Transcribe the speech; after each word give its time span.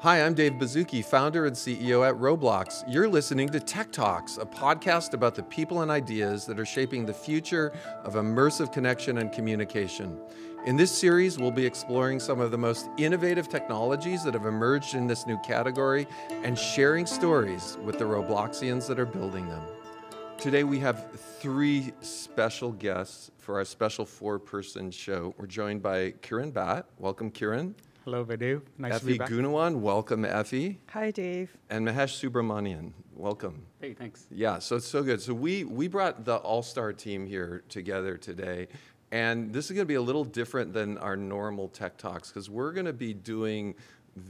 Hi, 0.00 0.22
I'm 0.22 0.34
Dave 0.34 0.52
Baszucki, 0.52 1.02
founder 1.02 1.46
and 1.46 1.56
CEO 1.56 2.06
at 2.06 2.14
Roblox. 2.16 2.84
You're 2.86 3.08
listening 3.08 3.48
to 3.48 3.58
Tech 3.58 3.90
Talks, 3.90 4.36
a 4.36 4.44
podcast 4.44 5.14
about 5.14 5.34
the 5.34 5.42
people 5.44 5.80
and 5.80 5.90
ideas 5.90 6.44
that 6.44 6.60
are 6.60 6.66
shaping 6.66 7.06
the 7.06 7.14
future 7.14 7.72
of 8.04 8.12
immersive 8.12 8.74
connection 8.74 9.16
and 9.16 9.32
communication. 9.32 10.20
In 10.66 10.76
this 10.76 10.92
series, 10.92 11.38
we'll 11.38 11.50
be 11.50 11.64
exploring 11.64 12.20
some 12.20 12.40
of 12.40 12.50
the 12.50 12.58
most 12.58 12.90
innovative 12.98 13.48
technologies 13.48 14.22
that 14.24 14.34
have 14.34 14.44
emerged 14.44 14.94
in 14.94 15.06
this 15.06 15.26
new 15.26 15.38
category 15.38 16.06
and 16.42 16.58
sharing 16.58 17.06
stories 17.06 17.78
with 17.82 17.98
the 17.98 18.04
Robloxians 18.04 18.86
that 18.88 18.98
are 18.98 19.06
building 19.06 19.48
them. 19.48 19.62
Today, 20.36 20.64
we 20.64 20.78
have 20.80 21.10
three 21.40 21.94
special 22.02 22.70
guests 22.70 23.30
for 23.38 23.56
our 23.56 23.64
special 23.64 24.04
four 24.04 24.38
person 24.38 24.90
show. 24.90 25.34
We're 25.38 25.46
joined 25.46 25.82
by 25.82 26.10
Kiran 26.20 26.52
Bhat. 26.52 26.84
Welcome, 26.98 27.30
Kiran. 27.30 27.72
Hello, 28.06 28.24
Vidhu. 28.24 28.62
Nice 28.78 28.92
Effie 28.92 29.00
to 29.00 29.06
be 29.06 29.18
back. 29.18 29.26
Effie 29.26 29.42
Goenawan, 29.42 29.80
welcome, 29.80 30.24
Effie. 30.24 30.78
Hi, 30.90 31.10
Dave. 31.10 31.56
And 31.70 31.88
Mahesh 31.88 32.14
Subramanian, 32.22 32.92
welcome. 33.12 33.66
Hey, 33.80 33.94
thanks. 33.94 34.26
Yeah, 34.30 34.60
so 34.60 34.76
it's 34.76 34.86
so 34.86 35.02
good. 35.02 35.20
So 35.20 35.34
we 35.34 35.64
we 35.64 35.88
brought 35.88 36.24
the 36.24 36.36
all-star 36.36 36.92
team 36.92 37.26
here 37.26 37.64
together 37.68 38.16
today, 38.16 38.68
and 39.10 39.52
this 39.52 39.64
is 39.64 39.72
going 39.72 39.82
to 39.82 39.88
be 39.88 39.96
a 39.96 40.00
little 40.00 40.22
different 40.22 40.72
than 40.72 40.98
our 40.98 41.16
normal 41.16 41.66
tech 41.66 41.98
talks 41.98 42.28
because 42.28 42.48
we're 42.48 42.70
going 42.70 42.86
to 42.86 42.92
be 42.92 43.12
doing 43.12 43.74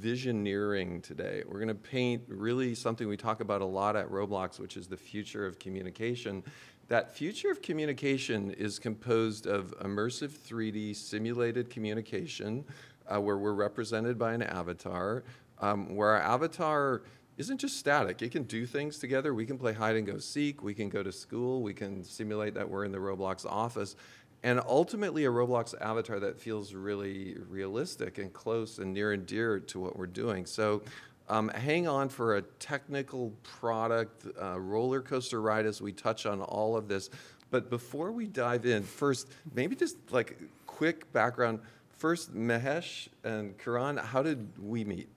visioneering 0.00 1.02
today. 1.02 1.42
We're 1.47 1.58
going 1.58 1.69
to 1.69 1.74
paint 1.74 2.22
really 2.28 2.74
something 2.74 3.06
we 3.06 3.19
talk 3.19 3.41
about 3.41 3.61
a 3.61 3.66
lot 3.66 3.95
at 3.95 4.08
Roblox, 4.08 4.58
which 4.58 4.78
is 4.78 4.86
the 4.86 4.97
future 4.97 5.45
of 5.45 5.58
communication. 5.58 6.42
That 6.88 7.14
future 7.14 7.50
of 7.50 7.61
communication 7.61 8.52
is 8.52 8.78
composed 8.78 9.47
of 9.47 9.77
immersive 9.80 10.30
3D 10.30 10.95
simulated 10.97 11.69
communication, 11.69 12.64
uh, 13.12 13.20
where 13.20 13.38
we're 13.38 13.52
represented 13.52 14.19
by 14.19 14.33
an 14.33 14.42
avatar, 14.42 15.24
um, 15.60 15.95
where 15.95 16.10
our 16.10 16.20
avatar 16.20 17.02
isn't 17.38 17.59
just 17.59 17.77
static. 17.77 18.23
It 18.23 18.33
can 18.33 18.45
do 18.45 18.66
things 18.66 18.98
together. 18.98 19.34
We 19.34 19.47
can 19.47 19.58
play 19.58 19.72
hide 19.72 19.97
and 19.97 20.06
go 20.06 20.19
seek. 20.19 20.62
We 20.62 20.75
can 20.75 20.89
go 20.89 21.03
to 21.03 21.12
school. 21.12 21.62
We 21.62 21.75
can 21.75 22.03
simulate 22.03 22.55
that 22.55 22.69
we're 22.69 22.84
in 22.84 22.92
the 22.92 22.98
Roblox 22.98 23.45
office. 23.45 23.97
And 24.42 24.61
ultimately, 24.67 25.25
a 25.25 25.30
Roblox 25.30 25.75
avatar 25.80 26.20
that 26.20 26.39
feels 26.39 26.72
really 26.72 27.36
realistic 27.48 28.19
and 28.19 28.33
close 28.33 28.78
and 28.78 28.92
near 28.95 29.12
and 29.12 29.27
dear 29.27 29.61
to 29.61 29.80
what 29.80 29.98
we're 29.98 30.06
doing. 30.06 30.47
So, 30.47 30.83
um, 31.28 31.48
hang 31.48 31.89
on 31.89 32.08
for 32.08 32.36
a 32.36 32.42
technical 32.42 33.33
product 33.42 34.27
uh, 34.41 34.61
roller 34.61 35.00
coaster 35.00 35.41
ride 35.41 35.67
as 35.67 35.83
we 35.83 35.91
touch 35.91 36.25
on 36.25 36.41
all 36.41 36.77
of 36.77 36.86
this. 36.86 37.11
But 37.50 37.69
before 37.70 38.12
we 38.12 38.27
dive 38.27 38.67
in, 38.67 38.83
first, 38.83 39.28
maybe 39.55 39.75
just 39.75 39.97
like 40.12 40.39
quick 40.67 41.11
background. 41.12 41.61
First, 41.97 42.34
Mahesh 42.34 43.08
and 43.25 43.56
Kiran, 43.56 43.98
how 43.98 44.22
did 44.22 44.50
we 44.62 44.84
meet? 44.84 45.08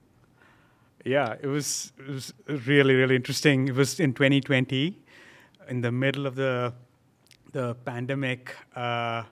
Yeah, 1.04 1.36
it 1.38 1.46
was, 1.46 1.92
it 1.98 2.08
was 2.08 2.32
really, 2.46 2.94
really 2.94 3.16
interesting. 3.16 3.68
It 3.68 3.74
was 3.74 4.00
in 4.00 4.14
2020, 4.14 4.98
in 5.68 5.80
the 5.82 5.92
middle 5.92 6.26
of 6.26 6.36
the, 6.36 6.72
the 7.52 7.74
pandemic 7.84 8.56
uh, 8.74 9.24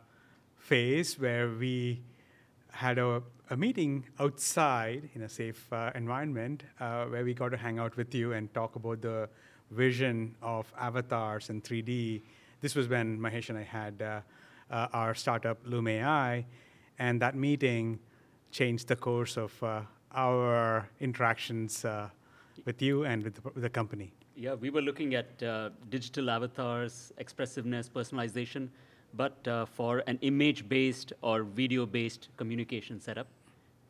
phase, 0.58 1.19
where 1.19 1.48
we 1.48 2.02
had 2.70 2.98
a, 2.98 3.22
a 3.48 3.56
meeting 3.56 4.04
outside 4.20 5.08
in 5.14 5.22
a 5.22 5.28
safe 5.28 5.72
uh, 5.72 5.91
environment 5.94 6.64
uh, 6.80 7.06
where 7.06 7.24
we 7.24 7.32
got 7.32 7.48
to 7.48 7.56
hang 7.56 7.78
out 7.78 7.96
with 7.96 8.14
you 8.14 8.34
and 8.34 8.52
talk 8.52 8.76
about 8.76 9.00
the 9.00 9.26
vision 9.70 10.34
of 10.42 10.70
avatars 10.78 11.48
and 11.48 11.64
3D. 11.64 12.20
This 12.60 12.74
was 12.74 12.88
when 12.88 13.19
Mahesh 13.19 13.48
and 13.48 13.56
I 13.56 13.62
had 13.62 14.02
uh, 14.02 14.20
uh, 14.70 14.88
our 14.92 15.14
startup 15.14 15.58
Loom.ai, 15.64 16.44
and 16.98 17.20
that 17.22 17.34
meeting 17.34 17.98
changed 18.50 18.88
the 18.88 18.96
course 18.96 19.36
of 19.36 19.62
uh, 19.62 19.82
our 20.12 20.88
interactions 21.00 21.84
uh, 21.84 22.08
with 22.64 22.82
you 22.82 23.04
and 23.04 23.22
with 23.22 23.34
the, 23.34 23.41
with 23.54 23.62
the 23.62 23.70
company. 23.70 24.12
Yeah, 24.34 24.54
we 24.54 24.70
were 24.70 24.82
looking 24.82 25.14
at 25.14 25.42
uh, 25.42 25.70
digital 25.91 26.30
avatars, 26.30 27.12
expressiveness, 27.19 27.88
personalization, 27.88 28.69
but 29.14 29.47
uh, 29.48 29.66
for 29.66 30.03
an 30.06 30.19
image 30.22 30.69
based 30.69 31.12
or 31.22 31.42
video 31.42 31.86
based 31.86 32.28
communication 32.36 33.00
setup. 33.00 33.26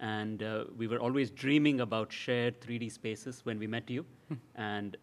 And 0.00 0.42
uh, 0.42 0.64
we 0.76 0.86
were 0.86 0.98
always 1.00 1.30
dreaming 1.30 1.80
about 1.80 2.12
shared 2.12 2.60
3D 2.60 2.92
spaces 2.92 3.40
when 3.44 3.58
we 3.58 3.66
met 3.66 3.90
you. 3.90 4.06
and 4.54 4.96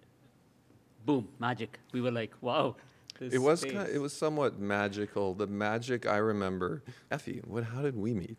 boom, 1.05 1.27
magic. 1.39 1.79
We 1.91 2.01
were 2.01 2.11
like, 2.11 2.33
wow. 2.41 2.75
This 3.19 3.33
It 3.33 3.39
was 3.39 3.61
space. 3.61 3.73
kind 3.73 3.89
it 3.89 3.99
was 3.99 4.13
somewhat 4.13 4.59
magical. 4.59 5.33
The 5.33 5.47
magic 5.47 6.05
I 6.05 6.17
remember. 6.17 6.83
Effie, 7.11 7.41
what? 7.45 7.63
How 7.63 7.81
did 7.81 7.97
we 7.97 8.13
meet? 8.13 8.37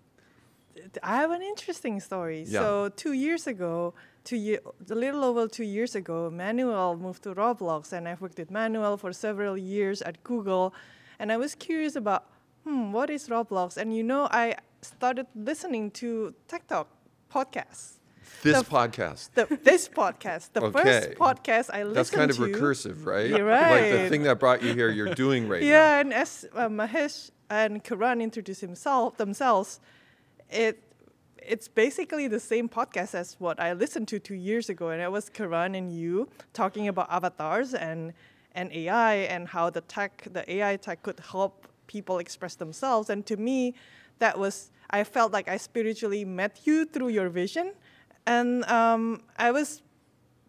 I 1.03 1.17
have 1.17 1.31
an 1.31 1.43
interesting 1.43 2.01
story. 2.01 2.45
Yeah. 2.47 2.61
So 2.61 2.89
two 2.91 3.13
years 3.13 3.47
ago, 3.47 3.95
two 4.25 4.37
year, 4.37 4.61
a 4.91 4.95
little 4.95 5.25
over 5.25 5.49
two 5.49 5.65
years 5.65 5.95
ago, 5.95 6.31
Manuel 6.31 6.97
moved 6.97 7.23
to 7.25 7.35
Roblox, 7.35 7.93
and 7.93 8.07
I've 8.09 8.21
worked 8.21 8.39
with 8.39 8.51
Manuel 8.51 8.97
for 8.97 9.13
several 9.13 9.57
years 9.57 10.03
at 10.03 10.23
Google, 10.23 10.75
and 11.19 11.33
I 11.33 11.37
was 11.39 11.55
curious 11.55 11.97
about, 11.97 12.27
hmm, 12.65 12.93
what 12.93 13.09
is 13.11 13.29
Roblox? 13.29 13.77
And 13.77 13.97
you 13.97 14.03
know, 14.03 14.29
I 14.31 14.55
started 14.83 15.27
listening 15.35 15.91
to 15.93 16.35
Tech 16.47 16.67
Talk 16.67 16.89
podcasts. 17.33 17.95
This 18.43 18.59
The- 18.59 18.65
podcast. 18.65 19.31
The, 19.35 19.59
this 19.63 19.89
podcast, 19.89 20.53
the 20.53 20.63
Okay. 20.63 20.83
first 20.83 21.11
podcast 21.19 21.71
I 21.75 21.83
listened 21.83 21.89
to. 21.89 21.95
That's 21.95 22.11
kind 22.11 22.31
of 22.31 22.37
to. 22.37 22.43
recursive, 22.43 23.05
right? 23.07 23.29
You're 23.31 23.49
Like 23.51 23.91
the 23.93 24.09
thing 24.09 24.23
that 24.25 24.39
brought 24.39 24.63
you 24.63 24.73
here, 24.75 24.91
you're 24.91 25.15
doing 25.15 25.49
right 25.49 25.63
now. 25.63 25.69
yeah, 25.69 26.01
and 26.01 26.13
as 26.13 26.47
uh, 26.55 26.69
Mahesh 26.69 27.31
and 27.51 27.83
Kiran 27.85 28.21
introduced 28.23 28.61
himself 28.61 29.17
themselves, 29.17 29.81
it 30.51 30.83
it's 31.55 31.69
basically 31.69 32.27
the 32.27 32.41
same 32.41 32.69
podcast 32.69 33.15
as 33.15 33.37
what 33.39 33.61
I 33.61 33.73
listened 33.73 34.09
to 34.09 34.19
two 34.19 34.35
years 34.35 34.69
ago, 34.69 34.89
and 34.89 35.01
it 35.01 35.11
was 35.13 35.31
Kiran 35.31 35.77
and 35.79 35.93
you 35.93 36.29
talking 36.53 36.89
about 36.89 37.07
avatars 37.11 37.75
and 37.75 38.13
and 38.53 38.73
AI 38.73 39.15
and 39.35 39.49
how 39.49 39.71
the 39.71 39.83
tech, 39.83 40.27
the 40.33 40.43
AI 40.51 40.77
tech, 40.77 41.03
could 41.03 41.21
help 41.33 41.69
people 41.87 42.19
express 42.19 42.55
themselves. 42.57 43.11
And 43.11 43.25
to 43.27 43.37
me, 43.37 43.75
that 44.19 44.39
was 44.39 44.71
I 44.91 45.05
felt 45.05 45.33
like 45.33 45.47
I 45.49 45.57
spiritually 45.59 46.25
met 46.25 46.61
you 46.65 46.85
through 46.85 47.09
your 47.09 47.29
vision, 47.29 47.75
and 48.27 48.65
um, 48.65 49.23
I 49.37 49.51
was 49.51 49.83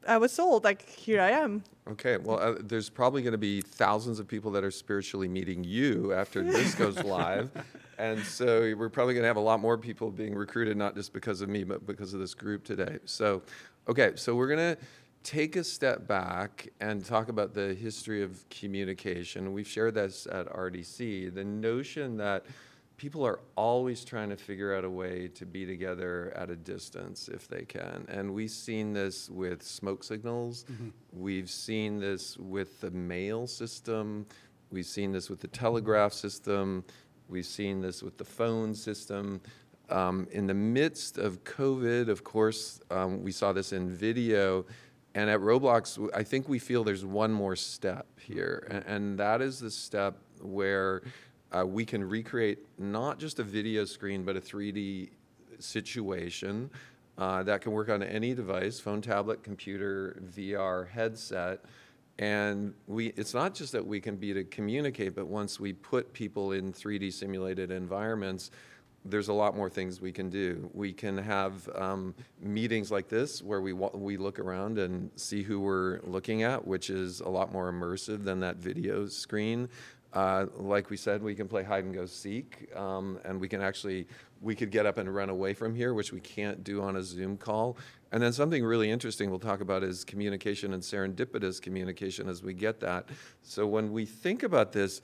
I 0.07 0.17
was 0.17 0.31
sold. 0.31 0.63
Like 0.63 0.87
here 0.87 1.21
I 1.21 1.31
am. 1.31 1.63
Okay, 1.89 2.17
well, 2.17 2.39
uh, 2.39 2.55
there's 2.59 2.89
probably 2.89 3.21
going 3.21 3.33
to 3.33 3.37
be 3.37 3.61
thousands 3.61 4.19
of 4.19 4.27
people 4.27 4.51
that 4.51 4.63
are 4.63 4.71
spiritually 4.71 5.27
meeting 5.27 5.63
you 5.63 6.13
after 6.13 6.43
this 6.43 6.75
goes 6.75 7.01
live. 7.03 7.49
And 7.97 8.23
so 8.23 8.73
we're 8.77 8.89
probably 8.89 9.13
going 9.13 9.23
to 9.23 9.27
have 9.27 9.37
a 9.37 9.41
lot 9.41 9.61
more 9.61 9.77
people 9.77 10.11
being 10.11 10.35
recruited, 10.35 10.75
not 10.75 10.95
just 10.95 11.13
because 11.13 11.41
of 11.41 11.49
me, 11.49 11.63
but 11.63 11.85
because 11.87 12.13
of 12.13 12.19
this 12.19 12.33
group 12.33 12.65
today. 12.65 12.99
So, 13.05 13.41
okay, 13.87 14.11
so 14.15 14.35
we're 14.35 14.47
going 14.49 14.75
to 14.75 14.81
take 15.23 15.55
a 15.55 15.63
step 15.63 16.07
back 16.07 16.67
and 16.79 17.03
talk 17.03 17.29
about 17.29 17.53
the 17.53 17.73
history 17.73 18.21
of 18.21 18.47
communication. 18.49 19.53
We've 19.53 19.67
shared 19.67 19.95
this 19.95 20.27
at 20.31 20.47
RDC. 20.47 21.33
The 21.33 21.43
notion 21.43 22.17
that 22.17 22.45
people 22.97 23.25
are 23.25 23.39
always 23.55 24.03
trying 24.03 24.29
to 24.29 24.35
figure 24.35 24.75
out 24.75 24.83
a 24.83 24.89
way 24.89 25.27
to 25.35 25.45
be 25.45 25.65
together 25.65 26.33
at 26.35 26.49
a 26.49 26.55
distance 26.55 27.27
if 27.27 27.47
they 27.47 27.63
can. 27.63 28.05
And 28.09 28.33
we've 28.33 28.51
seen 28.51 28.91
this 28.91 29.29
with 29.29 29.61
smoke 29.61 30.03
signals. 30.03 30.65
We've 31.13 31.49
seen 31.49 31.99
this 31.99 32.37
with 32.37 32.81
the 32.81 32.91
mail 32.91 33.45
system. 33.45 34.25
We've 34.71 34.85
seen 34.85 35.11
this 35.11 35.29
with 35.29 35.39
the 35.39 35.47
telegraph 35.47 36.11
system. 36.11 36.83
We've 37.29 37.45
seen 37.45 37.81
this 37.81 38.01
with 38.01 38.17
the 38.17 38.25
phone 38.25 38.73
system. 38.73 39.41
Um, 39.89 40.27
in 40.31 40.47
the 40.47 40.53
midst 40.53 41.17
of 41.17 41.43
COVID, 41.43 42.09
of 42.09 42.23
course, 42.23 42.81
um, 42.89 43.23
we 43.23 43.31
saw 43.31 43.53
this 43.53 43.73
in 43.73 43.89
video. 43.89 44.65
And 45.13 45.29
at 45.29 45.39
Roblox, 45.39 46.09
I 46.15 46.23
think 46.23 46.49
we 46.49 46.59
feel 46.59 46.83
there's 46.83 47.05
one 47.05 47.31
more 47.31 47.55
step 47.55 48.05
here, 48.19 48.67
and, 48.69 48.83
and 48.85 49.19
that 49.19 49.41
is 49.41 49.59
the 49.59 49.71
step 49.71 50.17
where 50.41 51.01
uh, 51.55 51.65
we 51.65 51.85
can 51.85 52.03
recreate 52.03 52.59
not 52.77 53.19
just 53.19 53.39
a 53.39 53.43
video 53.43 53.85
screen, 53.85 54.23
but 54.23 54.35
a 54.35 54.41
3D 54.41 55.09
situation 55.59 56.69
uh, 57.17 57.43
that 57.43 57.61
can 57.61 57.71
work 57.71 57.89
on 57.89 58.03
any 58.03 58.33
device 58.33 58.79
phone, 58.79 59.01
tablet, 59.01 59.43
computer, 59.43 60.21
VR, 60.35 60.87
headset. 60.87 61.63
And 62.19 62.73
we, 62.87 63.07
it's 63.09 63.33
not 63.33 63.53
just 63.53 63.71
that 63.73 63.85
we 63.85 63.99
can 63.99 64.15
be 64.15 64.33
to 64.33 64.43
communicate, 64.43 65.15
but 65.15 65.27
once 65.27 65.59
we 65.59 65.73
put 65.73 66.13
people 66.13 66.51
in 66.51 66.73
3D 66.73 67.13
simulated 67.13 67.71
environments, 67.71 68.51
there's 69.05 69.29
a 69.29 69.33
lot 69.33 69.55
more 69.55 69.69
things 69.69 70.01
we 70.01 70.11
can 70.11 70.29
do. 70.29 70.69
We 70.73 70.91
can 70.91 71.17
have 71.17 71.69
um, 71.75 72.13
meetings 72.41 72.91
like 72.91 73.07
this 73.07 73.41
where 73.41 73.61
we 73.61 73.73
we 73.73 74.17
look 74.17 74.39
around 74.39 74.77
and 74.79 75.09
see 75.15 75.43
who 75.43 75.61
we're 75.61 76.01
looking 76.03 76.43
at, 76.43 76.67
which 76.67 76.89
is 76.89 77.21
a 77.21 77.29
lot 77.29 77.53
more 77.53 77.71
immersive 77.71 78.23
than 78.23 78.39
that 78.41 78.57
video 78.57 79.07
screen. 79.07 79.69
Uh, 80.13 80.45
like 80.57 80.89
we 80.89 80.97
said, 80.97 81.21
we 81.21 81.35
can 81.35 81.47
play 81.47 81.63
hide 81.63 81.83
and 81.83 81.93
go 81.93 82.05
seek, 82.05 82.69
um, 82.75 83.19
and 83.25 83.39
we 83.39 83.47
can 83.47 83.61
actually 83.61 84.07
we 84.41 84.55
could 84.55 84.71
get 84.71 84.85
up 84.85 84.97
and 84.97 85.13
run 85.13 85.29
away 85.29 85.53
from 85.53 85.75
here, 85.75 85.93
which 85.93 86.11
we 86.13 86.19
can't 86.19 86.63
do 86.63 86.81
on 86.81 86.95
a 86.95 87.03
Zoom 87.03 87.37
call. 87.37 87.77
And 88.11 88.21
then 88.21 88.31
something 88.31 88.63
really 88.63 88.89
interesting 88.89 89.29
we'll 89.29 89.39
talk 89.39 89.61
about 89.61 89.83
is 89.83 90.03
communication 90.03 90.73
and 90.73 90.81
serendipitous 90.81 91.61
communication 91.61 92.29
as 92.29 92.43
we 92.43 92.53
get 92.53 92.79
that. 92.79 93.09
So 93.43 93.65
when 93.67 93.91
we 93.91 94.05
think 94.05 94.43
about 94.43 94.71
this, 94.71 95.01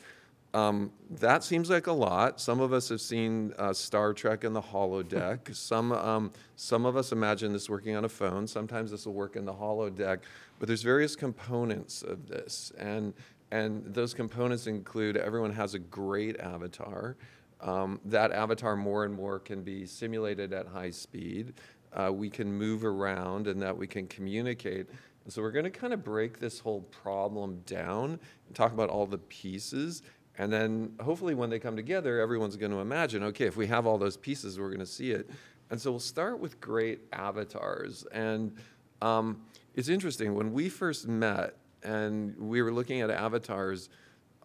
Um, 0.55 0.91
that 1.09 1.43
seems 1.43 1.71
like 1.71 1.87
a 1.87 1.91
lot. 1.91 2.39
Some 2.39 2.61
of 2.61 2.73
us 2.73 2.89
have 2.89 3.01
seen 3.01 3.53
uh, 3.57 3.73
Star 3.73 4.13
Trek 4.13 4.43
in 4.43 4.53
the 4.53 4.61
holodeck. 4.61 5.55
some, 5.69 5.91
um, 5.91 6.31
some 6.55 6.85
of 6.85 6.95
us 6.95 7.11
imagine 7.11 7.51
this 7.53 7.67
working 7.67 7.95
on 7.95 8.05
a 8.05 8.09
phone. 8.09 8.45
Sometimes 8.45 8.91
this 8.91 9.07
will 9.07 9.15
work 9.15 9.35
in 9.35 9.45
the 9.45 9.53
holodeck. 9.53 10.19
But 10.59 10.67
there's 10.67 10.83
various 10.83 11.15
components 11.15 12.03
of 12.03 12.27
this, 12.27 12.71
and 12.77 13.15
and 13.53 13.93
those 13.93 14.13
components 14.13 14.67
include 14.67 15.17
everyone 15.17 15.53
has 15.53 15.73
a 15.73 15.79
great 15.79 16.39
avatar. 16.39 17.15
Um, 17.61 17.99
that 18.05 18.31
avatar 18.31 18.75
more 18.75 19.05
and 19.05 19.13
more 19.13 19.39
can 19.39 19.61
be 19.61 19.85
simulated 19.85 20.51
at 20.53 20.67
high 20.67 20.89
speed. 20.89 21.53
Uh, 21.93 22.11
we 22.11 22.29
can 22.29 22.51
move 22.51 22.83
around, 22.83 23.47
and 23.47 23.61
that 23.61 23.77
we 23.77 23.87
can 23.87 24.07
communicate. 24.07 24.87
So 25.29 25.41
we're 25.41 25.51
going 25.51 25.63
to 25.63 25.71
kind 25.71 25.93
of 25.93 26.03
break 26.03 26.39
this 26.39 26.59
whole 26.59 26.81
problem 26.81 27.61
down 27.65 28.19
and 28.47 28.55
talk 28.55 28.73
about 28.73 28.89
all 28.89 29.05
the 29.05 29.19
pieces 29.19 30.01
and 30.37 30.51
then 30.51 30.93
hopefully 31.01 31.35
when 31.35 31.49
they 31.49 31.59
come 31.59 31.75
together, 31.75 32.19
everyone's 32.19 32.55
going 32.55 32.71
to 32.71 32.79
imagine, 32.79 33.23
okay, 33.23 33.45
if 33.45 33.55
we 33.55 33.67
have 33.67 33.85
all 33.85 33.97
those 33.97 34.17
pieces, 34.17 34.59
we're 34.59 34.69
going 34.69 34.79
to 34.79 34.85
see 34.85 35.11
it. 35.11 35.29
And 35.69 35.79
so 35.79 35.91
we'll 35.91 35.99
start 35.99 36.39
with 36.39 36.59
great 36.59 37.01
avatars. 37.13 38.03
And 38.11 38.55
um, 39.01 39.41
it's 39.75 39.89
interesting, 39.89 40.33
when 40.33 40.51
we 40.51 40.69
first 40.69 41.07
met 41.07 41.55
and 41.83 42.37
we 42.37 42.61
were 42.61 42.71
looking 42.71 43.01
at 43.01 43.09
avatars, 43.09 43.89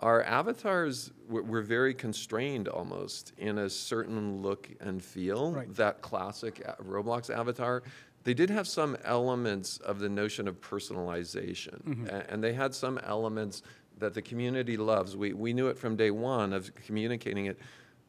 our 0.01 0.23
avatars 0.23 1.11
were 1.29 1.63
very 1.63 1.93
constrained 1.93 2.69
almost 2.69 3.33
in 3.37 3.59
a 3.59 3.69
certain 3.69 4.41
look 4.43 4.69
and 4.81 5.03
feel. 5.03 5.53
Right. 5.53 5.75
That 5.75 6.03
classic 6.03 6.65
Roblox 6.83 7.31
avatar. 7.31 7.83
They 8.25 8.35
did 8.35 8.51
have 8.51 8.69
some 8.69 8.97
elements 9.05 9.79
of 9.79 9.99
the 9.99 10.09
notion 10.09 10.47
of 10.47 10.61
personalization, 10.61 11.83
mm-hmm. 11.83 12.07
a- 12.07 12.25
and 12.29 12.43
they 12.45 12.53
had 12.53 12.75
some 12.75 12.99
elements 12.99 13.63
that 13.99 14.15
the 14.15 14.23
community 14.23 14.77
loves. 14.77 15.17
We, 15.17 15.33
we 15.33 15.53
knew 15.53 15.69
it 15.69 15.79
from 15.79 15.97
day 15.97 16.11
one 16.11 16.53
of 16.53 16.73
communicating 16.75 17.47
it. 17.47 17.59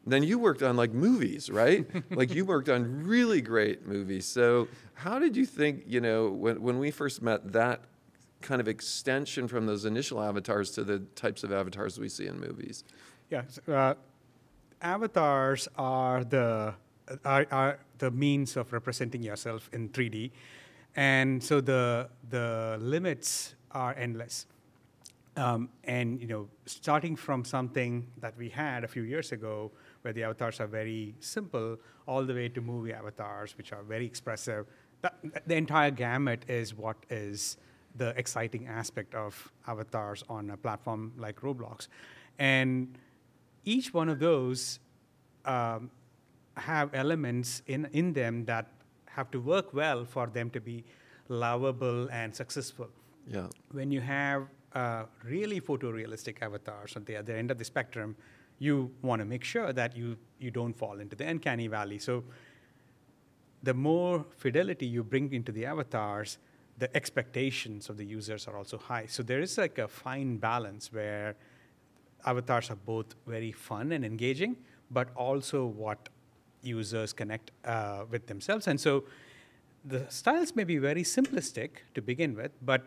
Then 0.06 0.22
you 0.22 0.38
worked 0.38 0.62
on 0.62 0.76
like 0.76 0.92
movies, 0.92 1.50
right? 1.50 1.86
like 2.10 2.32
you 2.32 2.44
worked 2.44 2.68
on 2.68 3.04
really 3.04 3.40
great 3.40 3.86
movies. 3.86 4.26
So 4.26 4.68
how 4.94 5.18
did 5.18 5.36
you 5.36 5.44
think, 5.44 5.84
you 5.86 6.00
know, 6.00 6.28
when, 6.30 6.62
when 6.62 6.78
we 6.78 6.90
first 6.90 7.22
met, 7.22 7.52
that 7.52 7.80
kind 8.40 8.60
of 8.60 8.68
extension 8.68 9.48
from 9.48 9.66
those 9.66 9.84
initial 9.84 10.20
avatars 10.22 10.70
to 10.72 10.84
the 10.84 11.00
types 11.14 11.44
of 11.44 11.52
avatars 11.52 11.98
we 11.98 12.08
see 12.08 12.26
in 12.26 12.40
movies? 12.40 12.84
Yeah, 13.30 13.42
uh, 13.68 13.94
avatars 14.82 15.68
are 15.76 16.24
the 16.24 16.74
are, 17.24 17.46
are 17.50 17.78
the 17.98 18.10
means 18.10 18.56
of 18.56 18.72
representing 18.72 19.22
yourself 19.22 19.68
in 19.72 19.88
3D, 19.90 20.30
and 20.96 21.42
so 21.42 21.60
the 21.60 22.08
the 22.28 22.78
limits 22.80 23.54
are 23.72 23.94
endless. 23.96 24.46
Um, 25.36 25.70
and 25.84 26.20
you 26.20 26.26
know, 26.26 26.48
starting 26.66 27.14
from 27.16 27.44
something 27.44 28.06
that 28.18 28.36
we 28.36 28.48
had 28.48 28.84
a 28.84 28.88
few 28.88 29.02
years 29.02 29.32
ago, 29.32 29.70
where 30.02 30.12
the 30.12 30.24
avatars 30.24 30.60
are 30.60 30.66
very 30.66 31.14
simple, 31.20 31.78
all 32.06 32.24
the 32.24 32.34
way 32.34 32.48
to 32.48 32.60
movie 32.60 32.92
avatars, 32.92 33.56
which 33.56 33.72
are 33.72 33.82
very 33.82 34.04
expressive. 34.04 34.66
That, 35.02 35.14
the 35.46 35.54
entire 35.54 35.90
gamut 35.92 36.44
is 36.48 36.74
what 36.74 36.96
is 37.08 37.56
the 37.96 38.10
exciting 38.18 38.66
aspect 38.66 39.14
of 39.14 39.52
avatars 39.66 40.24
on 40.28 40.50
a 40.50 40.56
platform 40.56 41.12
like 41.16 41.40
Roblox, 41.40 41.88
and 42.38 42.98
each 43.64 43.92
one 43.92 44.08
of 44.08 44.18
those 44.18 44.80
um, 45.44 45.90
have 46.56 46.94
elements 46.94 47.62
in, 47.66 47.88
in 47.92 48.12
them 48.12 48.44
that 48.44 48.66
have 49.06 49.30
to 49.30 49.40
work 49.40 49.74
well 49.74 50.04
for 50.04 50.26
them 50.26 50.50
to 50.50 50.60
be 50.60 50.84
lovable 51.28 52.08
and 52.10 52.34
successful. 52.34 52.88
Yeah. 53.26 53.46
When 53.72 53.90
you 53.90 54.00
have 54.00 54.48
uh, 54.74 55.04
really 55.24 55.60
photorealistic 55.60 56.42
avatars 56.42 56.96
at 56.96 57.06
the 57.06 57.16
other 57.16 57.34
end 57.34 57.50
of 57.50 57.58
the 57.58 57.64
spectrum, 57.64 58.16
you 58.58 58.90
want 59.02 59.20
to 59.20 59.26
make 59.26 59.44
sure 59.44 59.72
that 59.72 59.96
you, 59.96 60.16
you 60.38 60.50
don't 60.50 60.74
fall 60.74 61.00
into 61.00 61.16
the 61.16 61.26
uncanny 61.26 61.66
valley. 61.66 61.98
So 61.98 62.24
the 63.62 63.74
more 63.74 64.24
fidelity 64.36 64.86
you 64.86 65.02
bring 65.02 65.32
into 65.32 65.52
the 65.52 65.66
avatars, 65.66 66.38
the 66.80 66.94
expectations 66.96 67.88
of 67.90 67.96
the 67.96 68.04
users 68.04 68.48
are 68.48 68.56
also 68.56 68.78
high. 68.78 69.06
So 69.06 69.22
there 69.22 69.40
is 69.40 69.56
like 69.58 69.78
a 69.78 69.86
fine 69.86 70.38
balance 70.38 70.92
where 70.92 71.36
avatars 72.26 72.70
are 72.70 72.80
both 72.94 73.14
very 73.26 73.52
fun 73.52 73.92
and 73.92 74.04
engaging, 74.04 74.56
but 74.90 75.08
also 75.14 75.66
what 75.66 76.08
users 76.62 77.12
connect 77.12 77.50
uh, 77.64 78.04
with 78.10 78.26
themselves. 78.26 78.66
And 78.66 78.80
so 78.80 79.04
the 79.84 80.06
styles 80.08 80.56
may 80.56 80.64
be 80.64 80.78
very 80.78 81.02
simplistic 81.02 81.70
to 81.94 82.02
begin 82.02 82.34
with, 82.34 82.52
but 82.62 82.82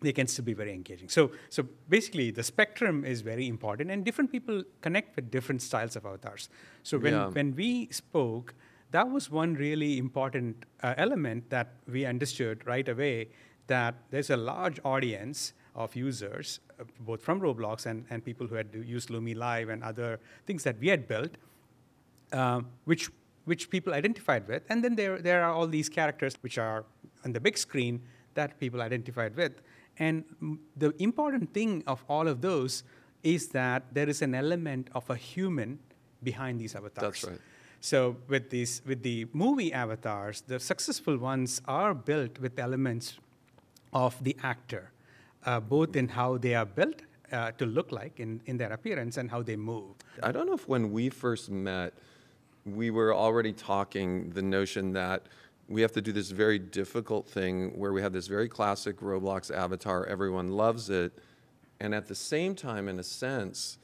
they 0.00 0.12
can 0.12 0.26
still 0.26 0.44
be 0.44 0.52
very 0.54 0.72
engaging. 0.72 1.08
So, 1.08 1.30
so 1.48 1.64
basically, 1.88 2.30
the 2.30 2.42
spectrum 2.42 3.04
is 3.04 3.22
very 3.22 3.48
important, 3.48 3.90
and 3.90 4.04
different 4.04 4.30
people 4.30 4.62
connect 4.82 5.16
with 5.16 5.30
different 5.30 5.62
styles 5.62 5.96
of 5.96 6.04
avatars. 6.04 6.48
So 6.82 6.98
when, 6.98 7.14
Yeah. 7.14 7.28
when 7.30 7.56
we 7.56 7.88
spoke, 7.90 8.54
that 8.90 9.10
was 9.10 9.30
one 9.30 9.54
really 9.54 9.98
important 9.98 10.64
uh, 10.82 10.94
element 10.96 11.50
that 11.50 11.74
we 11.90 12.04
understood 12.04 12.66
right 12.66 12.88
away 12.88 13.28
that 13.66 13.94
there's 14.10 14.30
a 14.30 14.36
large 14.36 14.78
audience 14.84 15.52
of 15.74 15.94
users, 15.94 16.60
uh, 16.80 16.84
both 17.00 17.20
from 17.20 17.40
Roblox 17.40 17.86
and, 17.86 18.04
and 18.10 18.24
people 18.24 18.46
who 18.46 18.54
had 18.54 18.68
used 18.72 19.08
Lumi 19.08 19.36
Live 19.36 19.68
and 19.68 19.82
other 19.82 20.20
things 20.46 20.62
that 20.64 20.78
we 20.78 20.88
had 20.88 21.06
built, 21.06 21.32
um, 22.32 22.68
which 22.84 23.10
which 23.44 23.70
people 23.70 23.94
identified 23.94 24.48
with, 24.48 24.64
and 24.68 24.82
then 24.82 24.96
there 24.96 25.18
there 25.18 25.44
are 25.44 25.52
all 25.52 25.68
these 25.68 25.88
characters 25.88 26.34
which 26.40 26.58
are 26.58 26.84
on 27.24 27.32
the 27.32 27.40
big 27.40 27.56
screen 27.56 28.00
that 28.34 28.58
people 28.58 28.82
identified 28.82 29.36
with, 29.36 29.60
and 29.98 30.24
the 30.76 30.92
important 30.98 31.52
thing 31.52 31.82
of 31.86 32.04
all 32.08 32.26
of 32.28 32.40
those 32.40 32.82
is 33.22 33.48
that 33.48 33.82
there 33.92 34.08
is 34.08 34.22
an 34.22 34.34
element 34.34 34.88
of 34.94 35.08
a 35.10 35.16
human 35.16 35.78
behind 36.22 36.60
these 36.60 36.74
avatars. 36.74 37.02
That's 37.02 37.24
right. 37.24 37.40
So 37.86 38.16
with 38.26 38.50
these 38.50 38.82
with 38.84 39.04
the 39.04 39.28
movie 39.32 39.72
avatars, 39.72 40.40
the 40.40 40.58
successful 40.58 41.16
ones 41.18 41.62
are 41.68 41.94
built 41.94 42.40
with 42.40 42.58
elements 42.58 43.16
of 43.92 44.12
the 44.24 44.36
actor, 44.42 44.90
uh, 45.44 45.60
both 45.60 45.94
in 45.94 46.08
how 46.08 46.36
they 46.36 46.56
are 46.56 46.66
built 46.66 47.02
uh, 47.30 47.52
to 47.52 47.64
look 47.64 47.92
like 47.92 48.18
in, 48.18 48.40
in 48.46 48.56
their 48.56 48.72
appearance 48.72 49.18
and 49.18 49.30
how 49.30 49.40
they 49.40 49.54
move. 49.54 49.94
I 50.20 50.32
don't 50.32 50.46
know 50.48 50.54
if 50.54 50.66
when 50.66 50.90
we 50.90 51.10
first 51.10 51.48
met, 51.48 51.92
we 52.64 52.90
were 52.90 53.14
already 53.14 53.52
talking 53.52 54.30
the 54.30 54.42
notion 54.42 54.92
that 54.94 55.22
we 55.68 55.80
have 55.80 55.92
to 55.92 56.02
do 56.02 56.10
this 56.10 56.32
very 56.32 56.58
difficult 56.58 57.28
thing 57.28 57.70
where 57.78 57.92
we 57.92 58.02
have 58.02 58.12
this 58.12 58.26
very 58.26 58.48
classic 58.48 58.96
Roblox 58.98 59.54
avatar, 59.54 60.04
everyone 60.06 60.48
loves 60.48 60.90
it, 60.90 61.12
and 61.78 61.94
at 61.94 62.08
the 62.08 62.16
same 62.16 62.56
time, 62.56 62.88
in 62.88 62.98
a 62.98 63.04
sense, 63.04 63.78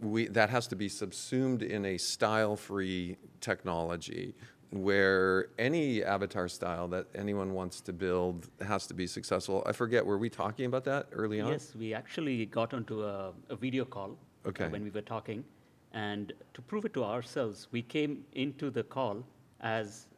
we, 0.00 0.28
that 0.28 0.50
has 0.50 0.66
to 0.68 0.76
be 0.76 0.88
subsumed 0.88 1.62
in 1.62 1.84
a 1.84 1.98
style-free 1.98 3.16
technology 3.40 4.34
where 4.70 5.48
any 5.58 6.02
avatar 6.02 6.48
style 6.48 6.88
that 6.88 7.06
anyone 7.14 7.54
wants 7.54 7.80
to 7.80 7.92
build 7.92 8.48
has 8.60 8.86
to 8.88 8.94
be 8.94 9.06
successful. 9.06 9.62
I 9.64 9.72
forget, 9.72 10.04
were 10.04 10.18
we 10.18 10.28
talking 10.28 10.66
about 10.66 10.84
that 10.84 11.06
early 11.12 11.40
on? 11.40 11.52
Yes, 11.52 11.74
we 11.78 11.94
actually 11.94 12.46
got 12.46 12.74
onto 12.74 13.02
a, 13.02 13.32
a 13.48 13.56
video 13.56 13.84
call 13.84 14.10
uh, 14.44 14.48
Okay. 14.48 14.68
when 14.68 14.82
we 14.82 14.90
were 14.90 15.02
talking. 15.02 15.44
And 15.92 16.32
to 16.54 16.60
prove 16.62 16.84
it 16.84 16.94
to 16.94 17.04
ourselves, 17.04 17.68
we 17.70 17.82
came 17.82 18.24
into 18.32 18.70
the 18.70 18.82
call 18.82 19.24
as 19.60 20.08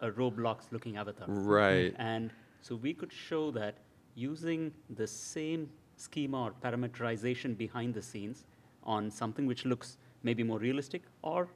a 0.00 0.10
Roblox 0.10 0.72
looking 0.72 0.96
avatar. 0.96 1.26
Right. 1.28 1.94
And 1.96 2.32
so 2.60 2.76
we 2.76 2.92
could 2.92 3.12
show 3.12 3.50
that 3.52 3.78
using 4.14 4.72
the 4.90 5.06
same 5.06 5.70
schema 5.96 6.44
or 6.44 6.52
parameterization 6.62 7.56
behind 7.56 7.94
the 7.94 8.02
scenes 8.02 8.44
on 8.84 9.10
something 9.10 9.46
which 9.46 9.64
looks 9.64 9.96
maybe 10.22 10.42
more 10.42 10.58
realistic 10.58 11.02
or 11.22 11.48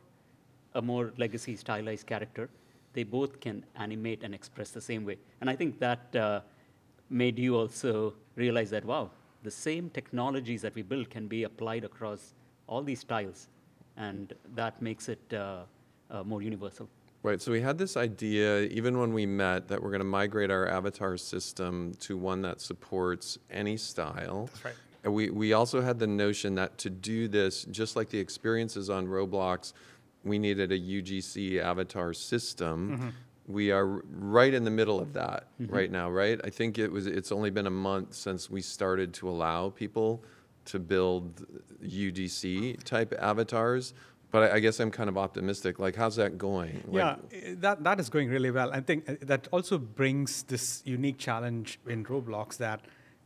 a 0.74 0.82
more 0.82 1.12
legacy 1.16 1.56
stylized 1.56 2.06
character, 2.06 2.48
they 2.92 3.02
both 3.02 3.40
can 3.40 3.64
animate 3.76 4.22
and 4.22 4.34
express 4.34 4.70
the 4.70 4.80
same 4.80 5.04
way. 5.04 5.18
And 5.40 5.50
I 5.50 5.56
think 5.56 5.78
that 5.80 6.14
uh, 6.16 6.40
made 7.10 7.38
you 7.38 7.56
also 7.56 8.14
realize 8.36 8.70
that, 8.70 8.84
wow, 8.84 9.10
the 9.42 9.50
same 9.50 9.90
technologies 9.90 10.62
that 10.62 10.74
we 10.74 10.82
build 10.82 11.10
can 11.10 11.28
be 11.28 11.44
applied 11.44 11.84
across 11.84 12.34
all 12.66 12.82
these 12.82 13.00
styles. 13.00 13.48
And 13.96 14.34
that 14.54 14.80
makes 14.82 15.08
it 15.08 15.32
uh, 15.32 15.62
uh, 16.10 16.24
more 16.24 16.42
universal. 16.42 16.88
Right. 17.22 17.40
So 17.40 17.50
we 17.50 17.60
had 17.60 17.76
this 17.76 17.96
idea, 17.96 18.62
even 18.62 18.98
when 18.98 19.12
we 19.12 19.26
met, 19.26 19.68
that 19.68 19.82
we're 19.82 19.90
going 19.90 20.00
to 20.00 20.04
migrate 20.04 20.50
our 20.50 20.68
avatar 20.68 21.16
system 21.16 21.92
to 22.00 22.16
one 22.16 22.42
that 22.42 22.60
supports 22.60 23.38
any 23.50 23.76
style. 23.76 24.48
That's 24.52 24.64
right. 24.64 24.74
And 25.06 25.14
we, 25.14 25.30
we 25.30 25.52
also 25.52 25.80
had 25.80 26.00
the 26.00 26.06
notion 26.08 26.56
that 26.56 26.78
to 26.78 26.90
do 26.90 27.28
this, 27.28 27.64
just 27.66 27.94
like 27.94 28.10
the 28.10 28.18
experiences 28.18 28.90
on 28.90 29.06
Roblox, 29.06 29.72
we 30.24 30.36
needed 30.36 30.72
a 30.72 30.78
UGC 30.78 31.60
avatar 31.62 32.12
system. 32.12 32.90
Mm-hmm. 32.90 33.08
We 33.46 33.70
are 33.70 33.86
right 33.86 34.52
in 34.52 34.64
the 34.64 34.70
middle 34.72 34.98
of 34.98 35.12
that 35.12 35.46
mm-hmm. 35.62 35.72
right 35.72 35.92
now, 35.92 36.10
right? 36.10 36.40
I 36.42 36.50
think 36.50 36.80
it 36.80 36.90
was 36.90 37.06
it's 37.06 37.30
only 37.30 37.50
been 37.50 37.68
a 37.68 37.76
month 37.88 38.14
since 38.14 38.50
we 38.50 38.60
started 38.60 39.14
to 39.14 39.28
allow 39.28 39.70
people 39.70 40.24
to 40.64 40.80
build 40.80 41.46
UGC 41.84 42.82
type 42.82 43.14
avatars. 43.16 43.94
But 44.32 44.50
I, 44.50 44.58
guess 44.58 44.80
I'm 44.80 44.90
kind 44.90 45.08
of 45.08 45.16
optimistic. 45.16 45.78
Like, 45.78 45.94
how's 45.94 46.16
that 46.16 46.36
going? 46.36 46.82
Like, 46.88 46.94
yeah, 46.94 47.16
eh, 47.32 47.54
that, 47.58 47.84
that 47.84 48.00
is 48.00 48.10
going 48.10 48.28
really 48.28 48.50
well. 48.50 48.72
I 48.72 48.80
think 48.80 49.08
uh, 49.08 49.14
that 49.22 49.46
also 49.52 49.78
brings 49.78 50.42
this 50.42 50.82
unique 50.84 51.16
challenge 51.16 51.78
in 51.86 52.04
Roblox 52.04 52.56
that 52.56 52.80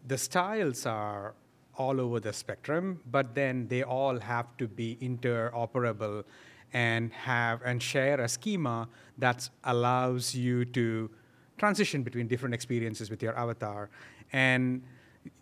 the 0.06 0.18
styles 0.18 0.84
are 0.84 1.34
all 1.76 2.00
over 2.00 2.20
the 2.20 2.32
spectrum, 2.32 3.00
but 3.10 3.34
then 3.34 3.68
they 3.68 3.82
all 3.82 4.18
have 4.18 4.46
to 4.58 4.68
be 4.68 4.98
interoperable 5.00 6.24
and 6.72 7.12
have 7.12 7.62
and 7.62 7.82
share 7.82 8.20
a 8.20 8.28
schema 8.28 8.88
that 9.18 9.48
allows 9.64 10.34
you 10.34 10.64
to 10.64 11.10
transition 11.58 12.02
between 12.02 12.26
different 12.26 12.54
experiences 12.54 13.10
with 13.10 13.22
your 13.22 13.36
avatar. 13.36 13.90
And 14.32 14.82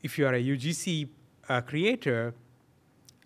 if 0.02 0.18
you 0.18 0.26
are 0.26 0.34
a 0.34 0.42
UGC 0.42 1.08
uh, 1.48 1.60
creator, 1.60 2.34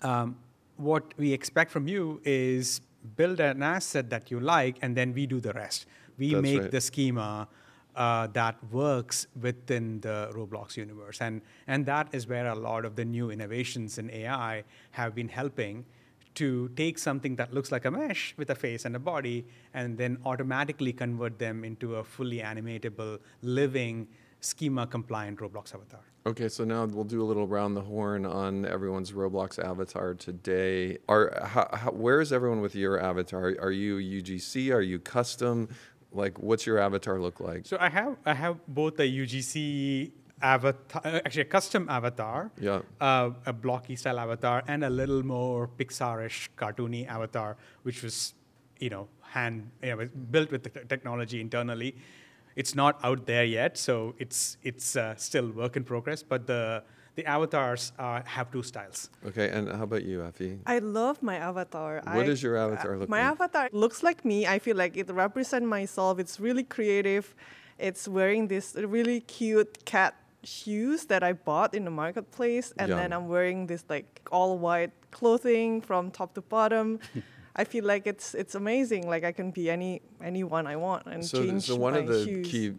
um, 0.02 0.36
what 0.76 1.14
we 1.16 1.32
expect 1.32 1.70
from 1.70 1.86
you 1.88 2.20
is 2.24 2.80
build 3.16 3.40
an 3.40 3.62
asset 3.62 4.10
that 4.10 4.30
you 4.30 4.40
like, 4.40 4.78
and 4.82 4.96
then 4.96 5.12
we 5.12 5.26
do 5.26 5.40
the 5.40 5.52
rest. 5.52 5.86
We 6.18 6.32
That's 6.32 6.42
make 6.42 6.60
right. 6.62 6.70
the 6.70 6.80
schema 6.80 7.48
uh, 7.94 8.26
that 8.28 8.56
works 8.70 9.26
within 9.40 10.00
the 10.00 10.30
Roblox 10.34 10.76
universe, 10.76 11.20
and 11.20 11.42
and 11.66 11.86
that 11.86 12.08
is 12.12 12.26
where 12.26 12.46
a 12.46 12.54
lot 12.54 12.84
of 12.84 12.96
the 12.96 13.04
new 13.04 13.30
innovations 13.30 13.98
in 13.98 14.10
AI 14.10 14.64
have 14.92 15.14
been 15.14 15.28
helping 15.28 15.84
to 16.34 16.68
take 16.76 16.98
something 16.98 17.36
that 17.36 17.52
looks 17.52 17.70
like 17.70 17.84
a 17.84 17.90
mesh 17.90 18.34
with 18.38 18.50
a 18.50 18.54
face 18.54 18.84
and 18.84 18.96
a 18.96 18.98
body, 18.98 19.44
and 19.74 19.98
then 19.98 20.18
automatically 20.24 20.92
convert 20.92 21.38
them 21.38 21.64
into 21.64 21.96
a 21.96 22.04
fully 22.04 22.38
animatable, 22.38 23.18
living, 23.42 24.08
schema-compliant 24.40 25.38
Roblox 25.38 25.74
avatar. 25.74 26.00
Okay, 26.24 26.48
so 26.48 26.64
now 26.64 26.84
we'll 26.84 27.04
do 27.04 27.22
a 27.22 27.24
little 27.24 27.48
round 27.48 27.76
the 27.76 27.80
horn 27.80 28.24
on 28.24 28.64
everyone's 28.64 29.10
Roblox 29.12 29.58
avatar 29.58 30.14
today. 30.14 30.98
Are 31.08 31.42
how, 31.44 31.68
how, 31.72 31.90
where 31.90 32.20
is 32.20 32.32
everyone 32.32 32.60
with 32.60 32.76
your 32.76 33.00
avatar? 33.00 33.56
Are 33.60 33.72
you 33.72 33.96
UGC? 33.96 34.72
Are 34.72 34.82
you 34.82 35.00
custom? 35.00 35.68
Like, 36.14 36.38
what's 36.38 36.66
your 36.66 36.78
avatar 36.78 37.20
look 37.20 37.40
like? 37.40 37.66
So 37.66 37.76
I 37.80 37.88
have 37.88 38.16
I 38.26 38.34
have 38.34 38.56
both 38.68 38.98
a 39.00 39.04
UGC 39.06 40.12
avatar, 40.42 41.02
actually 41.24 41.42
a 41.42 41.46
custom 41.56 41.88
avatar, 41.88 42.50
Yeah. 42.60 42.80
uh, 43.00 43.30
a 43.46 43.52
blocky 43.52 43.96
style 43.96 44.18
avatar, 44.18 44.62
and 44.66 44.84
a 44.84 44.90
little 44.90 45.22
more 45.24 45.68
Pixar-ish 45.68 46.50
cartoony 46.56 47.06
avatar, 47.06 47.56
which 47.84 48.02
was, 48.02 48.34
you 48.80 48.90
know, 48.90 49.08
hand 49.20 49.70
you 49.82 49.96
know, 49.96 50.08
built 50.30 50.50
with 50.50 50.62
the 50.64 50.70
technology 50.70 51.40
internally. 51.40 51.94
It's 52.56 52.74
not 52.74 52.98
out 53.02 53.24
there 53.26 53.44
yet, 53.44 53.78
so 53.78 54.14
it's 54.18 54.58
it's 54.62 54.96
uh, 54.96 55.14
still 55.16 55.50
work 55.52 55.76
in 55.76 55.84
progress. 55.84 56.22
But 56.22 56.46
the 56.46 56.82
the 57.14 57.26
avatars 57.26 57.92
uh, 57.98 58.22
have 58.24 58.50
two 58.50 58.62
styles. 58.62 59.10
Okay, 59.26 59.50
and 59.50 59.68
how 59.70 59.84
about 59.84 60.04
you, 60.04 60.24
Effie? 60.24 60.58
I 60.66 60.78
love 60.78 61.22
my 61.22 61.36
avatar. 61.36 61.96
What 62.04 62.24
I, 62.24 62.24
does 62.24 62.42
your 62.42 62.56
avatar 62.56 62.96
look 62.96 63.08
my 63.08 63.22
like? 63.22 63.32
avatar 63.32 63.68
looks 63.72 64.02
like 64.02 64.24
me. 64.24 64.46
I 64.46 64.58
feel 64.58 64.76
like 64.76 64.96
it 64.96 65.10
represents 65.10 65.66
myself. 65.66 66.18
It's 66.18 66.40
really 66.40 66.64
creative. 66.64 67.34
It's 67.78 68.08
wearing 68.08 68.48
this 68.48 68.74
really 68.76 69.20
cute 69.20 69.84
cat 69.84 70.14
shoes 70.44 71.06
that 71.06 71.22
I 71.22 71.32
bought 71.34 71.74
in 71.74 71.84
the 71.84 71.90
marketplace, 71.90 72.72
and 72.78 72.90
then 72.90 73.12
I'm 73.12 73.28
wearing 73.28 73.66
this 73.66 73.84
like 73.88 74.26
all 74.32 74.58
white 74.58 74.92
clothing 75.10 75.80
from 75.80 76.10
top 76.10 76.34
to 76.34 76.40
bottom. 76.40 76.98
I 77.54 77.64
feel 77.64 77.84
like 77.84 78.06
it's 78.06 78.34
it's 78.34 78.54
amazing. 78.54 79.06
Like 79.06 79.24
I 79.24 79.32
can 79.32 79.50
be 79.50 79.68
any 79.68 80.00
anyone 80.24 80.66
I 80.66 80.76
want 80.76 81.06
and 81.06 81.22
So, 81.24 81.44
change 81.44 81.64
so 81.64 81.76
one 81.76 81.92
my 81.92 81.98
of 81.98 82.06
the 82.06 82.24
shoes. 82.24 82.48
key 82.48 82.72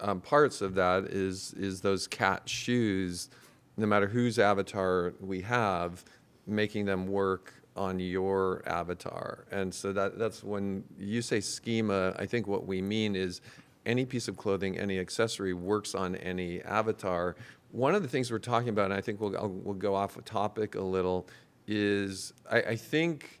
um, 0.00 0.20
parts 0.20 0.60
of 0.60 0.74
that 0.74 1.04
is 1.04 1.54
is 1.54 1.82
those 1.82 2.08
cat 2.08 2.48
shoes. 2.48 3.30
No 3.78 3.86
matter 3.86 4.08
whose 4.08 4.38
avatar 4.38 5.14
we 5.20 5.40
have, 5.42 6.04
making 6.46 6.84
them 6.84 7.06
work 7.06 7.54
on 7.76 8.00
your 8.00 8.62
avatar, 8.66 9.46
and 9.52 9.72
so 9.72 9.92
that 9.92 10.18
that's 10.18 10.42
when 10.42 10.82
you 10.98 11.22
say 11.22 11.40
schema. 11.40 12.12
I 12.18 12.26
think 12.26 12.48
what 12.48 12.66
we 12.66 12.82
mean 12.82 13.14
is 13.14 13.40
any 13.86 14.04
piece 14.04 14.26
of 14.26 14.36
clothing, 14.36 14.76
any 14.76 14.98
accessory 14.98 15.54
works 15.54 15.94
on 15.94 16.16
any 16.16 16.60
avatar. 16.62 17.36
One 17.70 17.94
of 17.94 18.02
the 18.02 18.08
things 18.08 18.32
we're 18.32 18.40
talking 18.40 18.70
about, 18.70 18.86
and 18.86 18.94
I 18.94 19.00
think 19.00 19.20
we'll 19.20 19.36
I'll, 19.36 19.48
we'll 19.48 19.74
go 19.74 19.94
off 19.94 20.18
topic 20.24 20.74
a 20.74 20.82
little, 20.82 21.28
is 21.66 22.34
I, 22.50 22.60
I 22.60 22.76
think. 22.76 23.37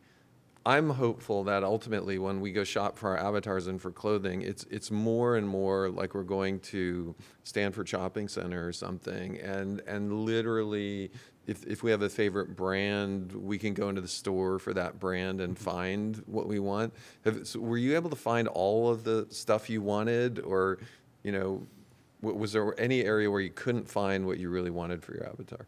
I'm 0.68 0.90
hopeful 0.90 1.44
that 1.44 1.64
ultimately, 1.64 2.18
when 2.18 2.42
we 2.42 2.52
go 2.52 2.62
shop 2.62 2.98
for 2.98 3.16
our 3.16 3.16
avatars 3.16 3.68
and 3.68 3.80
for 3.80 3.90
clothing, 3.90 4.42
it's 4.42 4.64
it's 4.64 4.90
more 4.90 5.36
and 5.36 5.48
more 5.48 5.88
like 5.88 6.14
we're 6.14 6.24
going 6.24 6.60
to 6.60 7.14
Stanford 7.42 7.88
Shopping 7.88 8.28
Center 8.28 8.68
or 8.68 8.72
something, 8.74 9.38
and 9.38 9.80
and 9.86 10.12
literally, 10.26 11.10
if 11.46 11.64
if 11.66 11.82
we 11.82 11.90
have 11.90 12.02
a 12.02 12.08
favorite 12.10 12.54
brand, 12.54 13.32
we 13.32 13.56
can 13.56 13.72
go 13.72 13.88
into 13.88 14.02
the 14.02 14.08
store 14.08 14.58
for 14.58 14.74
that 14.74 15.00
brand 15.00 15.40
and 15.40 15.54
mm-hmm. 15.54 15.64
find 15.64 16.22
what 16.26 16.46
we 16.46 16.58
want. 16.58 16.92
Have, 17.24 17.48
so 17.48 17.60
were 17.60 17.78
you 17.78 17.96
able 17.96 18.10
to 18.10 18.16
find 18.16 18.46
all 18.46 18.90
of 18.90 19.04
the 19.04 19.26
stuff 19.30 19.70
you 19.70 19.80
wanted, 19.80 20.38
or 20.40 20.80
you 21.22 21.32
know, 21.32 21.66
was 22.20 22.52
there 22.52 22.78
any 22.78 23.04
area 23.04 23.30
where 23.30 23.40
you 23.40 23.52
couldn't 23.54 23.88
find 23.88 24.26
what 24.26 24.38
you 24.38 24.50
really 24.50 24.70
wanted 24.70 25.02
for 25.02 25.14
your 25.14 25.26
avatar? 25.26 25.66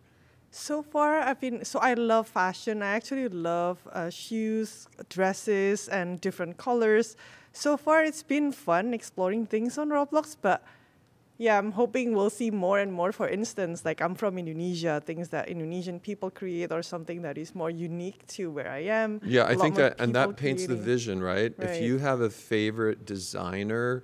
So 0.50 0.82
far, 0.82 1.20
I've 1.20 1.40
been 1.40 1.64
so 1.64 1.78
I 1.78 1.94
love 1.94 2.26
fashion. 2.26 2.82
I 2.82 2.88
actually 2.88 3.28
love 3.28 3.78
uh, 3.92 4.10
shoes, 4.10 4.88
dresses, 5.08 5.88
and 5.88 6.20
different 6.20 6.56
colors. 6.56 7.16
So 7.52 7.76
far, 7.76 8.02
it's 8.02 8.22
been 8.22 8.50
fun 8.50 8.92
exploring 8.92 9.46
things 9.46 9.78
on 9.78 9.90
Roblox. 9.90 10.36
But 10.40 10.64
yeah, 11.38 11.56
I'm 11.56 11.70
hoping 11.72 12.14
we'll 12.14 12.30
see 12.30 12.50
more 12.50 12.80
and 12.80 12.92
more. 12.92 13.12
For 13.12 13.28
instance, 13.28 13.84
like 13.84 14.02
I'm 14.02 14.16
from 14.16 14.38
Indonesia, 14.38 15.00
things 15.04 15.28
that 15.28 15.48
Indonesian 15.48 16.00
people 16.00 16.30
create 16.30 16.72
or 16.72 16.82
something 16.82 17.22
that 17.22 17.38
is 17.38 17.54
more 17.54 17.70
unique 17.70 18.26
to 18.34 18.50
where 18.50 18.68
I 18.68 18.80
am. 18.80 19.20
Yeah, 19.24 19.44
I 19.44 19.54
think 19.54 19.76
that, 19.76 20.00
and 20.00 20.14
that 20.16 20.36
paints 20.36 20.66
the 20.66 20.76
vision, 20.76 21.22
right? 21.22 21.54
If 21.58 21.80
you 21.80 21.98
have 21.98 22.20
a 22.20 22.30
favorite 22.30 23.06
designer 23.06 24.02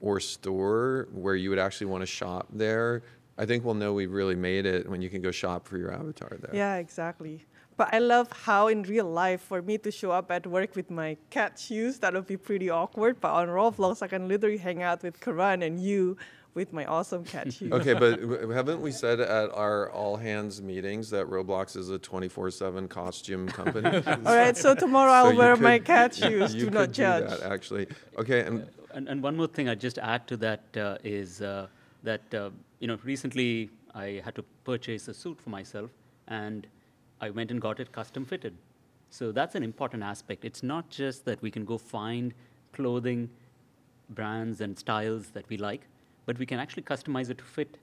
or 0.00 0.20
store 0.20 1.08
where 1.12 1.34
you 1.34 1.50
would 1.50 1.58
actually 1.58 1.88
want 1.88 2.02
to 2.02 2.06
shop 2.06 2.46
there, 2.52 3.02
I 3.38 3.46
think 3.46 3.64
we'll 3.64 3.74
know 3.74 3.92
we've 3.92 4.12
really 4.12 4.34
made 4.34 4.66
it 4.66 4.88
when 4.88 5.00
you 5.00 5.08
can 5.08 5.22
go 5.22 5.30
shop 5.30 5.66
for 5.68 5.78
your 5.78 5.92
avatar 5.92 6.36
there. 6.40 6.54
Yeah, 6.54 6.76
exactly. 6.76 7.44
But 7.76 7.94
I 7.94 8.00
love 8.00 8.28
how 8.32 8.66
in 8.66 8.82
real 8.82 9.08
life, 9.08 9.40
for 9.40 9.62
me 9.62 9.78
to 9.78 9.90
show 9.92 10.10
up 10.10 10.32
at 10.32 10.44
work 10.46 10.74
with 10.74 10.90
my 10.90 11.16
cat 11.30 11.56
shoes, 11.58 11.98
that 12.00 12.12
would 12.14 12.26
be 12.26 12.36
pretty 12.36 12.68
awkward. 12.68 13.20
But 13.20 13.32
on 13.34 13.46
Roblox, 13.48 14.02
I 14.02 14.08
can 14.08 14.26
literally 14.26 14.56
hang 14.58 14.82
out 14.82 15.04
with 15.04 15.20
Kiran 15.20 15.64
and 15.64 15.78
you 15.80 16.16
with 16.54 16.72
my 16.72 16.84
awesome 16.86 17.22
cat 17.24 17.52
shoes. 17.54 17.70
Okay, 17.70 17.94
but 17.94 18.18
haven't 18.50 18.80
we 18.80 18.90
said 18.90 19.20
at 19.20 19.52
our 19.52 19.92
all 19.92 20.16
hands 20.16 20.60
meetings 20.60 21.08
that 21.10 21.26
Roblox 21.26 21.76
is 21.76 21.90
a 21.90 21.98
24 22.00 22.50
7 22.50 22.88
costume 22.88 23.46
company? 23.60 24.02
All 24.26 24.34
right, 24.34 24.56
so 24.56 24.74
tomorrow 24.74 25.12
I'll 25.12 25.32
you 25.32 25.38
wear 25.38 25.54
my 25.56 25.78
cat 25.78 26.12
shoes. 26.16 26.52
you 26.52 26.60
Do 26.62 26.64
could 26.66 26.74
not 26.74 26.90
judge. 26.90 27.28
that, 27.30 27.42
actually. 27.42 27.86
Okay, 28.18 28.40
and 28.40 28.66
And, 28.92 29.08
and 29.08 29.22
one 29.22 29.36
more 29.36 29.46
thing 29.46 29.68
I'd 29.68 29.78
just 29.80 29.98
add 29.98 30.26
to 30.28 30.36
that 30.38 30.76
uh, 30.76 30.96
is 31.04 31.40
uh, 31.42 31.68
that, 32.02 32.22
uh, 32.34 32.50
you 32.80 32.86
know, 32.86 32.98
recently 33.04 33.70
I 33.94 34.20
had 34.24 34.34
to 34.36 34.44
purchase 34.64 35.08
a 35.08 35.14
suit 35.14 35.40
for 35.40 35.50
myself 35.50 35.90
and 36.26 36.66
I 37.20 37.30
went 37.30 37.50
and 37.50 37.60
got 37.60 37.80
it 37.80 37.92
custom 37.92 38.24
fitted. 38.24 38.54
So 39.10 39.32
that's 39.32 39.54
an 39.54 39.62
important 39.62 40.02
aspect. 40.02 40.44
It's 40.44 40.62
not 40.62 40.90
just 40.90 41.24
that 41.24 41.40
we 41.42 41.50
can 41.50 41.64
go 41.64 41.78
find 41.78 42.34
clothing 42.72 43.30
brands 44.10 44.60
and 44.60 44.78
styles 44.78 45.28
that 45.30 45.48
we 45.48 45.56
like, 45.56 45.82
but 46.26 46.38
we 46.38 46.46
can 46.46 46.58
actually 46.58 46.82
customize 46.82 47.30
it 47.30 47.38
to 47.38 47.44
fit 47.44 47.78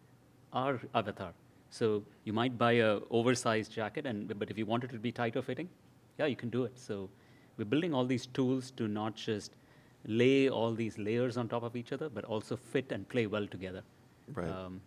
our 0.53 0.79
avatar. 0.93 1.33
So 1.69 2.03
you 2.23 2.31
might 2.31 2.57
buy 2.57 2.73
a 2.73 2.99
oversized 3.09 3.71
jacket, 3.71 4.05
and 4.05 4.37
but 4.39 4.49
if 4.49 4.57
you 4.57 4.65
want 4.65 4.83
it 4.83 4.91
to 4.91 4.99
be 4.99 5.11
tighter 5.11 5.41
fitting, 5.41 5.67
yeah, 6.17 6.25
you 6.25 6.35
can 6.35 6.49
do 6.49 6.63
it. 6.63 6.79
So 6.79 7.09
we're 7.57 7.65
building 7.65 7.93
all 7.93 8.05
these 8.05 8.27
tools 8.27 8.71
to 8.77 8.87
not 8.87 9.15
just 9.15 9.51
lay 10.05 10.49
all 10.49 10.73
these 10.73 10.97
layers 10.97 11.37
on 11.37 11.49
top 11.49 11.63
of 11.63 11.75
each 11.75 11.91
other, 11.91 12.07
but 12.07 12.23
also 12.25 12.55
fit 12.55 12.91
and 12.91 13.09
play 13.09 13.25
well 13.25 13.47
together. 13.47 13.83
Right. 14.33 14.49
Um, 14.49 14.81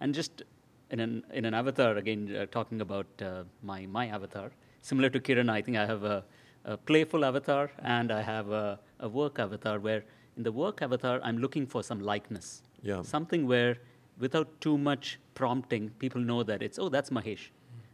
and 0.00 0.14
just 0.14 0.42
in 0.90 1.00
an 1.00 1.24
in 1.32 1.44
an 1.44 1.54
avatar 1.54 1.96
again, 1.96 2.34
uh, 2.36 2.46
talking 2.50 2.80
about 2.80 3.06
uh, 3.20 3.44
my 3.62 3.86
my 3.86 4.06
avatar, 4.08 4.50
similar 4.82 5.08
to 5.10 5.20
Kiran, 5.20 5.50
I 5.50 5.62
think 5.62 5.76
I 5.76 5.86
have 5.86 6.04
a, 6.04 6.24
a 6.64 6.76
playful 6.76 7.24
avatar 7.24 7.70
and 7.82 8.12
I 8.12 8.22
have 8.22 8.50
a, 8.50 8.78
a 9.00 9.08
work 9.08 9.38
avatar 9.38 9.78
where 9.78 10.04
in 10.36 10.42
the 10.42 10.52
work 10.52 10.82
avatar 10.82 11.20
I'm 11.22 11.38
looking 11.38 11.66
for 11.66 11.82
some 11.82 12.00
likeness, 12.00 12.62
Yeah. 12.82 13.02
something 13.02 13.46
where 13.46 13.78
without 14.18 14.60
too 14.60 14.76
much 14.78 15.18
prompting, 15.34 15.90
people 15.98 16.20
know 16.20 16.42
that 16.42 16.62
it's 16.62 16.78
oh 16.78 16.88
that's 16.88 17.10
Mahesh. 17.10 17.48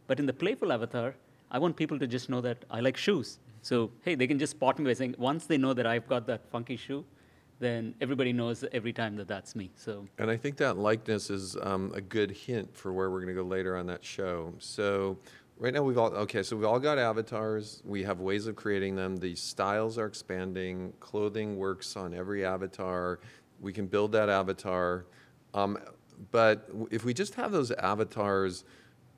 But 0.09 0.19
in 0.19 0.27
the 0.27 0.33
playful 0.33 0.73
avatar, 0.73 1.15
I 1.51 1.59
want 1.59 1.77
people 1.77 1.99
to 1.99 2.07
just 2.07 2.29
know 2.29 2.41
that 2.41 2.65
I 2.71 2.81
like 2.81 2.97
shoes. 2.97 3.39
So 3.63 3.91
hey, 4.03 4.15
they 4.17 4.27
can 4.27 4.39
just 4.39 4.53
spot 4.53 4.79
me 4.79 4.85
by 4.87 4.95
saying 4.95 5.15
once 5.19 5.47
they 5.47 5.57
know 5.57 5.73
that 5.73 5.87
I've 5.87 6.09
got 6.09 6.27
that 6.27 6.45
funky 6.51 6.77
shoe, 6.77 7.05
then 7.63 7.95
everybody 8.01 8.33
knows 8.33 8.65
every 8.73 8.93
time 8.93 9.15
that 9.17 9.29
that's 9.29 9.55
me. 9.55 9.71
So 9.77 10.05
And 10.19 10.29
I 10.31 10.37
think 10.37 10.57
that 10.57 10.77
likeness 10.77 11.31
is 11.31 11.57
um, 11.63 11.93
a 11.95 12.01
good 12.01 12.33
hint 12.33 12.77
for 12.77 12.93
where 12.93 13.09
we're 13.09 13.21
going 13.21 13.35
to 13.35 13.41
go 13.41 13.49
later 13.49 13.77
on 13.77 13.87
that 13.87 14.05
show. 14.05 14.53
So 14.59 15.17
right 15.59 15.73
now 15.73 15.83
we've 15.83 15.97
all 15.97 16.13
okay. 16.15 16.43
So 16.43 16.57
we've 16.57 16.67
all 16.67 16.81
got 16.81 16.99
avatars. 16.99 17.81
We 17.85 18.03
have 18.03 18.19
ways 18.19 18.49
of 18.49 18.57
creating 18.57 18.97
them. 18.97 19.17
The 19.17 19.37
styles 19.37 19.97
are 19.97 20.07
expanding. 20.07 20.93
Clothing 20.99 21.57
works 21.57 21.97
on 21.97 22.13
every 22.15 22.45
avatar. 22.45 23.21
We 23.61 23.73
can 23.73 23.87
build 23.87 24.11
that 24.13 24.29
avatar. 24.29 25.07
Um, 25.55 25.79
but 26.33 26.69
if 26.91 27.05
we 27.05 27.15
just 27.15 27.35
have 27.37 27.53
those 27.53 27.71
avatars, 27.71 28.65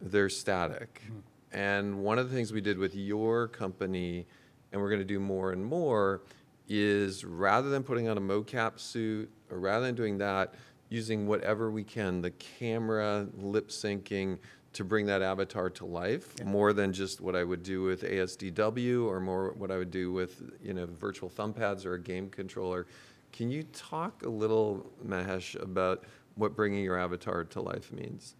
they're 0.03 0.29
static. 0.29 1.03
And 1.51 2.01
one 2.01 2.19
of 2.19 2.29
the 2.29 2.37
things 2.37 2.53
we 2.53 2.61
did 2.61 2.77
with 2.79 2.95
your 2.95 3.49
company, 3.49 4.27
and 4.71 4.83
we're 4.83 4.91
going 4.91 5.01
to 5.01 5.07
do 5.07 5.21
more 5.21 5.53
and 5.53 5.65
more, 5.65 6.23
is 6.69 7.25
rather 7.25 7.69
than 7.69 7.83
putting 7.83 8.09
on 8.09 8.17
a 8.17 8.21
mocap 8.21 8.79
suit 8.79 9.31
or 9.51 9.59
rather 9.59 9.87
than 9.87 9.95
doing 9.95 10.19
that, 10.19 10.55
using 10.89 11.27
whatever 11.27 11.71
we 11.71 11.85
can 11.85 12.21
the 12.21 12.31
camera, 12.33 13.27
lip 13.37 13.69
syncing 13.69 14.39
to 14.73 14.85
bring 14.85 15.07
that 15.07 15.23
avatar 15.23 15.71
to 15.71 15.85
life 15.85 16.35
more 16.45 16.73
than 16.73 16.93
just 16.93 17.21
what 17.21 17.37
I 17.37 17.45
would 17.45 17.63
do 17.63 17.83
with 17.83 18.03
ASDW 18.03 19.07
or 19.07 19.21
more 19.21 19.53
what 19.57 19.71
I 19.71 19.77
would 19.79 19.93
do 19.93 20.13
with 20.13 20.43
you 20.63 20.75
know 20.75 20.87
virtual 20.87 21.29
thumb 21.29 21.53
pads 21.53 21.87
or 21.87 21.95
a 21.95 22.01
game 22.01 22.29
controller. 22.29 22.87
Can 23.33 23.51
you 23.51 23.65
talk 23.73 24.23
a 24.25 24.29
little, 24.29 24.87
Mahesh, 25.05 25.61
about 25.61 26.05
what 26.37 26.55
bringing 26.55 26.85
your 26.85 26.99
avatar 26.99 27.43
to 27.45 27.61
life 27.61 27.93
means? 27.93 28.37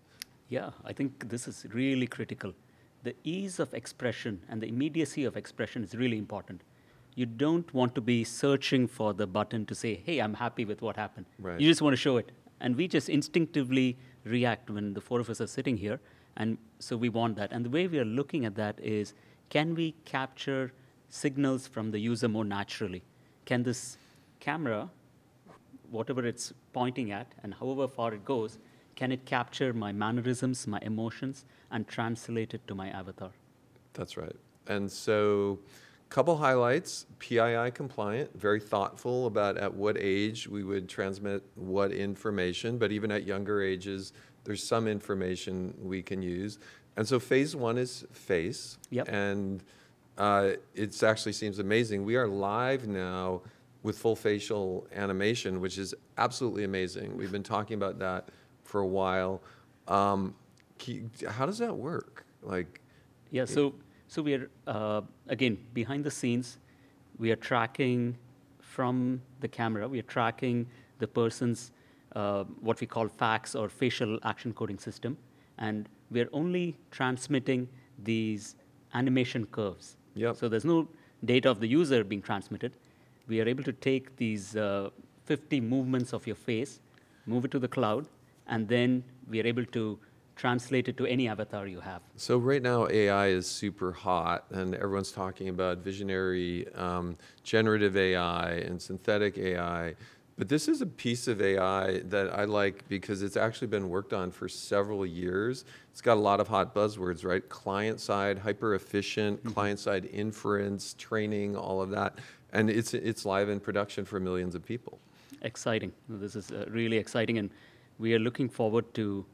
Yeah, 0.49 0.71
I 0.85 0.93
think 0.93 1.29
this 1.29 1.49
is 1.49 1.67
really 1.73 2.07
critical. 2.07 2.53
The 3.03 3.15
ease 3.25 3.59
of 3.59 3.75
expression 3.75 4.41
and 4.49 4.61
the 4.61 4.69
immediacy 4.69 5.25
of 5.25 5.37
expression 5.37 5.83
is 5.83 5.95
really 5.97 6.17
important. 6.17 6.63
You 7.15 7.27
don't 7.27 7.73
want 7.73 7.95
to 7.95 8.01
be 8.01 8.25
searching 8.25 8.89
for 8.89 9.13
the 9.15 9.27
button 9.27 9.67
to 9.67 9.75
say, 9.75 10.03
hey, 10.05 10.19
I'm 10.19 10.35
happy 10.35 10.65
with 10.65 10.83
what 10.83 10.97
happened. 10.97 11.27
Right. 11.39 11.61
You 11.61 11.69
just 11.69 11.83
want 11.83 11.93
to 11.93 11.97
show 11.97 12.17
it. 12.17 12.33
And 12.61 12.77
we 12.77 12.89
just 12.89 13.09
instinctively 13.09 13.97
react 14.25 14.71
when 14.71 14.95
the 14.95 15.01
four 15.01 15.21
of 15.21 15.31
us 15.31 15.41
are 15.41 15.47
sitting 15.47 15.77
here. 15.77 16.01
And 16.37 16.59
so 16.79 16.97
we 16.97 17.09
want 17.09 17.37
that. 17.37 17.53
And 17.53 17.65
the 17.65 17.71
way 17.71 17.87
we 17.87 17.99
are 17.99 18.05
looking 18.05 18.45
at 18.45 18.57
that 18.57 18.81
is 18.81 19.15
can 19.51 19.75
we 19.75 19.93
capture 20.05 20.73
signals 21.09 21.67
from 21.67 21.91
the 21.91 21.99
user 21.99 22.29
more 22.29 22.45
naturally? 22.45 23.03
Can 23.45 23.63
this 23.63 23.99
camera 24.41 24.91
whatever 25.95 26.27
it's 26.27 26.53
pointing 26.73 27.13
at 27.13 27.35
and 27.43 27.55
however 27.55 27.87
far 27.89 28.13
it 28.13 28.25
goes, 28.25 28.59
can 28.97 29.11
it 29.13 29.25
capture 29.25 29.73
my 29.73 29.93
mannerisms, 29.93 30.67
my 30.67 30.79
emotions, 30.83 31.45
and 31.71 31.87
translate 31.89 32.55
it 32.55 32.67
to 32.69 32.75
my 32.75 32.89
avatar? 32.91 33.31
That's 33.93 34.17
right. 34.17 34.37
And 34.67 34.91
so, 34.91 35.59
couple 36.15 36.37
highlights 36.37 37.07
PII 37.19 37.73
compliant, 37.73 38.31
very 38.39 38.61
thoughtful 38.61 39.27
about 39.27 39.59
at 39.59 39.75
what 39.75 39.97
age 39.99 40.47
we 40.47 40.63
would 40.63 40.89
transmit 40.89 41.43
what 41.57 41.91
information, 41.91 42.79
but 42.79 42.93
even 42.93 43.11
at 43.11 43.25
younger 43.25 43.61
ages, 43.61 44.13
there's 44.45 44.63
some 44.63 44.87
information 44.87 45.75
we 45.83 46.05
can 46.05 46.23
use. 46.23 46.61
And 46.97 47.05
so, 47.09 47.19
phase 47.19 47.57
one 47.57 47.79
is 47.79 48.07
face. 48.13 48.79
Yep. 48.91 49.09
And 49.09 49.65
uh, 50.17 50.51
it 50.77 51.03
actually 51.03 51.33
seems 51.33 51.59
amazing. 51.59 52.05
We 52.05 52.15
are 52.15 52.29
live 52.29 52.87
now 52.87 53.43
with 53.83 53.99
full 53.99 54.15
facial 54.15 54.87
animation, 54.95 55.61
which 55.61 55.79
is 55.79 55.97
absolutely 56.17 56.63
amazing. 56.63 57.17
We've 57.17 57.33
been 57.33 57.43
talking 57.43 57.75
about 57.75 57.99
that 57.99 58.29
for 58.63 58.83
a 58.83 58.87
while. 58.87 59.43
Um, 59.89 60.37
how 61.29 61.45
does 61.45 61.59
that 61.59 61.77
work? 61.77 62.25
Like, 62.41 62.83
Yeah, 63.33 63.47
so, 63.47 63.75
so 64.15 64.23
we 64.23 64.35
are, 64.35 64.49
uh, 64.69 65.01
again, 65.27 65.59
behind 65.73 66.05
the 66.05 66.11
scenes, 66.11 66.59
we 67.19 67.33
are 67.33 67.41
tracking 67.51 68.17
from 68.61 69.21
the 69.41 69.49
camera, 69.49 69.89
we 69.89 69.99
are 69.99 70.09
tracking 70.17 70.67
the 71.01 71.09
person's, 71.09 71.73
uh, 72.15 72.45
what 72.61 72.81
we 72.81 72.87
call 72.87 73.09
FACS 73.09 73.57
or 73.61 73.69
facial 73.69 74.21
action 74.23 74.53
coding 74.53 74.79
system, 74.79 75.19
and 75.59 75.89
we 76.13 76.21
are 76.21 76.29
only 76.33 76.77
transmitting 76.93 77.69
these 78.05 78.55
animation 78.95 79.47
curves. 79.47 79.97
Yep. 80.15 80.37
So 80.37 80.49
there's 80.49 80.65
no 80.65 80.87
data 81.25 81.51
of 81.51 81.59
the 81.59 81.67
user 81.67 82.05
being 82.05 82.23
transmitted. 82.23 82.77
We 83.27 83.41
are 83.41 83.49
able 83.49 83.65
to 83.65 83.73
take 83.73 84.17
these 84.17 84.55
uh, 84.55 84.91
50 85.25 85.61
movements 85.61 86.13
of 86.13 86.25
your 86.25 86.37
face, 86.37 86.79
move 87.27 87.47
it 87.47 87.51
to 87.51 87.59
the 87.59 87.69
cloud, 87.69 88.07
and 88.47 88.69
then 88.69 89.03
we 89.29 89.41
are 89.41 89.47
able 89.47 89.65
to 89.79 89.99
translate 90.37 90.89
it 90.89 90.97
to 90.97 91.07
any 91.07 91.29
avatar 91.29 91.67
you 91.67 91.81
have. 91.81 92.03
So 92.17 92.39
right 92.39 92.63
now 92.63 92.89
AI 92.89 93.29
is 93.29 93.47
super 93.47 93.93
hot, 93.93 94.45
and 94.51 94.75
everyone's 94.75 95.13
talking 95.13 95.49
about 95.49 95.79
visionary 95.79 96.73
um, 96.75 97.17
generative 97.43 97.97
AI 97.97 98.51
and 98.51 98.81
synthetic 98.81 99.39
AI. 99.39 99.95
But 100.37 100.49
this 100.49 100.67
is 100.67 100.81
a 100.81 100.87
piece 100.87 101.29
of 101.29 101.41
AI 101.41 102.01
that 102.07 102.35
I 102.35 102.45
like 102.45 102.89
because 102.89 103.23
it's 103.23 103.37
actually 103.37 103.69
been 103.69 103.89
worked 103.89 104.13
on 104.13 104.33
for 104.33 104.49
several 104.49 105.07
years. 105.07 105.65
It's 105.93 106.01
got 106.01 106.17
a 106.17 106.21
lot 106.21 106.41
of 106.41 106.49
hot 106.49 106.75
buzzwords, 106.75 107.25
right? 107.25 107.49
Client 107.49 108.01
side, 108.01 108.39
hyper 108.39 108.75
efficient, 108.75 109.45
client 109.45 109.79
side 109.79 110.07
inference, 110.07 110.95
training, 110.95 111.57
all 111.57 111.81
of 111.81 111.91
that, 111.91 112.19
and 112.53 112.69
it's 112.69 112.95
it's 112.95 113.25
live 113.25 113.49
in 113.49 113.61
production 113.61 114.05
for 114.05 114.19
millions 114.19 114.55
of 114.57 114.65
people. 114.65 114.99
exciting. 115.43 115.93
This 116.09 116.35
is 116.35 116.51
uh, 116.51 116.65
really 116.71 116.97
exciting, 116.97 117.39
and 117.39 117.51
we 117.99 118.15
are 118.15 118.19
looking 118.19 118.49
forward 118.49 118.93
to 118.95 119.25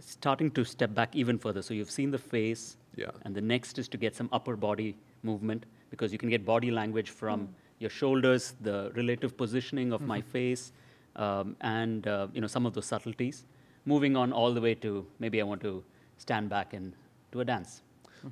starting 0.00 0.50
to 0.52 0.64
step 0.64 0.94
back 0.94 1.14
even 1.14 1.38
further. 1.38 1.62
So 1.62 1.74
you've 1.74 1.90
seen 1.90 2.10
the 2.10 2.18
face, 2.18 2.76
Yeah. 2.96 3.10
and 3.22 3.34
the 3.34 3.40
next 3.40 3.78
is 3.78 3.88
to 3.88 3.96
get 3.98 4.14
some 4.16 4.28
upper 4.32 4.56
body 4.56 4.96
movement 5.22 5.66
because 5.90 6.12
you 6.12 6.18
can 6.18 6.28
get 6.28 6.44
body 6.44 6.70
language 6.70 7.10
from 7.10 7.48
your 7.78 7.90
shoulders, 7.90 8.54
the 8.60 8.92
relative 8.96 9.36
positioning 9.36 9.92
of 9.92 10.00
my 10.02 10.20
face, 10.20 10.72
um, 11.16 11.56
and 11.60 12.06
uh, 12.06 12.28
you 12.32 12.40
know 12.40 12.46
some 12.46 12.66
of 12.66 12.74
those 12.74 12.86
subtleties. 12.86 13.44
Moving 13.84 14.16
on 14.16 14.32
all 14.32 14.52
the 14.52 14.60
way 14.60 14.74
to 14.76 15.06
maybe 15.18 15.40
I 15.40 15.44
want 15.44 15.60
to 15.62 15.84
stand 16.16 16.48
back 16.48 16.72
and 16.72 16.92
do 17.32 17.40
a 17.40 17.44
dance. 17.44 17.82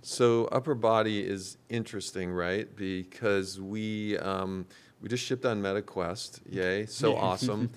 So 0.01 0.47
upper 0.47 0.75
body 0.75 1.21
is 1.21 1.59
interesting, 1.69 2.33
right? 2.33 2.75
Because 2.75 3.61
we 3.61 4.17
um, 4.19 4.67
we 5.03 5.09
just 5.09 5.25
shipped 5.25 5.45
on 5.45 5.61
MetaQuest, 5.61 6.41
yay! 6.49 6.87
So 6.87 7.17
awesome. 7.29 7.71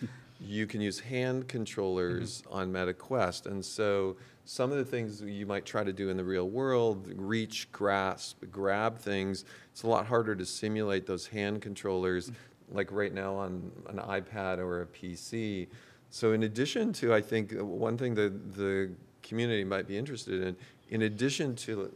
You 0.45 0.67
can 0.67 0.81
use 0.81 0.99
hand 0.99 1.47
controllers 1.47 2.41
mm-hmm. 2.43 2.53
on 2.53 2.71
MetaQuest, 2.71 3.47
and 3.47 3.63
so 3.63 4.15
some 4.45 4.71
of 4.71 4.77
the 4.77 4.85
things 4.85 5.21
you 5.21 5.45
might 5.45 5.65
try 5.65 5.83
to 5.83 5.91
do 5.91 6.09
in 6.09 6.17
the 6.17 6.23
real 6.23 6.47
world, 6.47 7.11
reach, 7.15 7.71
grasp, 7.71 8.43
grab 8.51 8.97
things, 8.97 9.43
it's 9.71 9.83
a 9.83 9.87
lot 9.87 10.05
harder 10.05 10.35
to 10.35 10.45
simulate 10.45 11.07
those 11.07 11.25
hand 11.25 11.61
controllers, 11.61 12.29
mm. 12.29 12.35
like 12.71 12.91
right 12.91 13.13
now 13.13 13.33
on 13.35 13.71
an 13.89 13.97
iPad 13.97 14.59
or 14.59 14.83
a 14.83 14.85
PC. 14.85 15.67
So 16.11 16.33
in 16.33 16.43
addition 16.43 16.93
to, 16.93 17.13
I 17.13 17.21
think 17.21 17.53
one 17.53 17.97
thing 17.97 18.13
that 18.15 18.55
the 18.55 18.91
community 19.23 19.63
might 19.63 19.87
be 19.87 19.97
interested 19.97 20.43
in, 20.43 20.55
in 20.89 21.01
addition 21.01 21.55
to 21.55 21.91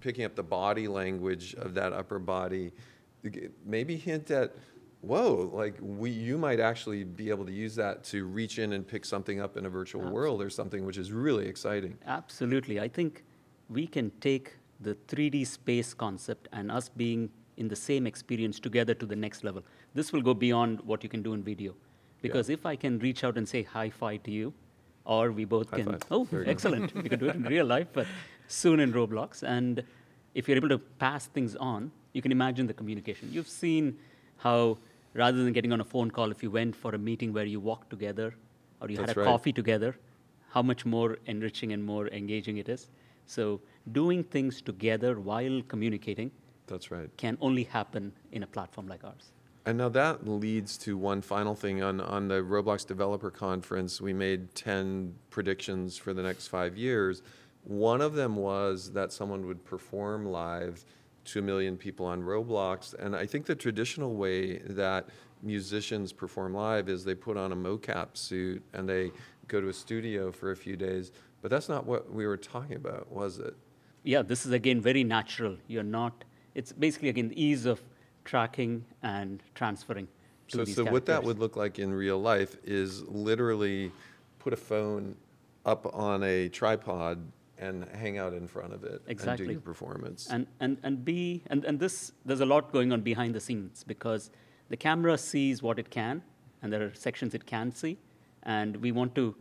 picking 0.00 0.24
up 0.24 0.36
the 0.36 0.42
body 0.42 0.86
language 0.86 1.54
of 1.54 1.74
that 1.74 1.92
upper 1.92 2.20
body, 2.20 2.70
maybe 3.66 3.96
hint 3.96 4.30
at, 4.30 4.54
whoa, 5.00 5.50
like 5.52 5.76
we, 5.80 6.10
you 6.10 6.36
might 6.38 6.60
actually 6.60 7.04
be 7.04 7.30
able 7.30 7.44
to 7.46 7.52
use 7.52 7.74
that 7.76 8.04
to 8.04 8.26
reach 8.26 8.58
in 8.58 8.72
and 8.72 8.86
pick 8.86 9.04
something 9.04 9.40
up 9.40 9.56
in 9.56 9.66
a 9.66 9.70
virtual 9.70 10.10
world 10.10 10.42
or 10.42 10.50
something, 10.50 10.84
which 10.84 10.98
is 10.98 11.12
really 11.12 11.46
exciting. 11.46 11.96
Absolutely. 12.06 12.80
I 12.80 12.88
think 12.88 13.24
we 13.68 13.86
can 13.86 14.10
take 14.20 14.56
the 14.80 14.94
3D 15.08 15.46
space 15.46 15.94
concept 15.94 16.48
and 16.52 16.70
us 16.70 16.88
being 16.88 17.30
in 17.56 17.68
the 17.68 17.76
same 17.76 18.06
experience 18.06 18.60
together 18.60 18.94
to 18.94 19.06
the 19.06 19.16
next 19.16 19.44
level. 19.44 19.62
This 19.94 20.12
will 20.12 20.22
go 20.22 20.34
beyond 20.34 20.80
what 20.82 21.02
you 21.02 21.08
can 21.08 21.22
do 21.22 21.32
in 21.34 21.42
video. 21.42 21.74
Because 22.22 22.50
if 22.50 22.66
I 22.66 22.74
can 22.76 22.98
reach 22.98 23.22
out 23.24 23.36
and 23.36 23.48
say 23.48 23.62
hi 23.62 23.90
fi 23.90 24.16
to 24.18 24.30
you, 24.30 24.52
or 25.04 25.32
we 25.32 25.44
both 25.44 25.70
High 25.70 25.78
can. 25.78 25.92
five. 25.92 26.02
Oh, 26.10 26.24
Very 26.24 26.46
excellent. 26.46 26.94
we 26.94 27.08
can 27.08 27.18
do 27.18 27.28
it 27.28 27.36
in 27.36 27.44
real 27.44 27.64
life, 27.64 27.88
but 27.92 28.06
soon 28.48 28.80
in 28.80 28.92
Roblox. 28.92 29.42
And 29.42 29.82
if 30.34 30.48
you're 30.48 30.56
able 30.56 30.68
to 30.68 30.78
pass 30.78 31.26
things 31.26 31.56
on, 31.56 31.90
you 32.12 32.20
can 32.22 32.30
imagine 32.32 32.66
the 32.66 32.74
communication. 32.74 33.28
You've 33.32 33.48
seen 33.48 33.96
how, 34.38 34.78
rather 35.14 35.42
than 35.44 35.52
getting 35.52 35.72
on 35.72 35.80
a 35.80 35.84
phone 35.84 36.10
call, 36.10 36.30
if 36.30 36.42
you 36.42 36.50
went 36.50 36.76
for 36.76 36.94
a 36.94 36.98
meeting 36.98 37.32
where 37.32 37.46
you 37.46 37.60
walked 37.60 37.90
together 37.90 38.34
or 38.80 38.90
you 38.90 38.96
That's 38.96 39.10
had 39.10 39.16
a 39.16 39.20
right. 39.20 39.26
coffee 39.26 39.52
together, 39.52 39.96
how 40.50 40.62
much 40.62 40.86
more 40.86 41.18
enriching 41.26 41.72
and 41.72 41.84
more 41.84 42.08
engaging 42.08 42.58
it 42.58 42.68
is. 42.68 42.88
So, 43.26 43.60
doing 43.92 44.24
things 44.24 44.62
together 44.62 45.20
while 45.20 45.60
communicating 45.68 46.30
That's 46.66 46.90
right. 46.90 47.14
can 47.18 47.36
only 47.40 47.64
happen 47.64 48.12
in 48.32 48.42
a 48.42 48.46
platform 48.46 48.88
like 48.88 49.04
ours. 49.04 49.32
And 49.66 49.76
now 49.76 49.90
that 49.90 50.26
leads 50.26 50.78
to 50.78 50.96
one 50.96 51.20
final 51.20 51.54
thing. 51.54 51.82
On, 51.82 52.00
on 52.00 52.28
the 52.28 52.36
Roblox 52.36 52.86
Developer 52.86 53.30
Conference, 53.30 54.00
we 54.00 54.14
made 54.14 54.54
10 54.54 55.14
predictions 55.28 55.98
for 55.98 56.14
the 56.14 56.22
next 56.22 56.48
five 56.48 56.78
years. 56.78 57.20
One 57.64 58.00
of 58.00 58.14
them 58.14 58.36
was 58.36 58.92
that 58.92 59.12
someone 59.12 59.46
would 59.46 59.66
perform 59.66 60.24
live 60.24 60.86
to 61.28 61.38
a 61.38 61.42
million 61.42 61.76
people 61.76 62.06
on 62.06 62.22
Roblox. 62.22 62.94
And 62.94 63.14
I 63.14 63.26
think 63.26 63.46
the 63.46 63.54
traditional 63.54 64.14
way 64.14 64.58
that 64.58 65.08
musicians 65.42 66.12
perform 66.12 66.54
live 66.54 66.88
is 66.88 67.04
they 67.04 67.14
put 67.14 67.36
on 67.36 67.52
a 67.52 67.56
mocap 67.56 68.16
suit 68.16 68.62
and 68.72 68.88
they 68.88 69.12
go 69.46 69.60
to 69.60 69.68
a 69.68 69.72
studio 69.72 70.32
for 70.32 70.50
a 70.50 70.56
few 70.56 70.76
days. 70.76 71.12
But 71.42 71.50
that's 71.50 71.68
not 71.68 71.86
what 71.86 72.12
we 72.12 72.26
were 72.26 72.36
talking 72.36 72.76
about, 72.76 73.10
was 73.10 73.38
it? 73.38 73.54
Yeah, 74.02 74.22
this 74.22 74.46
is 74.46 74.52
again 74.52 74.80
very 74.80 75.04
natural. 75.04 75.56
You're 75.66 75.82
not, 75.82 76.24
it's 76.54 76.72
basically 76.72 77.10
again 77.10 77.28
the 77.28 77.42
ease 77.42 77.66
of 77.66 77.82
tracking 78.24 78.84
and 79.02 79.42
transferring 79.54 80.08
to 80.48 80.66
So, 80.66 80.84
so 80.84 80.84
what 80.84 81.06
that 81.06 81.22
would 81.22 81.38
look 81.38 81.56
like 81.56 81.78
in 81.78 81.92
real 81.92 82.18
life 82.18 82.56
is 82.64 83.02
literally 83.02 83.92
put 84.38 84.52
a 84.52 84.56
phone 84.56 85.16
up 85.66 85.94
on 85.94 86.22
a 86.22 86.48
tripod 86.48 87.20
and 87.58 87.84
hang 87.94 88.18
out 88.18 88.32
in 88.32 88.46
front 88.46 88.72
of 88.72 88.84
it 88.84 89.00
and 89.02 89.10
Exactly. 89.10 89.46
do 89.46 89.52
your 89.52 89.60
performance. 89.60 90.28
and 90.30 90.46
and 90.60 90.78
and 90.82 91.04
be 91.04 91.42
and, 91.48 91.64
and 91.64 91.78
this 91.80 92.12
there's 92.24 92.40
a 92.40 92.46
lot 92.46 92.72
going 92.72 92.92
on 92.92 93.00
behind 93.00 93.34
the 93.34 93.40
scenes 93.40 93.84
because 93.84 94.30
the 94.68 94.76
camera 94.76 95.16
sees 95.18 95.62
what 95.62 95.78
it 95.78 95.90
can 95.90 96.22
and 96.62 96.72
there 96.72 96.82
are 96.82 96.94
sections 96.94 97.34
it 97.34 97.46
can 97.46 97.70
see 97.72 97.98
and 98.44 98.76
we 98.76 98.92
want 98.92 99.14
to 99.14 99.34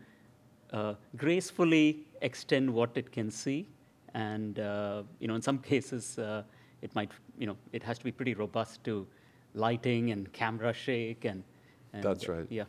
uh, 0.74 0.94
gracefully 1.16 2.06
extend 2.22 2.74
what 2.74 2.92
it 2.96 3.12
can 3.12 3.30
see 3.30 3.68
and 4.14 4.60
uh, 4.60 5.04
you 5.20 5.28
know 5.28 5.36
in 5.36 5.42
some 5.42 5.58
cases 5.72 6.18
uh, 6.20 6.44
it 6.82 6.94
might 6.96 7.12
you 7.38 7.48
know 7.48 7.58
it 7.72 7.84
has 7.84 7.98
to 7.98 8.04
be 8.04 8.12
pretty 8.12 8.34
robust 8.34 8.84
to 8.84 9.06
lighting 9.54 10.12
and 10.12 10.32
camera 10.34 10.74
shake 10.74 11.26
and, 11.26 11.44
and 11.94 12.04
That's 12.04 12.28
right. 12.28 12.46
yeah 12.50 12.64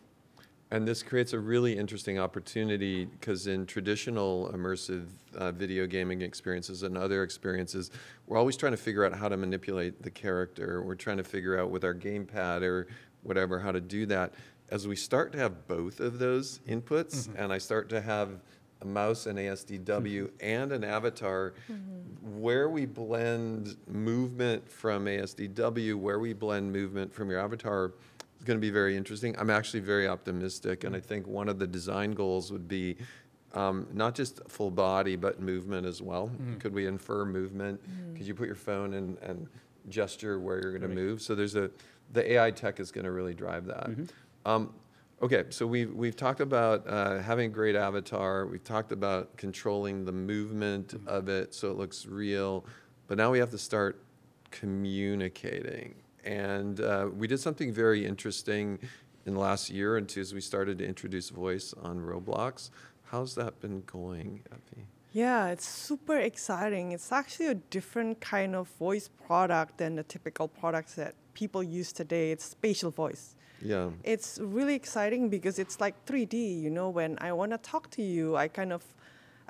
And 0.70 0.86
this 0.86 1.02
creates 1.02 1.32
a 1.32 1.38
really 1.38 1.78
interesting 1.78 2.18
opportunity 2.18 3.06
because 3.06 3.46
in 3.46 3.64
traditional 3.64 4.50
immersive 4.52 5.06
uh, 5.34 5.50
video 5.50 5.86
gaming 5.86 6.20
experiences 6.20 6.82
and 6.82 6.96
other 6.96 7.22
experiences, 7.22 7.90
we're 8.26 8.36
always 8.36 8.56
trying 8.56 8.72
to 8.72 8.78
figure 8.78 9.04
out 9.04 9.14
how 9.14 9.28
to 9.28 9.36
manipulate 9.36 10.02
the 10.02 10.10
character. 10.10 10.82
We're 10.82 10.94
trying 10.94 11.16
to 11.16 11.24
figure 11.24 11.58
out 11.58 11.70
with 11.70 11.84
our 11.84 11.94
gamepad 11.94 12.62
or 12.62 12.86
whatever 13.22 13.58
how 13.58 13.72
to 13.72 13.80
do 13.80 14.04
that. 14.06 14.34
As 14.70 14.86
we 14.86 14.96
start 14.96 15.32
to 15.32 15.38
have 15.38 15.66
both 15.66 16.00
of 16.00 16.18
those 16.18 16.60
inputs, 16.68 17.28
mm-hmm. 17.28 17.38
and 17.38 17.50
I 17.50 17.56
start 17.56 17.88
to 17.88 18.02
have 18.02 18.40
a 18.82 18.84
mouse 18.84 19.24
and 19.24 19.38
ASDW 19.38 19.86
mm-hmm. 19.86 20.26
and 20.40 20.72
an 20.72 20.84
avatar, 20.84 21.54
mm-hmm. 21.70 22.40
where 22.40 22.68
we 22.68 22.84
blend 22.84 23.76
movement 23.88 24.70
from 24.70 25.06
ASDW, 25.06 25.94
where 25.94 26.18
we 26.18 26.34
blend 26.34 26.70
movement 26.70 27.12
from 27.12 27.30
your 27.30 27.40
avatar 27.40 27.94
is 28.38 28.44
going 28.44 28.56
to 28.58 28.60
be 28.60 28.70
very 28.70 28.96
interesting. 28.96 29.34
I'm 29.38 29.50
actually 29.50 29.80
very 29.80 30.08
optimistic, 30.08 30.84
and 30.84 30.94
I 30.96 31.00
think 31.00 31.26
one 31.26 31.48
of 31.48 31.58
the 31.58 31.66
design 31.66 32.12
goals 32.12 32.50
would 32.52 32.68
be 32.68 32.96
um, 33.54 33.86
not 33.92 34.14
just 34.14 34.40
full 34.48 34.70
body, 34.70 35.16
but 35.16 35.40
movement 35.40 35.86
as 35.86 36.00
well. 36.02 36.30
Could 36.58 36.74
we 36.74 36.86
infer 36.86 37.24
movement? 37.24 37.80
Could 38.16 38.26
you 38.26 38.34
put 38.34 38.46
your 38.46 38.54
phone 38.56 38.94
and, 38.94 39.18
and 39.18 39.46
gesture 39.88 40.38
where 40.38 40.60
you're 40.60 40.70
going 40.72 40.82
to 40.82 40.88
move? 40.94 41.22
So 41.22 41.34
there's 41.34 41.56
a, 41.56 41.70
the 42.12 42.32
AI 42.32 42.50
tech 42.50 42.78
is 42.78 42.90
going 42.92 43.04
to 43.04 43.10
really 43.10 43.34
drive 43.34 43.64
that. 43.66 43.88
Um, 44.44 44.74
okay, 45.22 45.44
so 45.48 45.66
we've, 45.66 45.92
we've 45.92 46.14
talked 46.16 46.40
about 46.40 46.86
uh, 46.86 47.18
having 47.20 47.46
a 47.46 47.52
great 47.52 47.74
avatar. 47.74 48.46
We've 48.46 48.62
talked 48.64 48.92
about 48.92 49.36
controlling 49.36 50.04
the 50.04 50.12
movement 50.12 50.94
of 51.06 51.28
it 51.28 51.54
so 51.54 51.70
it 51.70 51.76
looks 51.78 52.06
real. 52.06 52.64
But 53.08 53.16
now 53.18 53.30
we 53.30 53.38
have 53.38 53.50
to 53.50 53.58
start 53.58 54.02
communicating. 54.50 55.94
And 56.28 56.82
uh, 56.82 57.08
we 57.16 57.26
did 57.26 57.40
something 57.40 57.72
very 57.72 58.04
interesting 58.04 58.78
in 59.24 59.32
the 59.32 59.40
last 59.40 59.70
year 59.70 59.96
or 59.96 60.00
two 60.02 60.20
as 60.20 60.34
we 60.34 60.42
started 60.42 60.76
to 60.78 60.86
introduce 60.86 61.30
voice 61.30 61.72
on 61.82 62.00
Roblox. 62.00 62.68
How's 63.04 63.34
that 63.36 63.58
been 63.60 63.82
going, 63.86 64.42
Effie? 64.52 64.84
Yeah, 65.12 65.48
it's 65.48 65.66
super 65.66 66.18
exciting. 66.18 66.92
It's 66.92 67.10
actually 67.12 67.46
a 67.46 67.54
different 67.54 68.20
kind 68.20 68.54
of 68.54 68.68
voice 68.78 69.08
product 69.26 69.78
than 69.78 69.96
the 69.96 70.02
typical 70.02 70.48
products 70.48 70.94
that 70.96 71.14
people 71.32 71.62
use 71.62 71.92
today. 71.92 72.30
It's 72.30 72.44
spatial 72.44 72.90
voice. 72.90 73.34
Yeah. 73.62 73.88
It's 74.04 74.38
really 74.38 74.74
exciting 74.74 75.30
because 75.30 75.58
it's 75.58 75.80
like 75.80 75.94
3D. 76.04 76.60
You 76.60 76.68
know, 76.68 76.90
when 76.90 77.16
I 77.22 77.32
want 77.32 77.52
to 77.52 77.58
talk 77.58 77.88
to 77.92 78.02
you, 78.02 78.36
I 78.36 78.48
kind 78.48 78.74
of 78.74 78.84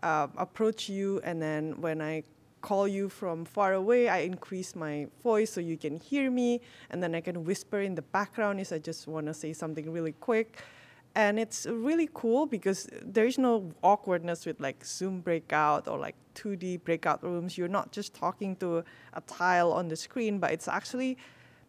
uh, 0.04 0.28
approach 0.36 0.88
you, 0.88 1.20
and 1.24 1.42
then 1.42 1.80
when 1.80 2.00
I 2.00 2.22
call 2.61 2.88
you 2.88 3.09
from 3.09 3.44
far 3.44 3.73
away, 3.75 4.09
I 4.09 4.18
increase 4.18 4.75
my 4.75 5.07
voice 5.23 5.53
so 5.53 5.61
you 5.61 5.77
can 5.77 5.97
hear 5.97 6.31
me, 6.31 6.61
and 6.90 7.03
then 7.03 7.14
I 7.14 7.21
can 7.21 7.44
whisper 7.44 7.81
in 7.81 7.94
the 7.94 8.03
background 8.03 8.61
if 8.61 8.73
I 8.73 8.79
just 8.79 9.07
want 9.07 9.27
to 9.27 9.35
say 9.35 9.53
something 9.53 9.90
really 9.90 10.12
quick. 10.12 10.59
And 11.14 11.38
it's 11.38 11.66
really 11.66 12.09
cool 12.14 12.47
because 12.47 12.88
there 13.03 13.27
is 13.27 13.38
no 13.38 13.73
awkwardness 13.83 14.47
with 14.47 14.61
like 14.61 14.85
Zoom 14.85 15.21
breakout 15.21 15.88
or 15.88 15.99
like 15.99 16.14
2D 16.35 16.85
breakout 16.85 17.23
rooms. 17.25 17.59
You're 17.59 17.66
not 17.66 17.90
just 17.90 18.14
talking 18.14 18.55
to 18.57 18.85
a 19.14 19.21
tile 19.23 19.73
on 19.73 19.88
the 19.88 19.97
screen, 19.97 20.38
but 20.38 20.53
it's 20.53 20.68
actually 20.68 21.18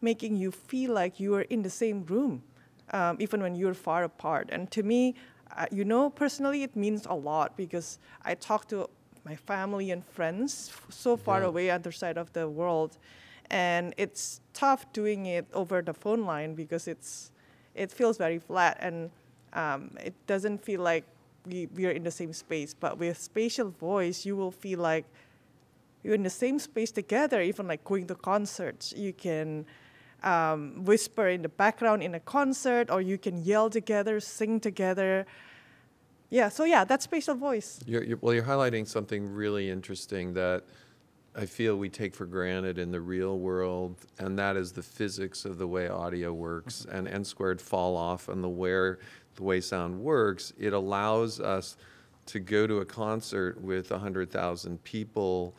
making 0.02 0.36
you 0.36 0.52
feel 0.52 0.94
like 0.94 1.20
you 1.20 1.36
are 1.36 1.42
in 1.42 1.64
the 1.64 1.70
same 1.70 2.06
room, 2.06 2.44
um, 2.92 3.18
even 3.20 3.42
when 3.42 3.56
you're 3.56 3.74
far 3.74 4.04
apart. 4.04 4.50
And 4.52 4.70
to 4.72 4.84
me, 4.84 5.16
uh, 5.58 5.66
you 5.72 5.84
know, 5.84 6.10
personally, 6.10 6.64
it 6.64 6.76
means 6.76 7.06
a 7.08 7.16
lot 7.16 7.58
because 7.58 7.98
I 8.24 8.36
talk 8.36 8.68
to 8.68 8.88
my 9.30 9.36
family 9.36 9.92
and 9.92 10.04
friends 10.18 10.70
f- 10.74 10.86
so 10.90 11.16
far 11.16 11.42
Yeah. 11.42 11.50
away, 11.50 11.70
other 11.70 11.92
side 11.92 12.18
of 12.18 12.28
the 12.34 12.46
world, 12.60 12.98
and 13.52 13.94
it's 13.98 14.42
tough 14.54 14.82
doing 14.92 15.28
it 15.28 15.46
over 15.54 15.82
the 15.90 15.94
phone 15.94 16.24
line 16.32 16.56
because 16.56 16.88
it's 16.94 17.32
it 17.76 17.92
feels 17.92 18.18
very 18.18 18.40
flat 18.40 18.76
and 18.82 19.12
um, 19.54 19.82
it 20.04 20.14
doesn't 20.28 20.60
feel 20.68 20.82
like 20.82 21.04
we, 21.46 21.68
we 21.76 21.86
are 21.86 21.92
in 22.00 22.04
the 22.04 22.12
same 22.12 22.34
space. 22.34 22.74
But 22.74 22.98
with 22.98 23.18
spatial 23.18 23.70
voice, 23.70 24.26
you 24.28 24.36
will 24.36 24.52
feel 24.52 24.80
like 24.80 25.06
you're 26.04 26.16
in 26.16 26.24
the 26.24 26.36
same 26.46 26.60
space 26.60 26.92
together, 26.92 27.42
even 27.42 27.68
like 27.68 27.84
going 27.84 28.08
to 28.08 28.16
concerts. 28.16 28.94
You 28.98 29.14
can 29.14 29.66
um, 30.24 30.84
whisper 30.86 31.28
in 31.30 31.42
the 31.42 31.50
background 31.64 32.04
in 32.04 32.16
a 32.16 32.20
concert, 32.20 32.90
or 32.92 33.02
you 33.02 33.18
can 33.18 33.44
yell 33.46 33.70
together, 33.70 34.20
sing 34.20 34.60
together. 34.60 35.26
Yeah, 36.30 36.50
so 36.50 36.64
yeah, 36.64 36.84
that's 36.84 37.06
spatial 37.06 37.36
voice. 37.36 37.80
You're, 37.86 38.04
you're, 38.04 38.18
well, 38.22 38.34
you're 38.34 38.44
highlighting 38.44 38.88
something 38.88 39.28
really 39.34 39.70
interesting 39.70 40.34
that 40.36 40.64
I 41.36 41.46
feel 41.46 41.78
we 41.78 41.90
take 41.90 42.14
for 42.14 42.26
granted 42.26 42.78
in 42.78 42.92
the 42.92 43.02
real 43.02 43.40
world, 43.40 43.96
and 44.20 44.38
that 44.38 44.56
is 44.56 44.72
the 44.72 44.84
physics 44.84 45.46
of 45.46 45.58
the 45.58 45.68
way 45.68 45.88
audio 45.88 46.34
works 46.34 46.86
mm-hmm. 46.86 46.96
and 46.96 47.08
n 47.08 47.24
squared 47.24 47.62
fall 47.62 47.96
off 47.96 48.30
and 48.30 48.44
the 48.44 48.50
where 48.50 49.00
the 49.36 49.44
way 49.44 49.62
sound 49.62 50.00
works. 50.00 50.54
It 50.60 50.74
allows 50.74 51.40
us 51.40 51.78
to 52.28 52.40
go 52.40 52.68
to 52.68 52.80
a 52.80 52.86
concert 52.86 53.60
with 53.62 53.90
100,000 53.90 54.84
people, 54.84 55.56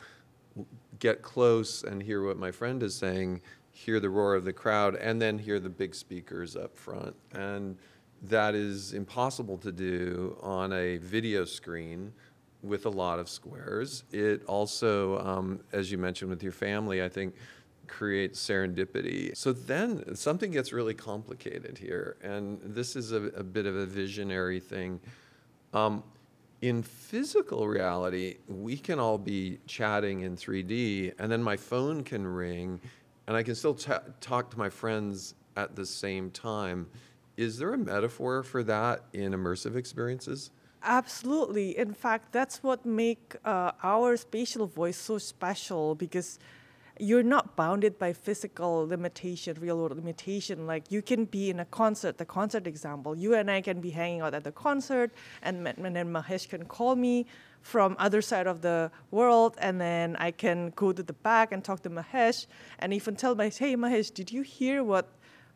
get 0.99 1.21
close 1.21 1.83
and 1.83 2.01
hear 2.01 2.25
what 2.25 2.37
my 2.37 2.51
friend 2.51 2.81
is 2.83 2.95
saying, 2.95 3.41
hear 3.71 3.99
the 3.99 4.09
roar 4.09 4.35
of 4.35 4.45
the 4.45 4.53
crowd, 4.53 4.95
and 4.95 5.21
then 5.21 5.37
hear 5.37 5.59
the 5.59 5.69
big 5.69 5.95
speakers 5.95 6.55
up 6.55 6.77
front. 6.77 7.15
And 7.33 7.77
that 8.23 8.55
is 8.55 8.93
impossible 8.93 9.57
to 9.59 9.71
do 9.71 10.37
on 10.41 10.73
a 10.73 10.97
video 10.97 11.45
screen 11.45 12.13
with 12.61 12.85
a 12.85 12.89
lot 12.89 13.19
of 13.19 13.27
squares. 13.27 14.03
It 14.11 14.43
also, 14.45 15.19
um, 15.19 15.61
as 15.71 15.91
you 15.91 15.97
mentioned 15.97 16.29
with 16.29 16.43
your 16.43 16.51
family, 16.51 17.03
I 17.03 17.09
think 17.09 17.35
creates 17.87 18.39
serendipity. 18.39 19.35
So 19.35 19.51
then 19.51 20.15
something 20.15 20.51
gets 20.51 20.71
really 20.71 20.93
complicated 20.93 21.77
here, 21.77 22.17
and 22.21 22.59
this 22.63 22.95
is 22.95 23.11
a, 23.11 23.23
a 23.35 23.43
bit 23.43 23.65
of 23.65 23.75
a 23.75 23.85
visionary 23.85 24.59
thing. 24.59 24.99
Um, 25.73 26.03
in 26.61 26.83
physical 26.83 27.67
reality, 27.67 28.37
we 28.47 28.77
can 28.77 28.99
all 28.99 29.17
be 29.17 29.59
chatting 29.65 30.21
in 30.21 30.35
3D, 30.35 31.13
and 31.17 31.31
then 31.31 31.41
my 31.41 31.57
phone 31.57 32.03
can 32.03 32.25
ring, 32.25 32.79
and 33.27 33.35
I 33.35 33.43
can 33.43 33.55
still 33.55 33.73
ta- 33.73 34.03
talk 34.21 34.51
to 34.51 34.59
my 34.59 34.69
friends 34.69 35.33
at 35.57 35.75
the 35.75 35.85
same 35.85 36.29
time. 36.31 36.87
Is 37.37 37.57
there 37.57 37.73
a 37.73 37.77
metaphor 37.77 38.43
for 38.43 38.63
that 38.63 39.03
in 39.13 39.33
immersive 39.33 39.75
experiences? 39.75 40.51
Absolutely. 40.83 41.77
In 41.77 41.93
fact, 41.93 42.31
that's 42.31 42.63
what 42.63 42.85
make 42.85 43.35
uh, 43.45 43.71
our 43.83 44.17
spatial 44.17 44.65
voice 44.65 44.97
so 44.97 45.17
special 45.17 45.95
because 45.95 46.39
you're 46.99 47.23
not 47.23 47.55
bounded 47.55 47.97
by 47.97 48.13
physical 48.13 48.87
limitation, 48.87 49.57
real 49.59 49.77
world 49.77 49.95
limitation. 49.95 50.67
Like 50.67 50.91
you 50.91 51.01
can 51.01 51.25
be 51.25 51.49
in 51.49 51.59
a 51.59 51.65
concert, 51.65 52.17
the 52.17 52.25
concert 52.25 52.67
example. 52.67 53.15
You 53.15 53.33
and 53.35 53.49
I 53.49 53.61
can 53.61 53.79
be 53.79 53.91
hanging 53.91 54.21
out 54.21 54.33
at 54.33 54.43
the 54.43 54.51
concert, 54.51 55.11
and, 55.41 55.67
and 55.67 55.95
then 55.95 56.11
Mahesh 56.11 56.49
can 56.49 56.65
call 56.65 56.95
me 56.95 57.25
from 57.61 57.95
other 57.99 58.21
side 58.21 58.47
of 58.47 58.61
the 58.61 58.91
world, 59.11 59.55
and 59.59 59.79
then 59.79 60.15
I 60.17 60.31
can 60.31 60.73
go 60.75 60.91
to 60.91 61.03
the 61.03 61.13
back 61.13 61.51
and 61.51 61.63
talk 61.63 61.81
to 61.83 61.89
Mahesh, 61.89 62.47
and 62.79 62.93
even 62.93 63.15
tell 63.15 63.35
Mahesh, 63.35 63.57
"Hey, 63.57 63.75
Mahesh, 63.75 64.13
did 64.13 64.31
you 64.31 64.41
hear 64.41 64.83
what 64.83 65.07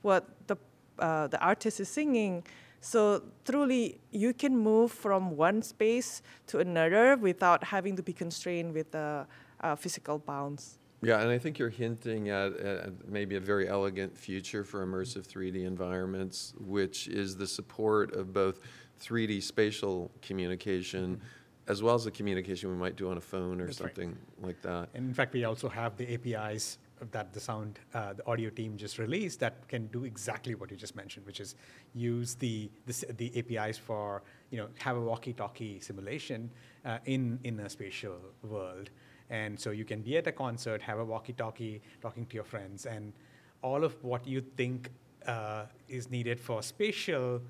what 0.01 0.29
the 0.47 0.57
uh, 0.99 1.27
the 1.27 1.39
artist 1.39 1.79
is 1.79 1.89
singing?" 1.89 2.43
So 2.81 3.23
truly, 3.45 3.99
you 4.11 4.31
can 4.33 4.55
move 4.55 4.91
from 4.91 5.35
one 5.35 5.63
space 5.63 6.21
to 6.47 6.59
another 6.59 7.17
without 7.17 7.63
having 7.63 7.95
to 7.95 8.03
be 8.03 8.13
constrained 8.13 8.73
with 8.73 8.91
the 8.91 9.25
uh, 9.61 9.75
physical 9.75 10.19
bounds. 10.19 10.77
Yeah, 11.01 11.21
and 11.21 11.29
I 11.29 11.37
think 11.37 11.59
you're 11.59 11.69
hinting 11.69 12.29
at, 12.29 12.55
at 12.57 13.07
maybe 13.07 13.35
a 13.35 13.39
very 13.39 13.67
elegant 13.67 14.17
future 14.17 14.63
for 14.63 14.85
immersive 14.85 15.27
3D 15.27 15.65
environments, 15.65 16.53
which 16.59 17.07
is 17.07 17.35
the 17.35 17.47
support 17.47 18.15
of 18.15 18.33
both 18.33 18.59
3D 19.01 19.41
spatial 19.43 20.11
communication 20.21 21.21
as 21.67 21.81
well 21.81 21.95
as 21.95 22.03
the 22.03 22.11
communication 22.11 22.69
we 22.69 22.75
might 22.75 22.95
do 22.95 23.09
on 23.09 23.17
a 23.17 23.21
phone 23.21 23.59
or 23.59 23.65
That's 23.65 23.81
right. 23.81 23.95
something 23.95 24.15
like 24.41 24.61
that. 24.61 24.89
And 24.93 25.07
in 25.07 25.13
fact, 25.13 25.33
we 25.33 25.43
also 25.45 25.67
have 25.67 25.97
the 25.97 26.13
APIs 26.13 26.77
that 27.11 27.33
the 27.33 27.39
sound, 27.39 27.79
uh, 27.93 28.13
the 28.13 28.25
audio 28.25 28.49
team 28.49 28.77
just 28.77 28.97
released 28.97 29.39
that 29.39 29.67
can 29.67 29.87
do 29.87 30.05
exactly 30.05 30.55
what 30.55 30.71
you 30.71 30.77
just 30.77 30.95
mentioned, 30.95 31.25
which 31.25 31.39
is 31.39 31.55
use 31.93 32.35
the 32.35 32.69
the, 32.85 33.05
the 33.17 33.37
APIs 33.37 33.77
for 33.77 34.23
you 34.49 34.57
know 34.57 34.67
have 34.79 34.97
a 34.97 35.01
walkie-talkie 35.01 35.79
simulation 35.79 36.49
uh, 36.85 36.99
in 37.05 37.39
in 37.43 37.59
a 37.59 37.69
spatial 37.69 38.17
world, 38.43 38.89
and 39.29 39.59
so 39.59 39.71
you 39.71 39.85
can 39.85 40.01
be 40.01 40.17
at 40.17 40.27
a 40.27 40.31
concert, 40.31 40.81
have 40.81 40.99
a 40.99 41.05
walkie-talkie, 41.05 41.81
talking 42.01 42.25
to 42.25 42.35
your 42.35 42.45
friends, 42.45 42.85
and 42.85 43.13
all 43.61 43.83
of 43.83 44.01
what 44.03 44.25
you 44.27 44.41
think 44.41 44.89
uh, 45.27 45.65
is 45.89 46.09
needed 46.09 46.39
for 46.39 46.61
spatial 46.61 47.41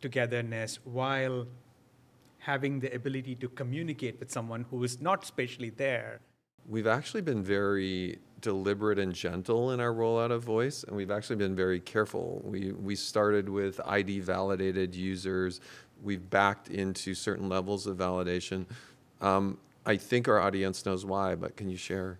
togetherness 0.00 0.78
while 0.84 1.46
having 2.38 2.78
the 2.78 2.94
ability 2.94 3.34
to 3.34 3.48
communicate 3.48 4.20
with 4.20 4.30
someone 4.30 4.66
who 4.70 4.84
is 4.84 5.00
not 5.00 5.24
spatially 5.24 5.70
there 5.70 6.20
We've 6.68 6.86
actually 6.86 7.22
been 7.22 7.42
very 7.42 8.18
deliberate 8.40 8.98
and 8.98 9.14
gentle 9.14 9.70
in 9.72 9.80
our 9.80 9.92
rollout 9.92 10.30
of 10.30 10.42
voice, 10.42 10.84
and 10.84 10.96
we've 10.96 11.10
actually 11.10 11.36
been 11.36 11.56
very 11.56 11.80
careful. 11.80 12.42
We, 12.44 12.72
we 12.72 12.94
started 12.94 13.48
with 13.48 13.80
ID 13.86 14.20
validated 14.20 14.94
users. 14.94 15.60
We've 16.02 16.28
backed 16.30 16.68
into 16.68 17.14
certain 17.14 17.48
levels 17.48 17.86
of 17.86 17.96
validation. 17.96 18.66
Um, 19.20 19.58
I 19.86 19.96
think 19.96 20.28
our 20.28 20.40
audience 20.40 20.84
knows 20.84 21.04
why, 21.04 21.34
but 21.34 21.56
can 21.56 21.70
you 21.70 21.76
share? 21.76 22.18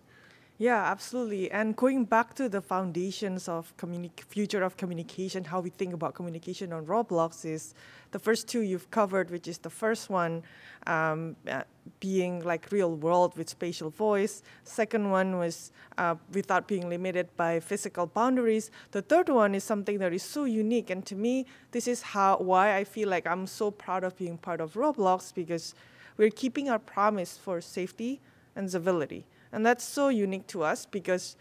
Yeah, 0.57 0.81
absolutely. 0.89 1.51
And 1.51 1.75
going 1.75 2.05
back 2.05 2.33
to 2.35 2.47
the 2.47 2.61
foundations 2.61 3.49
of 3.49 3.75
communi- 3.75 4.17
future 4.29 4.63
of 4.63 4.77
communication, 4.77 5.43
how 5.43 5.59
we 5.59 5.69
think 5.69 5.93
about 5.93 6.13
communication 6.13 6.71
on 6.71 6.85
Roblox 6.85 7.43
is 7.43 7.73
the 8.11 8.19
first 8.19 8.47
two 8.47 8.61
you've 8.61 8.89
covered, 8.89 9.31
which 9.31 9.49
is 9.49 9.57
the 9.57 9.69
first 9.69 10.09
one 10.09 10.43
um, 10.87 11.35
uh, 11.51 11.63
being 11.99 12.41
like 12.45 12.71
real 12.71 12.95
world 12.95 13.37
with 13.37 13.49
spatial 13.49 13.89
voice. 13.89 14.43
Second 14.63 15.11
one 15.11 15.37
was 15.37 15.73
uh, 15.97 16.15
without 16.31 16.69
being 16.69 16.87
limited 16.87 17.27
by 17.35 17.59
physical 17.59 18.05
boundaries. 18.05 18.71
The 18.91 19.01
third 19.01 19.27
one 19.27 19.55
is 19.55 19.65
something 19.65 19.97
that 19.97 20.13
is 20.13 20.23
so 20.23 20.45
unique, 20.45 20.89
and 20.89 21.05
to 21.07 21.15
me, 21.15 21.47
this 21.71 21.85
is 21.85 22.01
how 22.01 22.37
why 22.37 22.77
I 22.77 22.85
feel 22.85 23.09
like 23.09 23.27
I'm 23.27 23.45
so 23.45 23.71
proud 23.71 24.05
of 24.05 24.15
being 24.15 24.37
part 24.37 24.61
of 24.61 24.75
Roblox 24.75 25.33
because 25.33 25.75
we're 26.15 26.29
keeping 26.29 26.69
our 26.69 26.79
promise 26.79 27.37
for 27.37 27.59
safety 27.59 28.21
and 28.55 28.71
civility. 28.71 29.25
And 29.51 29.65
that's 29.65 29.83
so 29.83 30.09
unique 30.09 30.47
to 30.47 30.63
us 30.63 30.85
because 30.85 31.37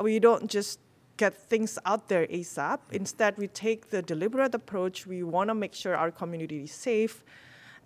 we 0.00 0.18
don't 0.18 0.48
just 0.48 0.78
get 1.16 1.34
things 1.34 1.78
out 1.84 2.08
there 2.08 2.26
ASAP. 2.26 2.78
Instead, 2.90 3.38
we 3.38 3.48
take 3.48 3.90
the 3.90 4.02
deliberate 4.02 4.54
approach. 4.54 5.06
We 5.06 5.22
want 5.22 5.48
to 5.48 5.54
make 5.54 5.74
sure 5.74 5.94
our 5.96 6.10
community 6.10 6.64
is 6.64 6.72
safe. 6.72 7.22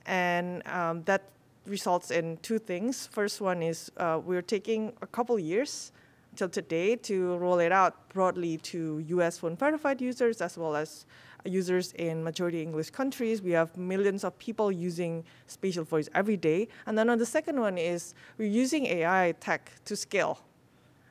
And 0.07 0.67
um, 0.69 1.03
that 1.05 1.31
results 1.67 2.11
in 2.11 2.39
two 2.39 2.59
things. 2.59 3.09
First 3.09 3.41
one 3.41 3.63
is 3.63 3.91
uh, 3.97 4.21
we're 4.25 4.43
taking 4.43 4.93
a 5.03 5.07
couple 5.07 5.39
years 5.39 5.93
till 6.37 6.49
today 6.49 6.97
to 6.97 7.37
roll 7.37 7.59
it 7.59 7.73
out 7.73 8.09
broadly 8.11 8.59
to 8.59 9.03
US 9.09 9.39
phone 9.39 9.57
verified 9.57 10.01
users 10.01 10.41
as 10.41 10.57
well 10.57 10.77
as 10.77 11.07
users 11.49 11.93
in 11.93 12.23
majority 12.23 12.63
English 12.63 12.91
countries. 12.91 13.43
We 13.43 13.53
have 13.53 13.77
millions 13.77 14.25
of 14.25 14.39
people 14.39 14.71
using 14.73 15.25
spatial 15.47 15.85
voice 15.85 16.09
every 16.15 16.37
day. 16.37 16.69
And 16.87 16.97
then 16.97 17.11
on 17.11 17.19
the 17.19 17.27
second 17.27 17.61
one 17.61 17.79
is 17.79 18.15
we're 18.39 18.49
using 18.49 18.87
AI 18.87 19.35
tech 19.41 19.71
to 19.85 19.97
scale. 19.97 20.41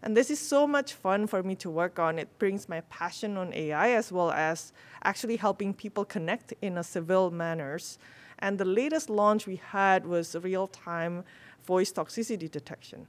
And 0.04 0.16
this 0.16 0.30
is 0.30 0.40
so 0.40 0.68
much 0.68 0.94
fun 0.94 1.26
for 1.26 1.42
me 1.42 1.56
to 1.56 1.70
work 1.70 1.98
on. 1.98 2.20
It 2.20 2.30
brings 2.38 2.70
my 2.70 2.82
passion 2.82 3.38
on 3.38 3.54
AI 3.54 3.90
as 3.92 4.12
well 4.12 4.32
as 4.32 4.72
actually 5.04 5.38
helping 5.38 5.74
people 5.74 6.06
connect 6.06 6.54
in 6.62 6.78
a 6.78 6.84
civil 6.84 7.32
manners. 7.32 7.98
And 8.40 8.58
the 8.58 8.66
latest 8.66 9.10
launch 9.10 9.48
we 9.48 9.56
had 9.56 10.06
was 10.06 10.36
real-time 10.36 11.24
voice 11.66 11.92
toxicity 11.92 12.52
detection. 12.52 13.08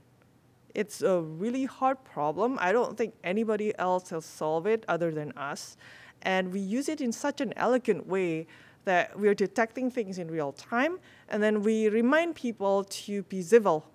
It's 0.73 1.01
a 1.01 1.21
really 1.21 1.65
hard 1.65 2.03
problem. 2.03 2.57
I 2.59 2.71
don't 2.71 2.97
think 2.97 3.13
anybody 3.23 3.77
else 3.77 4.09
has 4.09 4.25
solved 4.25 4.67
it 4.67 4.85
other 4.87 5.11
than 5.11 5.31
us. 5.33 5.77
And 6.21 6.51
we 6.51 6.59
use 6.59 6.89
it 6.89 7.01
in 7.01 7.11
such 7.11 7.41
an 7.41 7.53
elegant 7.55 8.07
way 8.07 8.47
that 8.85 9.19
we're 9.19 9.35
detecting 9.35 9.91
things 9.91 10.17
in 10.17 10.31
real 10.31 10.53
time, 10.53 10.97
and 11.29 11.43
then 11.43 11.61
we 11.61 11.89
remind 11.89 12.35
people 12.35 12.85
to 12.85 13.23
be 13.23 13.41
civil. 13.41 13.85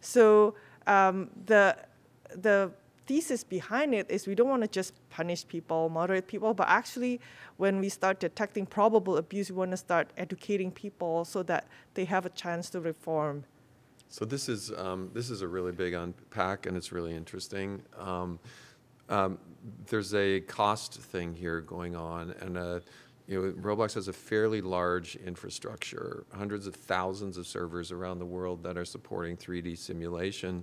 So 0.00 0.54
um, 0.86 1.30
the 1.46 1.76
the 2.34 2.70
thesis 3.06 3.44
behind 3.44 3.94
it 3.94 4.06
is 4.10 4.26
we 4.26 4.34
don't 4.34 4.48
want 4.48 4.62
to 4.62 4.68
just 4.68 4.94
punish 5.10 5.46
people, 5.46 5.88
moderate 5.88 6.26
people, 6.26 6.54
but 6.54 6.68
actually, 6.68 7.20
when 7.58 7.80
we 7.80 7.88
start 7.88 8.18
detecting 8.18 8.66
probable 8.66 9.18
abuse, 9.18 9.50
we 9.50 9.56
want 9.56 9.70
to 9.70 9.76
start 9.76 10.10
educating 10.16 10.70
people 10.70 11.24
so 11.24 11.42
that 11.42 11.66
they 11.94 12.04
have 12.06 12.24
a 12.24 12.30
chance 12.30 12.70
to 12.70 12.80
reform. 12.80 13.44
So 14.08 14.24
this 14.24 14.48
is 14.48 14.72
um, 14.76 15.10
this 15.12 15.28
is 15.30 15.42
a 15.42 15.48
really 15.48 15.72
big 15.72 15.92
unpack, 15.92 16.66
and 16.66 16.76
it's 16.76 16.92
really 16.92 17.14
interesting. 17.14 17.82
Um, 17.98 18.38
um, 19.08 19.38
there's 19.86 20.14
a 20.14 20.40
cost 20.40 20.94
thing 20.94 21.34
here 21.34 21.60
going 21.60 21.96
on, 21.96 22.34
and 22.40 22.58
uh, 22.58 22.80
you 23.26 23.40
know, 23.40 23.52
Roblox 23.52 23.94
has 23.94 24.08
a 24.08 24.12
fairly 24.12 24.60
large 24.60 25.16
infrastructure, 25.16 26.24
hundreds 26.32 26.66
of 26.66 26.74
thousands 26.74 27.38
of 27.38 27.46
servers 27.46 27.90
around 27.90 28.18
the 28.18 28.26
world 28.26 28.62
that 28.64 28.76
are 28.76 28.84
supporting 28.84 29.36
3D 29.36 29.78
simulation. 29.78 30.62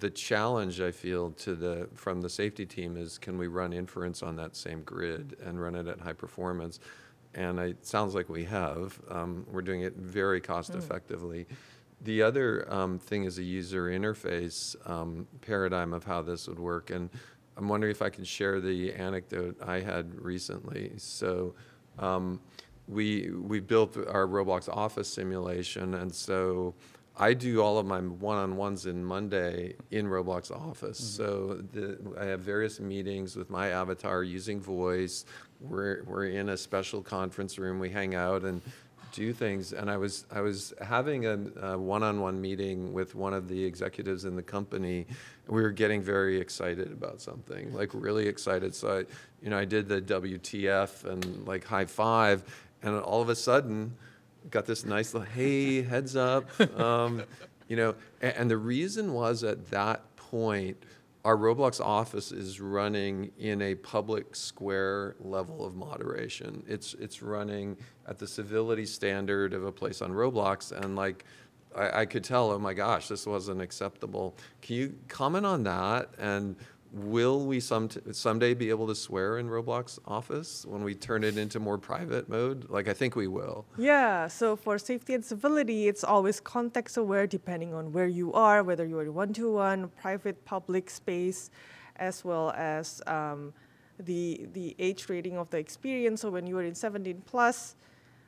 The 0.00 0.10
challenge 0.10 0.80
I 0.80 0.90
feel 0.90 1.30
to 1.30 1.54
the 1.54 1.88
from 1.94 2.20
the 2.20 2.28
safety 2.28 2.66
team 2.66 2.96
is 2.96 3.16
can 3.16 3.38
we 3.38 3.46
run 3.46 3.72
inference 3.72 4.22
on 4.22 4.36
that 4.36 4.56
same 4.56 4.82
grid 4.82 5.36
and 5.42 5.60
run 5.60 5.74
it 5.74 5.86
at 5.86 6.00
high 6.00 6.12
performance? 6.12 6.80
And 7.34 7.58
it 7.58 7.86
sounds 7.86 8.14
like 8.14 8.28
we 8.28 8.44
have. 8.44 9.00
Um, 9.10 9.46
we're 9.50 9.62
doing 9.62 9.82
it 9.82 9.96
very 9.96 10.40
cost 10.40 10.74
effectively. 10.74 11.44
Mm. 11.44 11.56
The 12.02 12.22
other 12.22 12.70
um, 12.72 12.98
thing 12.98 13.24
is 13.24 13.38
a 13.38 13.42
user 13.42 13.86
interface 13.86 14.76
um, 14.88 15.26
paradigm 15.40 15.94
of 15.94 16.04
how 16.04 16.22
this 16.22 16.46
would 16.48 16.58
work. 16.58 16.90
And 16.90 17.08
I'm 17.56 17.68
wondering 17.68 17.90
if 17.90 18.02
I 18.02 18.10
can 18.10 18.24
share 18.24 18.60
the 18.60 18.92
anecdote 18.92 19.56
I 19.62 19.80
had 19.80 20.14
recently. 20.20 20.92
So 20.96 21.54
um, 21.98 22.40
we 22.88 23.30
we 23.30 23.60
built 23.60 23.96
our 23.96 24.26
Roblox 24.26 24.68
office 24.68 25.08
simulation, 25.08 25.94
and 25.94 26.12
so 26.14 26.74
I 27.16 27.32
do 27.32 27.62
all 27.62 27.78
of 27.78 27.86
my 27.86 28.00
one-on-ones 28.00 28.86
in 28.86 29.04
Monday 29.04 29.76
in 29.92 30.06
Roblox 30.06 30.50
Office. 30.50 31.00
Mm-hmm. 31.00 31.22
So 31.22 31.62
the, 31.72 31.98
I 32.20 32.24
have 32.24 32.40
various 32.40 32.80
meetings 32.80 33.36
with 33.36 33.50
my 33.50 33.68
avatar 33.68 34.24
using 34.24 34.60
voice. 34.60 35.24
We're 35.60 36.02
we're 36.04 36.26
in 36.26 36.48
a 36.48 36.56
special 36.56 37.02
conference 37.02 37.56
room. 37.56 37.78
We 37.78 37.88
hang 37.88 38.14
out 38.14 38.42
and 38.42 38.60
do 39.14 39.32
things. 39.32 39.72
And 39.72 39.90
I 39.90 39.96
was 39.96 40.26
I 40.30 40.40
was 40.40 40.74
having 40.82 41.26
a, 41.26 41.38
a, 41.62 41.78
one-on-one 41.78 42.40
meeting 42.40 42.92
with 42.92 43.14
one 43.14 43.32
of 43.32 43.48
the 43.48 43.64
executives 43.64 44.24
in 44.24 44.36
the 44.36 44.42
company. 44.42 45.06
We 45.46 45.62
were 45.62 45.70
getting 45.70 46.02
very 46.02 46.40
excited 46.40 46.90
about 46.92 47.20
something, 47.20 47.72
like 47.72 47.90
really 47.92 48.26
excited. 48.26 48.74
So 48.74 48.98
I, 48.98 48.98
you 49.42 49.50
know, 49.50 49.58
I 49.58 49.64
did 49.64 49.88
the 49.88 50.02
WTF 50.02 51.04
and 51.04 51.46
like 51.46 51.64
high 51.64 51.86
five, 51.86 52.42
and 52.82 52.98
all 52.98 53.22
of 53.22 53.28
a 53.28 53.36
sudden, 53.36 53.96
got 54.50 54.66
this 54.66 54.84
nice 54.84 55.14
little 55.14 55.28
hey 55.28 55.82
heads 55.82 56.16
up, 56.16 56.44
um, 56.78 57.22
you 57.68 57.76
know. 57.76 57.94
And, 58.20 58.36
and 58.36 58.50
the 58.50 58.58
reason 58.58 59.14
was 59.14 59.44
at 59.44 59.70
that 59.70 60.02
point 60.16 60.76
our 61.24 61.36
Roblox 61.36 61.80
office 61.80 62.32
is 62.32 62.60
running 62.60 63.30
in 63.38 63.62
a 63.62 63.74
public 63.76 64.36
square 64.36 65.16
level 65.20 65.64
of 65.64 65.74
moderation. 65.74 66.62
It's 66.68 66.94
it's 66.94 67.22
running 67.22 67.78
at 68.06 68.18
the 68.18 68.26
civility 68.26 68.84
standard 68.84 69.54
of 69.54 69.64
a 69.64 69.72
place 69.72 70.02
on 70.02 70.12
Roblox, 70.12 70.70
and 70.72 70.96
like 70.96 71.24
I, 71.74 72.00
I 72.00 72.06
could 72.06 72.24
tell, 72.24 72.50
oh 72.50 72.58
my 72.58 72.74
gosh, 72.74 73.08
this 73.08 73.26
wasn't 73.26 73.62
acceptable. 73.62 74.36
Can 74.60 74.76
you 74.76 74.94
comment 75.08 75.46
on 75.46 75.62
that 75.64 76.10
and 76.18 76.56
will 76.94 77.44
we 77.44 77.58
some 77.58 77.88
someday 78.12 78.54
be 78.54 78.70
able 78.70 78.86
to 78.86 78.94
swear 78.94 79.38
in 79.38 79.48
Roblox 79.48 79.98
Office 80.06 80.64
when 80.64 80.84
we 80.84 80.94
turn 80.94 81.24
it 81.24 81.36
into 81.36 81.58
more 81.58 81.76
private 81.76 82.28
mode? 82.28 82.70
Like 82.70 82.88
I 82.88 82.94
think 82.94 83.16
we 83.16 83.26
will. 83.26 83.66
Yeah. 83.76 84.28
So 84.28 84.54
for 84.54 84.78
safety 84.78 85.14
and 85.14 85.24
civility, 85.24 85.88
it's 85.88 86.04
always 86.04 86.38
context 86.38 86.96
aware 86.96 87.26
depending 87.26 87.74
on 87.74 87.92
where 87.92 88.06
you 88.06 88.32
are, 88.32 88.62
whether 88.62 88.86
you 88.86 88.98
are 89.00 89.10
one-to-one, 89.10 89.88
private, 90.00 90.44
public 90.44 90.88
space, 90.88 91.50
as 91.96 92.24
well 92.24 92.52
as 92.56 93.02
um, 93.08 93.52
the 93.98 94.46
the 94.52 94.76
age 94.78 95.08
rating 95.08 95.36
of 95.36 95.50
the 95.50 95.58
experience. 95.58 96.20
So 96.20 96.30
when 96.30 96.46
you 96.46 96.56
are 96.58 96.64
in 96.64 96.76
17 96.76 97.22
plus, 97.26 97.74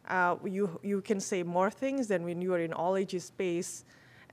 uh, 0.09 0.37
you 0.45 0.81
you 0.83 1.03
can 1.03 1.21
say 1.21 1.45
more 1.45 1.71
things 1.71 2.09
than 2.09 2.25
when 2.25 2.43
you 2.43 2.53
are 2.53 2.61
in 2.61 2.73
all 2.73 2.97
ages 2.97 3.25
space. 3.25 3.85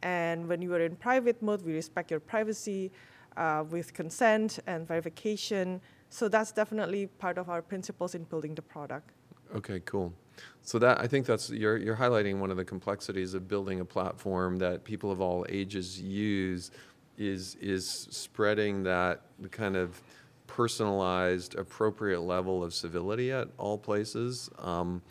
And 0.02 0.50
when 0.50 0.62
you 0.62 0.74
are 0.74 0.82
in 0.82 0.98
private 0.98 1.42
mode, 1.42 1.62
we 1.62 1.74
respect 1.74 2.12
your 2.12 2.20
privacy 2.20 2.92
uh, 3.38 3.64
with 3.70 3.94
consent 3.94 4.60
and 4.68 4.88
verification. 4.88 5.82
So 6.10 6.28
that's 6.28 6.52
definitely 6.52 7.08
part 7.08 7.38
of 7.38 7.50
our 7.50 7.62
principles 7.62 8.16
in 8.16 8.24
building 8.24 8.56
the 8.56 8.62
product. 8.62 9.12
Okay, 9.56 9.82
cool. 9.86 10.14
So 10.62 10.80
that 10.80 11.00
I 11.00 11.08
think 11.08 11.26
that's 11.26 11.50
you're 11.50 11.78
you're 11.78 11.96
highlighting 11.96 12.40
one 12.40 12.50
of 12.50 12.58
the 12.58 12.66
complexities 12.66 13.34
of 13.34 13.48
building 13.48 13.80
a 13.82 13.86
platform 13.86 14.58
that 14.58 14.84
people 14.84 15.12
of 15.12 15.22
all 15.22 15.46
ages 15.50 16.02
use 16.02 16.72
is 17.18 17.56
is 17.62 17.88
spreading 18.10 18.84
that 18.84 19.22
kind 19.52 19.76
of 19.76 20.02
personalized, 20.48 21.56
appropriate 21.56 22.22
level 22.22 22.64
of 22.64 22.74
civility 22.74 23.32
at 23.32 23.48
all 23.58 23.78
places. 23.78 24.50
Um, 24.60 25.02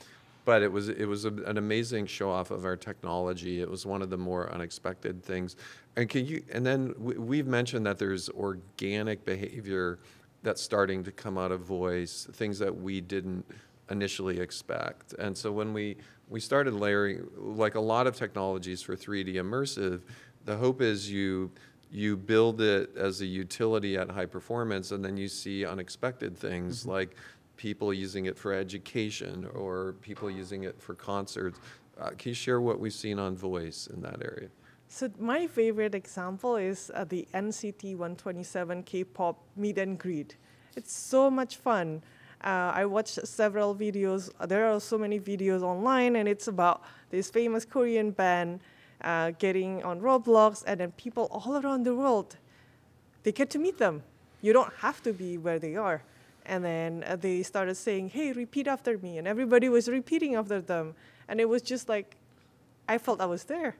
but 0.44 0.62
it 0.62 0.70
was 0.70 0.88
it 0.88 1.07
was 1.07 1.24
a, 1.24 1.28
an 1.28 1.59
amazing 1.59 2.07
show 2.07 2.31
off 2.31 2.50
of 2.50 2.64
our 2.64 2.76
technology. 2.76 3.61
It 3.61 3.70
was 3.70 3.87
one 3.87 4.02
of 4.02 4.11
the 4.11 4.18
more 4.18 4.52
unexpected 4.52 5.22
things. 5.22 5.57
And 5.96 6.09
can 6.09 6.26
you? 6.26 6.42
And 6.52 6.64
then 6.64 6.94
we, 6.98 7.38
have 7.38 7.46
mentioned 7.46 7.87
that 7.87 7.98
there's 7.98 8.28
organic 8.31 9.24
behavior 9.24 9.98
that's 10.42 10.61
starting 10.61 11.05
to 11.05 11.12
come 11.12 11.38
out 11.38 11.52
of 11.52 11.61
voice, 11.61 12.26
things 12.33 12.59
that 12.59 12.74
we 12.74 13.00
didn't 13.00 13.44
initially 13.90 14.40
expect. 14.40 15.12
And 15.14 15.37
so 15.37 15.52
when 15.52 15.72
we 15.72 15.96
we 16.28 16.40
started 16.40 16.74
layering, 16.74 17.28
like 17.37 17.74
a 17.74 17.81
lot 17.81 18.07
of 18.07 18.16
technologies 18.16 18.83
for 18.83 18.96
3D 18.96 19.35
immersive, 19.35 20.02
the 20.44 20.57
hope 20.57 20.81
is 20.81 21.11
you 21.11 21.50
you 21.90 22.16
build 22.16 22.62
it 22.62 22.96
as 22.96 23.20
a 23.20 23.26
utility 23.26 23.98
at 23.98 24.11
high 24.11 24.26
performance, 24.26 24.92
and 24.92 25.05
then 25.05 25.16
you 25.16 25.28
see 25.28 25.66
unexpected 25.66 26.37
things 26.37 26.81
mm-hmm. 26.81 26.90
like 26.90 27.16
people 27.57 27.93
using 27.93 28.27
it 28.27 28.37
for 28.37 28.53
education 28.53 29.47
or 29.55 29.95
people 30.01 30.31
using 30.31 30.65
it 30.65 30.81
for 30.81 30.95
concerts. 30.95 31.59
Uh, 32.01 32.11
can 32.11 32.31
you 32.31 32.35
share 32.35 32.61
what 32.61 32.81
we've 32.81 32.93
seen 32.93 33.19
on 33.19 33.37
voice 33.37 33.88
in 33.93 34.01
that 34.03 34.23
area? 34.25 34.49
So 34.88 35.11
my 35.19 35.47
favorite 35.47 35.95
example 35.95 36.57
is 36.57 36.91
uh, 36.95 37.05
the 37.05 37.27
NCT 37.33 37.97
127 37.97 38.83
K-pop 38.83 39.43
meet 39.57 39.79
and 39.79 39.99
greet. 39.99 40.37
It's 40.77 40.93
so 40.93 41.31
much 41.31 41.57
fun. 41.57 42.03
Uh, 42.45 42.73
I 42.75 42.85
watched 42.87 43.27
several 43.27 43.75
videos. 43.75 44.31
There 44.47 44.67
are 44.67 44.81
so 44.81 44.99
many 44.99 45.21
videos 45.21 45.62
online, 45.62 46.17
and 46.17 46.29
it's 46.29 46.49
about 46.49 46.83
this 47.11 47.31
famous 47.31 47.65
Korean 47.65 48.11
band 48.11 48.61
uh, 49.03 49.31
getting 49.38 49.83
on 49.85 50.01
Roblox, 50.01 50.65
and 50.67 50.81
then 50.81 50.93
people 50.93 51.29
all 51.31 51.65
around 51.65 51.85
the 51.85 51.95
world 51.95 52.37
they 53.23 53.33
get 53.33 53.51
to 53.51 53.59
meet 53.59 53.79
them. 53.79 54.03
You 54.41 54.53
don't 54.53 54.73
have 54.79 55.03
to 55.05 55.12
be 55.12 55.38
where 55.38 55.59
they 55.59 55.77
are. 55.77 56.03
And 56.46 56.64
then 56.64 57.05
uh, 57.07 57.16
they 57.16 57.42
started 57.42 57.76
saying, 57.76 58.11
hey, 58.11 58.33
repeat 58.33 58.66
after 58.66 58.98
me. 58.98 59.18
And 59.18 59.26
everybody 59.28 59.68
was 59.68 59.88
repeating 59.88 60.35
after 60.35 60.61
them. 60.61 60.94
And 61.28 61.40
it 61.40 61.48
was 61.48 61.62
just 61.62 61.88
like, 61.88 62.16
I 62.88 62.98
felt 62.98 63.20
I 63.20 63.26
was 63.26 63.44
there. 63.44 63.76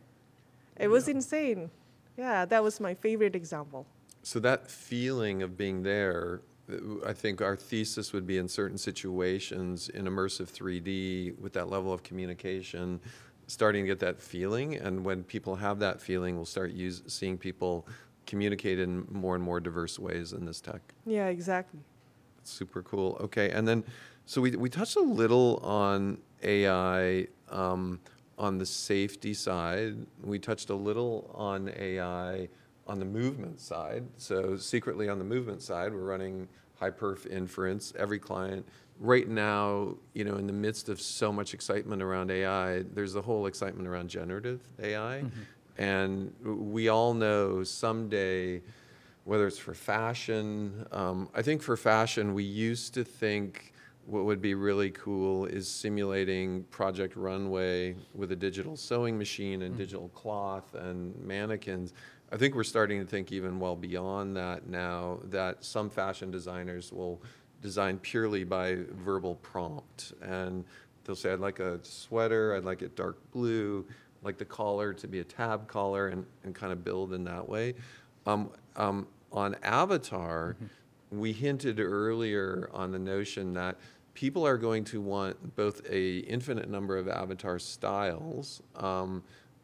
It 0.79 0.89
was 0.89 1.09
insane. 1.09 1.71
Yeah, 2.17 2.45
that 2.45 2.63
was 2.63 2.81
my 2.81 2.95
favorite 2.95 3.35
example. 3.35 3.87
So 4.23 4.39
that 4.41 4.71
feeling 4.71 5.43
of 5.43 5.57
being 5.57 5.83
there, 5.83 6.43
uh, 6.71 6.77
I 7.07 7.13
think 7.13 7.43
our 7.43 7.57
thesis 7.57 8.13
would 8.13 8.27
be 8.27 8.39
in 8.39 8.49
certain 8.49 8.79
situations 8.79 9.89
in 9.89 10.07
immersive 10.07 10.51
3D 10.51 11.39
with 11.39 11.53
that 11.55 11.69
level 11.69 11.93
of 11.93 12.03
communication, 12.03 13.01
starting 13.49 13.85
to 13.85 13.89
get 13.89 13.99
that 14.01 14.21
feeling. 14.21 14.77
And 14.77 15.05
when 15.05 15.25
people 15.25 15.57
have 15.57 15.79
that 15.81 16.01
feeling, 16.01 16.37
we'll 16.37 16.45
start 16.45 16.73
use, 16.73 17.03
seeing 17.07 17.37
people 17.37 17.87
communicate 18.27 18.79
in 18.79 19.07
more 19.11 19.35
and 19.35 19.43
more 19.43 19.61
diverse 19.61 19.99
ways 19.99 20.33
in 20.33 20.45
this 20.45 20.61
tech. 20.61 20.81
Yeah, 21.05 21.27
exactly. 21.27 21.81
Super 22.45 22.83
cool. 22.83 23.17
Okay, 23.21 23.51
and 23.51 23.67
then, 23.67 23.85
so 24.27 24.41
we, 24.41 24.53
we 24.57 24.69
touched 24.69 24.97
a 24.97 25.01
little 25.01 25.61
on 25.63 26.19
AI 26.43 27.27
um, 27.51 28.01
on 28.39 28.59
the 28.59 28.67
safety 28.67 29.35
side. 29.35 29.95
We 30.23 30.39
touched 30.39 30.71
a 30.71 30.75
little 30.75 31.31
on 31.35 31.73
AI 31.77 32.49
on 32.87 32.99
the 32.99 33.05
movement 33.05 33.61
side. 33.61 34.05
So 34.17 34.57
secretly 34.57 35.09
on 35.09 35.19
the 35.19 35.25
movement 35.25 35.63
side, 35.63 35.93
we're 35.93 36.01
running 36.01 36.49
high 36.79 36.91
perf 36.91 37.27
inference. 37.31 37.93
Every 37.97 38.19
client, 38.19 38.67
right 38.99 39.29
now, 39.29 39.95
you 40.15 40.25
know, 40.25 40.37
in 40.37 40.47
the 40.47 40.53
midst 40.53 40.89
of 40.89 41.01
so 41.01 41.33
much 41.33 41.55
excitement 41.55 42.03
around 42.03 42.31
AI, 42.31 42.83
there's 42.83 43.13
the 43.13 43.23
whole 43.23 43.47
excitement 43.47 43.87
around 43.87 44.09
generative 44.09 44.61
AI. 44.83 45.25
And 45.79 46.33
we 46.43 46.89
all 46.89 47.15
know 47.15 47.63
someday, 47.65 48.63
whether 49.25 49.47
it's 49.47 49.59
for 49.59 49.75
fashion, 49.75 50.87
um, 50.93 51.29
I 51.35 51.43
think 51.43 51.63
for 51.63 51.77
fashion, 51.77 52.35
we 52.35 52.45
used 52.45 52.95
to 52.95 53.05
think 53.05 53.73
what 54.07 54.25
would 54.25 54.43
be 54.43 54.55
really 54.55 54.91
cool 54.91 55.47
is 55.47 55.69
simulating 55.69 56.65
Project 56.65 57.15
Runway 57.15 57.95
with 58.15 58.33
a 58.33 58.37
digital 58.37 58.77
sewing 58.77 59.17
machine 59.17 59.63
and 59.63 59.77
digital 59.77 60.09
cloth 60.09 60.75
and 60.75 61.15
mannequins. 61.25 61.93
I 62.33 62.37
think 62.37 62.55
we're 62.55 62.65
starting 62.65 62.99
to 62.99 63.07
think 63.07 63.31
even 63.31 63.61
well 63.61 63.77
beyond 63.77 64.37
that 64.37 64.67
now, 64.67 65.21
that 65.25 65.65
some 65.65 65.89
fashion 65.89 66.31
designers 66.31 66.93
will 66.93 67.23
design 67.61 67.99
purely 67.99 68.43
by 68.43 68.79
verbal 69.05 69.37
prompt. 69.37 70.15
And 70.21 70.65
they'll 71.05 71.15
say, 71.15 71.33
I'd 71.33 71.39
like 71.39 71.61
a 71.61 71.79
sweater, 71.85 72.57
I'd 72.57 72.65
like 72.65 72.83
it 72.83 72.97
dark 72.97 73.19
blue, 73.31 73.87
I'd 73.89 74.25
like 74.25 74.39
the 74.39 74.45
collar 74.45 74.93
to 74.95 75.07
be 75.07 75.21
a 75.21 75.25
tab 75.25 75.69
collar, 75.69 76.09
and, 76.09 76.27
and 76.43 76.55
kind 76.55 76.73
of 76.73 76.85
build 76.85 77.13
in 77.13 77.23
that 77.25 77.49
way. 77.49 77.75
Um, 78.27 78.51
um, 78.77 79.07
on 79.33 79.57
Avatar, 79.63 80.57
we 81.11 81.33
hinted 81.33 81.81
earlier 81.81 82.71
on 82.73 82.91
the 82.93 82.99
notion 82.99 83.53
that 83.55 83.77
people 84.15 84.47
are 84.47 84.59
going 84.59 84.85
to 84.85 85.01
want 85.01 85.57
both 85.57 85.81
a 85.89 86.19
infinite 86.19 86.69
number 86.69 86.97
of 86.97 87.09
avatar 87.09 87.59
styles. 87.59 88.63
Um, 88.77 89.23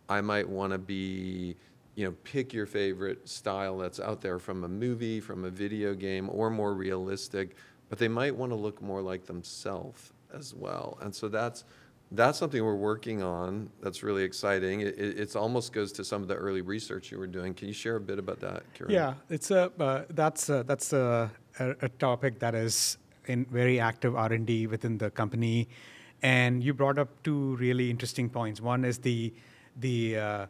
I 0.08 0.20
might 0.20 0.48
want 0.48 0.72
to 0.72 0.78
be, 0.78 1.56
you 1.94 2.06
know, 2.06 2.14
pick 2.24 2.52
your 2.52 2.66
favorite 2.66 3.28
style 3.28 3.78
that's 3.78 4.00
out 4.00 4.20
there 4.20 4.38
from 4.38 4.64
a 4.64 4.68
movie, 4.68 5.20
from 5.20 5.44
a 5.44 5.50
video 5.50 5.94
game, 5.94 6.30
or 6.32 6.48
more 6.50 6.74
realistic, 6.74 7.56
but 7.88 7.98
they 7.98 8.08
might 8.08 8.34
want 8.34 8.52
to 8.52 8.56
look 8.56 8.80
more 8.80 9.02
like 9.02 9.26
themselves 9.26 10.12
as 10.32 10.54
well. 10.54 10.98
And 11.02 11.14
so 11.14 11.28
that's 11.28 11.64
that's 12.10 12.38
something 12.38 12.64
we're 12.64 12.74
working 12.74 13.22
on. 13.22 13.70
That's 13.82 14.02
really 14.02 14.24
exciting. 14.24 14.80
It, 14.80 14.98
it 14.98 15.18
it's 15.18 15.36
almost 15.36 15.72
goes 15.72 15.92
to 15.92 16.04
some 16.04 16.22
of 16.22 16.28
the 16.28 16.34
early 16.34 16.62
research 16.62 17.10
you 17.10 17.18
were 17.18 17.26
doing. 17.26 17.54
Can 17.54 17.68
you 17.68 17.74
share 17.74 17.96
a 17.96 18.00
bit 18.00 18.18
about 18.18 18.40
that, 18.40 18.62
Kiran? 18.74 18.90
Yeah, 18.90 19.14
it's 19.28 19.50
a 19.50 19.70
uh, 19.78 20.04
that's 20.10 20.48
a, 20.48 20.62
that's 20.62 20.92
a, 20.92 21.30
a, 21.58 21.70
a 21.82 21.88
topic 21.88 22.38
that 22.38 22.54
is 22.54 22.96
in 23.26 23.44
very 23.46 23.78
active 23.78 24.16
R 24.16 24.32
and 24.32 24.46
D 24.46 24.66
within 24.66 24.96
the 24.98 25.10
company, 25.10 25.68
and 26.22 26.62
you 26.64 26.72
brought 26.72 26.98
up 26.98 27.22
two 27.22 27.56
really 27.56 27.90
interesting 27.90 28.30
points. 28.30 28.60
One 28.60 28.84
is 28.84 28.98
the 28.98 29.34
the 29.76 30.16
uh, 30.16 30.46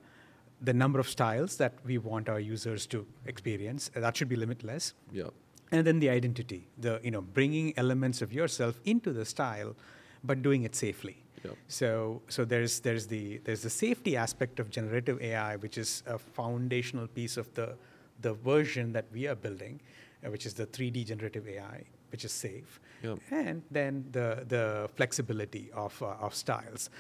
the 0.61 0.73
number 0.73 1.01
of 1.01 1.09
styles 1.09 1.57
that 1.57 1.75
we 1.85 1.99
want 1.99 2.29
our 2.29 2.41
users 2.41 2.87
to 2.87 3.05
experience. 3.27 3.91
That 3.95 4.17
should 4.17 4.29
be 4.29 4.37
limitless. 4.37 4.95
Yep. 5.13 5.33
And 5.71 5.87
then 5.87 5.99
the 5.99 6.09
identity, 6.09 6.69
the 6.79 7.01
you 7.03 7.11
know 7.11 7.21
bringing 7.21 7.75
elements 7.77 8.23
of 8.23 8.33
yourself 8.33 8.81
into 8.85 9.13
the 9.13 9.25
style, 9.25 9.75
but 10.23 10.41
doing 10.41 10.63
it 10.63 10.77
safely. 10.77 11.25
Yep. 11.45 11.57
So, 11.69 12.23
so 12.29 12.45
there's 12.45 12.81
there's 12.81 13.07
the 13.07 13.39
there's 13.45 13.63
the 13.63 13.71
safety 13.71 14.17
aspect 14.17 14.59
of 14.61 14.71
generative 14.71 15.21
AI, 15.21 15.57
which 15.57 15.79
is 15.79 16.03
a 16.07 16.19
foundational 16.19 17.07
piece 17.07 17.37
of 17.37 17.53
the 17.55 17.77
the 18.21 18.35
version 18.35 18.93
that 18.93 19.07
we 19.13 19.27
are 19.29 19.37
building, 19.37 19.81
uh, 20.25 20.31
which 20.31 20.45
is 20.47 20.55
the 20.55 20.67
3D 20.67 21.07
generative 21.07 21.47
AI, 21.47 21.85
which 22.11 22.25
is 22.25 22.33
safe, 22.33 22.81
Yep. 23.03 23.19
and 23.31 23.63
then 23.71 24.05
the 24.13 24.45
the 24.49 24.89
flexibility 24.97 25.71
of 25.73 26.01
uh, 26.03 26.17
of 26.27 26.35
styles, 26.35 26.91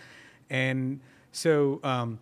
and 0.50 1.00
so. 1.32 1.80
Um, 1.82 2.18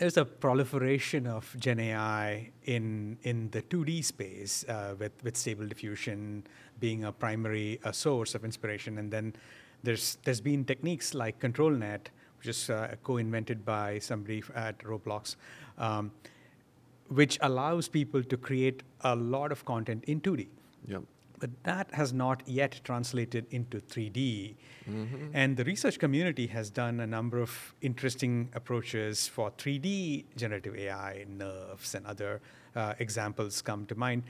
there's 0.00 0.16
a 0.16 0.24
proliferation 0.24 1.26
of 1.26 1.54
Gen 1.58 1.78
AI 1.78 2.50
in 2.64 3.18
in 3.22 3.50
the 3.50 3.60
2D 3.60 4.02
space 4.02 4.64
uh, 4.66 4.94
with 4.98 5.12
with 5.22 5.36
Stable 5.36 5.66
Diffusion 5.68 6.44
being 6.78 7.04
a 7.04 7.12
primary 7.12 7.78
uh, 7.84 7.92
source 7.92 8.34
of 8.34 8.42
inspiration, 8.42 8.96
and 8.96 9.12
then 9.12 9.34
there's 9.82 10.18
there's 10.24 10.40
been 10.40 10.64
techniques 10.64 11.14
like 11.14 11.40
ControlNet, 11.40 12.08
which 12.38 12.48
is 12.48 12.70
uh, 12.70 12.94
co-invented 13.02 13.64
by 13.64 13.98
somebody 13.98 14.42
at 14.54 14.78
Roblox, 14.78 15.36
um, 15.78 16.10
which 17.08 17.38
allows 17.42 17.88
people 17.88 18.22
to 18.22 18.36
create 18.36 18.82
a 19.02 19.16
lot 19.16 19.52
of 19.52 19.64
content 19.64 20.04
in 20.04 20.20
2D. 20.20 20.48
Yep. 20.86 21.02
But 21.38 21.50
that 21.64 21.92
has 21.94 22.12
not 22.12 22.42
yet 22.46 22.80
translated 22.84 23.46
into 23.50 23.80
3D. 23.80 24.54
Mm-hmm. 24.88 25.28
And 25.32 25.56
the 25.56 25.64
research 25.64 25.98
community 25.98 26.46
has 26.48 26.68
done 26.68 27.00
a 27.00 27.06
number 27.06 27.40
of 27.40 27.74
interesting 27.80 28.50
approaches 28.54 29.26
for 29.26 29.50
3D 29.52 30.24
generative 30.36 30.76
AI, 30.76 31.24
NeRFs, 31.38 31.94
and 31.94 32.06
other 32.06 32.42
uh, 32.76 32.92
examples 32.98 33.62
come 33.62 33.86
to 33.86 33.94
mind. 33.94 34.22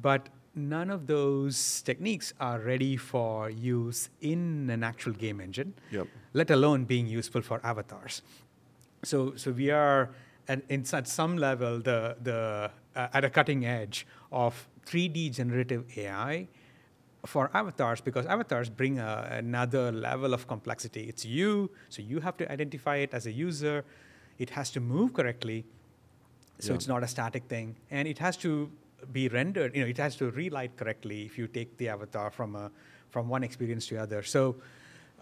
But 0.00 0.30
none 0.54 0.90
of 0.90 1.06
those 1.06 1.82
techniques 1.82 2.32
are 2.40 2.60
ready 2.60 2.96
for 2.96 3.50
use 3.50 4.08
in 4.20 4.70
an 4.70 4.82
actual 4.84 5.12
game 5.12 5.40
engine, 5.40 5.74
Yep. 5.90 6.06
let 6.32 6.50
alone 6.50 6.84
being 6.84 7.06
useful 7.06 7.42
for 7.42 7.60
avatars. 7.64 8.22
So, 9.02 9.34
so 9.36 9.50
we 9.50 9.70
are 9.70 10.10
at, 10.48 10.62
in, 10.68 10.84
at 10.92 11.08
some 11.08 11.36
level 11.36 11.80
the, 11.80 12.16
the, 12.22 12.70
uh, 12.96 13.08
at 13.12 13.24
a 13.24 13.30
cutting 13.30 13.64
edge 13.66 14.06
of 14.30 14.68
3D 14.86 15.34
generative 15.34 15.84
AI 15.96 16.48
for 17.26 17.50
avatars 17.54 18.00
because 18.00 18.26
avatars 18.26 18.68
bring 18.68 18.98
a, 18.98 19.28
another 19.32 19.90
level 19.90 20.34
of 20.34 20.46
complexity. 20.46 21.04
It's 21.08 21.24
you, 21.24 21.70
so 21.88 22.02
you 22.02 22.20
have 22.20 22.36
to 22.38 22.50
identify 22.52 22.96
it 22.96 23.12
as 23.14 23.26
a 23.26 23.32
user. 23.32 23.84
It 24.38 24.50
has 24.50 24.70
to 24.72 24.80
move 24.80 25.12
correctly, 25.14 25.64
so 26.60 26.68
Yeah. 26.72 26.74
it's 26.76 26.86
not 26.88 27.02
a 27.02 27.08
static 27.08 27.44
thing, 27.48 27.76
and 27.90 28.06
it 28.06 28.18
has 28.18 28.36
to 28.38 28.70
be 29.12 29.28
rendered. 29.28 29.74
You 29.74 29.82
know, 29.82 29.88
it 29.88 29.98
has 29.98 30.16
to 30.16 30.30
relight 30.30 30.76
correctly 30.76 31.24
if 31.24 31.38
you 31.38 31.46
take 31.46 31.76
the 31.76 31.88
avatar 31.88 32.30
from 32.30 32.56
a 32.56 32.70
from 33.10 33.28
one 33.28 33.44
experience 33.44 33.86
to 33.86 33.96
other. 33.96 34.22
So 34.22 34.56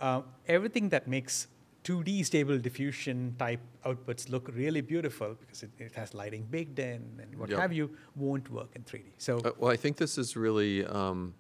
uh, 0.01 0.23
everything 0.49 0.89
that 0.91 1.07
makes 1.07 1.49
2D 1.85 2.25
stable 2.25 2.59
diffusion 2.59 3.35
type 3.39 3.61
outputs 3.85 4.31
look 4.31 4.49
really 4.55 4.81
beautiful 4.81 5.35
because 5.41 5.63
it, 5.65 5.71
it 5.79 5.93
has 5.95 6.15
lighting 6.15 6.47
baked 6.51 6.79
in 6.79 7.03
and 7.21 7.37
what 7.39 7.51
Yep. 7.51 7.59
have 7.59 7.73
you 7.73 7.91
won't 8.17 8.49
work 8.51 8.71
in 8.77 8.83
3D. 8.85 9.13
So 9.19 9.39
Uh, 9.45 9.51
well, 9.59 9.71
I 9.71 9.77
think 9.77 9.97
this 9.97 10.17
is 10.17 10.37
really 10.37 10.87
um, 10.87 11.35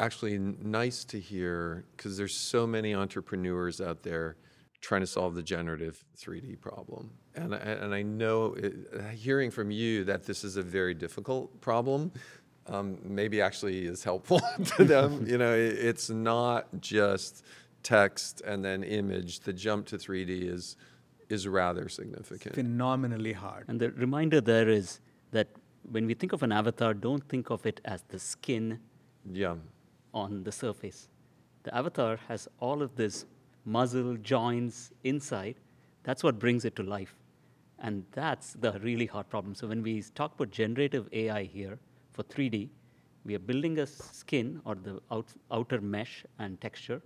actually 0.00 0.34
n- 0.34 0.56
nice 0.60 1.04
to 1.04 1.20
hear 1.20 1.84
because 1.96 2.16
there's 2.16 2.34
so 2.34 2.66
many 2.66 2.94
entrepreneurs 2.94 3.80
out 3.80 4.02
there 4.02 4.36
trying 4.82 5.00
to 5.00 5.06
solve 5.06 5.34
the 5.34 5.42
generative 5.42 6.04
3D 6.18 6.60
problem. 6.60 7.10
And 7.34 7.54
I, 7.54 7.58
and 7.58 7.94
I 7.94 8.02
know, 8.02 8.52
it, 8.54 8.74
uh, 8.94 9.02
hearing 9.26 9.50
from 9.50 9.70
you 9.70 10.04
that 10.04 10.24
this 10.24 10.44
is 10.44 10.56
a 10.58 10.62
very 10.62 10.92
difficult 10.92 11.58
problem, 11.60 12.12
um, 12.66 12.98
maybe 13.04 13.40
actually 13.40 13.86
is 13.86 14.04
helpful 14.04 14.40
to 14.76 14.84
them. 14.94 15.24
You 15.26 15.38
know, 15.38 15.54
it, 15.54 15.78
it's 15.90 16.10
not 16.10 16.66
just 16.80 17.44
text 17.82 18.42
and 18.44 18.64
then 18.64 18.82
image. 18.82 19.40
The 19.40 19.52
jump 19.52 19.86
to 19.86 19.96
3D 19.96 20.30
is 20.56 20.76
is 21.28 21.48
rather 21.48 21.88
significant. 21.88 22.54
phenomenally 22.54 23.32
hard. 23.32 23.64
And 23.68 23.80
the 23.80 23.90
reminder 23.92 24.38
there 24.42 24.68
is 24.68 25.00
that 25.30 25.48
when 25.90 26.04
we 26.06 26.12
think 26.12 26.32
of 26.34 26.42
an 26.42 26.52
avatar, 26.52 26.92
don't 26.92 27.26
think 27.26 27.48
of 27.50 27.64
it 27.64 27.80
as 27.86 28.02
the 28.08 28.18
skin 28.18 28.80
Yeah. 29.32 29.54
on 30.12 30.44
the 30.44 30.52
surface. 30.52 31.08
The 31.62 31.74
avatar 31.74 32.18
has 32.28 32.48
all 32.60 32.82
of 32.82 32.96
this 32.96 33.24
muscle, 33.64 34.16
joints 34.16 34.92
inside. 35.04 35.56
That's 36.02 36.22
what 36.22 36.38
brings 36.38 36.64
it 36.64 36.76
to 36.76 36.82
life. 36.82 37.14
And 37.78 38.04
that's 38.12 38.54
the 38.54 38.78
really 38.80 39.06
hard 39.06 39.28
problem. 39.28 39.54
So 39.54 39.66
when 39.66 39.82
we 39.82 40.02
talk 40.14 40.34
about 40.34 40.50
generative 40.50 41.08
AI 41.12 41.44
here 41.44 41.78
for 42.12 42.22
3D, 42.22 42.68
we 43.24 43.34
are 43.34 43.40
building 43.40 43.78
a 43.78 43.86
skin 43.86 44.60
or 44.64 44.74
the 44.74 45.00
out, 45.10 45.26
outer 45.50 45.80
mesh 45.80 46.24
and 46.38 46.60
texture, 46.60 47.00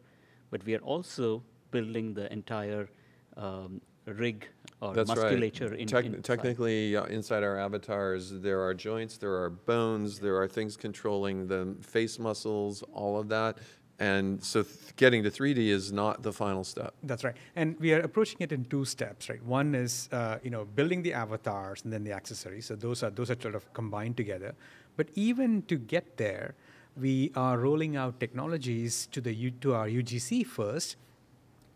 but 0.51 0.65
we 0.65 0.75
are 0.75 0.81
also 0.81 1.43
building 1.71 2.15
the 2.15 2.31
entire 2.33 2.89
um, 3.37 3.81
rig 4.07 4.49
or 4.81 4.95
That's 4.95 5.09
musculature 5.09 5.71
right. 5.71 5.81
in, 5.81 5.87
Tec- 5.87 6.05
inside. 6.07 6.25
technically, 6.25 6.97
uh, 6.97 7.05
inside 7.05 7.43
our 7.43 7.59
avatars, 7.59 8.31
there 8.41 8.63
are 8.63 8.73
joints, 8.75 9.19
there 9.19 9.35
are 9.35 9.51
bones, 9.51 10.19
there 10.19 10.37
are 10.37 10.49
things 10.49 10.77
controlling 10.77 11.47
the 11.47 11.75
face 11.81 12.19
muscles, 12.19 12.83
all 12.93 13.19
of 13.19 13.29
that. 13.29 13.59
And 13.99 14.43
so 14.45 14.63
th- 14.63 14.95
getting 14.97 15.23
to 15.23 15.31
3D 15.31 15.69
is 15.69 15.91
not 15.93 16.23
the 16.23 16.33
final 16.33 16.65
step. 16.65 16.95
That's 17.03 17.25
right. 17.25 17.37
And 17.55 17.79
we 17.81 17.93
are 17.95 18.01
approaching 18.01 18.39
it 18.41 18.53
in 18.53 18.65
two 18.67 18.85
steps, 18.85 19.29
right? 19.31 19.43
One 19.43 19.75
is, 19.75 20.09
uh, 20.13 20.39
you 20.43 20.51
know, 20.51 20.65
building 20.65 21.03
the 21.03 21.15
avatars 21.15 21.83
and 21.85 21.93
then 21.93 22.05
the 22.05 22.13
accessories. 22.13 22.67
So 22.67 22.77
those 22.77 23.03
are 23.03 23.11
those 23.11 23.31
are 23.31 23.41
sort 23.41 23.55
of 23.55 23.73
combined 23.73 24.17
together. 24.17 24.55
But 24.97 25.09
even 25.15 25.63
to 25.63 25.77
get 25.77 26.17
there, 26.19 26.55
we 26.97 27.31
are 27.35 27.59
rolling 27.59 27.97
out 27.97 28.21
technologies 28.21 29.09
to 29.13 29.21
the 29.21 29.33
U- 29.33 29.51
to 29.63 29.75
our 29.75 29.89
UGC 29.89 30.45
first, 30.45 30.97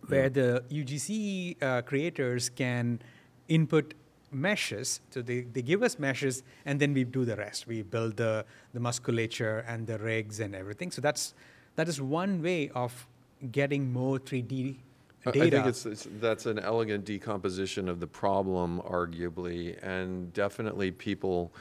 where 0.08 0.28
the 0.28 0.64
UGC 0.70 1.62
uh, 1.62 1.82
creators 1.82 2.50
can 2.50 3.00
input 3.48 3.94
meshes. 4.32 5.00
So 5.10 5.22
they, 5.22 5.40
they 5.40 5.62
give 5.62 5.82
us 5.82 5.98
meshes, 5.98 6.42
and 6.64 6.80
then 6.80 6.94
we 6.94 7.04
do 7.04 7.24
the 7.24 7.36
rest. 7.36 7.66
We 7.66 7.82
build 7.82 8.16
the, 8.16 8.44
the 8.72 8.80
musculature 8.80 9.64
and 9.66 9.86
the 9.86 9.98
rigs 9.98 10.40
and 10.40 10.54
everything. 10.54 10.90
So 10.90 11.00
that's 11.00 11.34
that 11.76 11.88
is 11.88 12.00
one 12.00 12.42
way 12.42 12.70
of 12.74 13.06
getting 13.52 13.92
more 13.92 14.18
3D 14.18 14.76
data. 15.24 15.46
I 15.46 15.50
think 15.50 15.66
it's, 15.66 15.86
it's, 15.86 16.08
that's 16.20 16.46
an 16.46 16.58
elegant 16.58 17.04
decomposition 17.04 17.88
of 17.88 18.00
the 18.00 18.06
problem, 18.06 18.80
arguably, 18.86 19.82
and 19.82 20.32
definitely 20.32 20.90
people, 20.90 21.52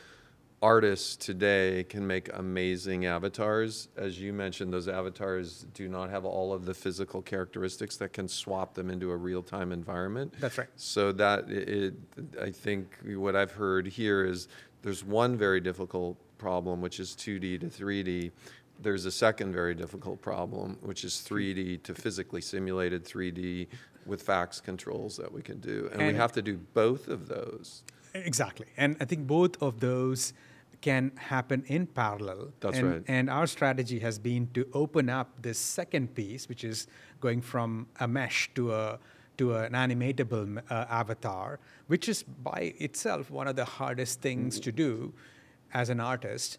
artists 0.62 1.16
today 1.16 1.86
can 1.88 2.06
make 2.06 2.30
amazing 2.34 3.06
avatars. 3.06 3.88
As 3.96 4.20
you 4.20 4.34
mentioned, 4.34 4.74
those 4.74 4.88
avatars 4.88 5.66
do 5.74 5.88
not 5.88 6.10
have 6.10 6.26
all 6.26 6.54
of 6.54 6.66
the 6.66 6.74
physical 6.74 7.22
characteristics 7.22 7.96
that 7.98 8.14
can 8.14 8.28
swap 8.28 8.74
them 8.74 8.90
into 8.90 9.12
a 9.12 9.16
real-time 9.16 9.72
environment. 9.72 10.34
That's 10.40 10.58
right. 10.58 10.68
So 10.76 11.12
that 11.14 11.50
it, 11.50 11.94
I 12.42 12.52
think 12.52 12.98
what 13.06 13.36
I've 13.36 13.52
heard 13.52 13.88
here 13.88 14.26
is 14.26 14.48
there's 14.82 15.04
one 15.04 15.38
very 15.38 15.60
difficult 15.60 16.18
problem, 16.38 16.82
which 16.82 17.00
is 17.00 17.12
2D 17.12 17.62
to 17.62 17.68
3D. 17.68 18.32
There's 18.82 19.06
a 19.06 19.12
second 19.12 19.54
very 19.54 19.76
difficult 19.76 20.22
problem, 20.22 20.78
which 20.82 21.04
is 21.04 21.14
3D 21.28 21.84
to 21.84 21.94
physically 21.94 22.42
simulated 22.42 23.04
3D 23.04 23.68
with 24.06 24.26
FACS 24.26 24.62
controls 24.64 25.18
that 25.18 25.32
we 25.32 25.42
can 25.42 25.60
do. 25.60 25.90
And 25.92 26.06
we 26.08 26.14
have 26.14 26.32
to 26.34 26.42
do 26.42 26.58
both 26.74 27.08
of 27.08 27.28
those. 27.28 27.84
Exactly. 28.14 28.68
And 28.78 28.98
I 29.00 29.06
think 29.06 29.28
both 29.28 29.62
of 29.62 29.80
those 29.80 30.34
can 30.82 31.12
happen 31.18 31.64
in 31.68 31.86
parallel. 31.88 32.54
That's 32.60 32.78
and, 32.78 32.92
right. 32.92 33.04
And 33.08 33.30
our 33.30 33.48
strategy 33.48 34.00
has 34.00 34.18
been 34.18 34.50
to 34.54 34.68
open 34.74 35.10
up 35.10 35.42
this 35.42 35.60
second 35.60 36.16
piece, 36.16 36.48
which 36.48 36.64
is 36.64 36.88
going 37.20 37.42
from 37.42 37.88
a 38.00 38.08
mesh 38.08 38.50
to 38.56 38.74
a 38.74 39.00
to 39.38 39.56
an 39.56 39.72
animatable 39.72 40.62
uh, 40.70 40.86
avatar, 40.90 41.60
which 41.88 42.10
is 42.10 42.24
by 42.24 42.74
itself 42.78 43.32
one 43.32 43.48
of 43.48 43.56
the 43.56 43.64
hardest 43.64 44.20
things 44.20 44.60
to 44.60 44.72
do 44.72 45.14
as 45.74 45.90
an 45.90 46.02
artist. 46.02 46.58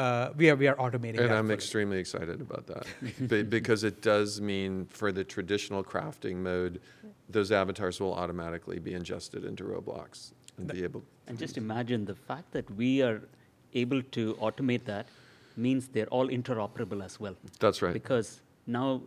Uh, 0.00 0.32
we 0.36 0.48
are 0.48 0.56
we 0.56 0.66
are 0.66 0.76
automating 0.76 1.18
And 1.20 1.28
that. 1.28 1.38
I'm 1.38 1.44
fully. 1.44 1.54
extremely 1.60 1.98
excited 1.98 2.40
about 2.40 2.66
that 2.72 2.84
Be- 3.28 3.42
because 3.42 3.84
it 3.84 4.00
does 4.00 4.40
mean 4.40 4.86
for 4.86 5.12
the 5.12 5.24
traditional 5.24 5.84
crafting 5.84 6.36
mode, 6.36 6.80
those 7.28 7.52
avatars 7.52 8.00
will 8.00 8.14
automatically 8.14 8.78
be 8.78 8.94
ingested 8.94 9.44
into 9.44 9.64
Roblox 9.64 10.32
and 10.56 10.66
be 10.72 10.82
able. 10.84 11.02
And 11.26 11.38
just 11.38 11.58
imagine 11.58 12.06
the 12.06 12.14
fact 12.14 12.50
that 12.52 12.66
we 12.76 13.02
are 13.02 13.20
able 13.74 14.00
to 14.16 14.22
automate 14.46 14.84
that 14.86 15.06
means 15.56 15.88
they're 15.88 16.12
all 16.18 16.28
interoperable 16.28 17.04
as 17.04 17.20
well. 17.20 17.36
That's 17.58 17.82
right. 17.82 17.92
Because 17.92 18.40
now 18.66 19.02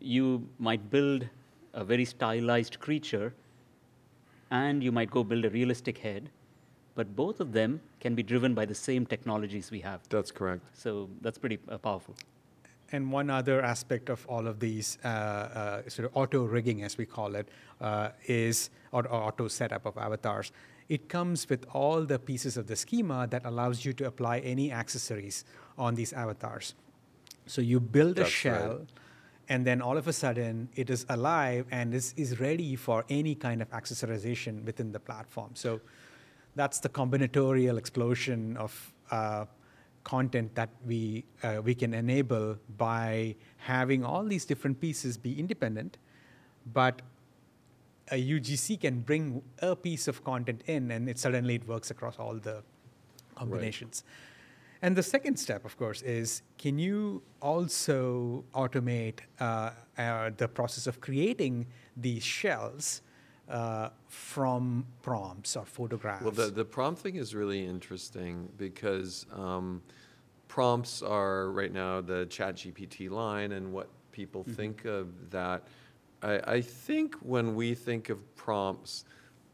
you 0.00 0.48
might 0.58 0.90
build 0.90 1.28
a 1.74 1.84
very 1.84 2.06
stylized 2.06 2.80
creature 2.80 3.34
and 4.50 4.82
you 4.82 4.90
might 4.90 5.10
go 5.10 5.22
build 5.22 5.44
a 5.44 5.50
realistic 5.50 5.98
head, 5.98 6.30
but 6.94 7.16
both 7.16 7.40
of 7.40 7.52
them 7.52 7.80
can 8.00 8.14
be 8.14 8.22
driven 8.22 8.54
by 8.54 8.64
the 8.64 8.74
same 8.74 9.04
technologies 9.06 9.70
we 9.70 9.80
have. 9.80 10.00
That's 10.08 10.30
correct. 10.30 10.62
So 10.72 11.08
that's 11.20 11.38
pretty 11.38 11.58
uh, 11.68 11.78
powerful. 11.78 12.14
And 12.92 13.10
one 13.10 13.30
other 13.30 13.60
aspect 13.62 14.08
of 14.08 14.24
all 14.28 14.46
of 14.46 14.60
these 14.60 14.98
uh, 15.04 15.08
uh, 15.08 15.88
sort 15.88 16.06
of 16.06 16.16
auto 16.16 16.44
rigging, 16.44 16.82
as 16.82 16.96
we 16.96 17.06
call 17.06 17.34
it, 17.34 17.48
uh, 17.80 18.10
is 18.26 18.70
or, 18.92 19.06
or 19.08 19.22
auto 19.22 19.48
setup 19.48 19.86
of 19.86 19.98
avatars. 19.98 20.52
It 20.88 21.08
comes 21.08 21.48
with 21.48 21.66
all 21.72 22.04
the 22.04 22.18
pieces 22.18 22.56
of 22.56 22.66
the 22.66 22.76
schema 22.76 23.26
that 23.28 23.44
allows 23.46 23.84
you 23.84 23.94
to 23.94 24.06
apply 24.06 24.40
any 24.40 24.70
accessories 24.70 25.44
on 25.78 25.94
these 25.94 26.12
avatars. 26.12 26.74
So 27.46 27.62
you 27.62 27.80
build 27.80 28.18
a 28.18 28.26
shell, 28.26 28.68
right. 28.78 28.88
and 29.48 29.66
then 29.66 29.82
all 29.82 29.96
of 29.96 30.06
a 30.08 30.12
sudden 30.12 30.68
it 30.76 30.90
is 30.90 31.04
alive 31.08 31.66
and 31.70 31.94
is, 31.94 32.14
is 32.16 32.38
ready 32.38 32.76
for 32.76 33.04
any 33.08 33.34
kind 33.34 33.60
of 33.60 33.70
accessorization 33.70 34.64
within 34.64 34.92
the 34.92 35.00
platform. 35.00 35.50
So 35.54 35.80
that's 36.54 36.80
the 36.80 36.88
combinatorial 36.88 37.78
explosion 37.78 38.56
of 38.56 38.92
uh, 39.10 39.44
content 40.04 40.54
that 40.54 40.68
we 40.86 41.24
uh, 41.42 41.60
we 41.64 41.74
can 41.74 41.94
enable 41.94 42.56
by 42.76 43.34
having 43.56 44.04
all 44.04 44.24
these 44.24 44.44
different 44.44 44.80
pieces 44.80 45.16
be 45.16 45.38
independent, 45.38 45.98
but 46.72 47.02
a 48.10 48.16
UGC 48.16 48.80
can 48.80 49.00
bring 49.00 49.42
a 49.60 49.74
piece 49.74 50.08
of 50.08 50.22
content 50.24 50.62
in, 50.66 50.90
and 50.90 51.08
it 51.08 51.18
suddenly 51.18 51.54
it 51.54 51.66
works 51.66 51.90
across 51.90 52.18
all 52.18 52.34
the 52.34 52.62
combinations. 53.34 54.04
And 54.82 54.94
the 54.94 55.02
second 55.02 55.38
step, 55.38 55.64
of 55.64 55.78
course, 55.78 56.02
is 56.02 56.42
can 56.58 56.78
you 56.78 57.22
also 57.40 58.44
automate 58.54 59.20
uh, 59.40 59.70
uh, 59.96 60.30
the 60.36 60.46
process 60.46 60.86
of 60.86 61.00
creating 61.00 61.66
these 61.96 62.22
shells 62.22 63.00
uh, 63.48 63.90
from 64.08 64.86
prompts 65.02 65.56
or 65.56 65.64
photographs? 65.64 66.22
Well, 66.22 66.32
the, 66.32 66.46
the 66.46 66.64
prompt 66.64 67.00
thing 67.00 67.16
is 67.16 67.34
really 67.34 67.64
interesting 67.64 68.48
because 68.56 69.26
um, 69.32 69.82
prompts 70.48 71.02
are 71.02 71.50
right 71.50 71.72
now 71.72 72.00
the 72.00 72.26
ChatGPT 72.26 73.10
line 73.10 73.52
and 73.52 73.72
what 73.72 73.88
people 74.12 74.44
think 74.44 74.84
of 74.84 75.30
that. 75.30 75.66
I, 76.22 76.40
I 76.46 76.60
think 76.60 77.16
when 77.16 77.54
we 77.54 77.74
think 77.74 78.08
of 78.08 78.34
prompts, 78.36 79.04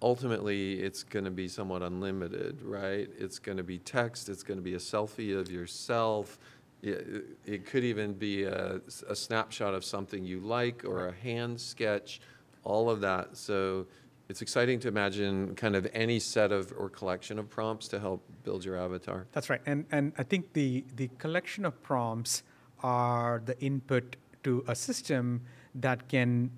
ultimately 0.03 0.80
it's 0.80 1.03
going 1.03 1.24
to 1.24 1.30
be 1.30 1.49
somewhat 1.49 1.82
unlimited, 1.82 2.62
right? 2.62 3.09
It's 3.18 3.38
going 3.38 3.59
to 3.59 3.64
be 3.64 3.78
text, 3.78 4.28
it's 4.28 4.43
going 4.43 4.59
to 4.59 4.62
be 4.62 4.74
a 4.74 4.78
selfie 4.78 5.38
of 5.38 5.51
yourself. 5.51 6.38
It, 6.82 7.38
it 7.45 7.66
could 7.66 7.84
even 7.84 8.14
be 8.14 8.45
a, 8.45 8.80
a 9.09 9.14
snapshot 9.14 9.74
of 9.74 9.84
something 9.84 10.24
you 10.24 10.41
like 10.41 10.84
or 10.84 11.09
a 11.09 11.12
hand 11.12 11.61
sketch, 11.61 12.20
all 12.65 12.91
of 12.91 13.01
that. 13.01 13.37
So 13.37 13.87
it's 14.29 14.43
exciting 14.43 14.79
to 14.81 14.89
imagine 14.89 15.55
kind 15.57 15.75
of 15.75 15.89
any 15.93 16.19
set 16.19 16.53
of 16.53 16.73
or 16.77 16.89
collection 16.89 17.39
of 17.39 17.51
prompts 17.51 17.89
to 17.89 17.99
help 17.99 18.23
build 18.45 18.65
your 18.65 18.77
avatar. 18.77 19.27
That's 19.33 19.51
right. 19.51 19.61
And, 19.67 19.87
and 19.91 20.13
I 20.19 20.23
think 20.23 20.53
the, 20.53 20.85
the 20.95 21.09
collection 21.19 21.65
of 21.65 21.83
prompts 21.83 22.43
are 22.83 23.43
the 23.45 23.59
input 23.61 24.17
to 24.45 24.65
a 24.67 24.75
system 24.75 25.43
that 25.75 26.09
can 26.09 26.51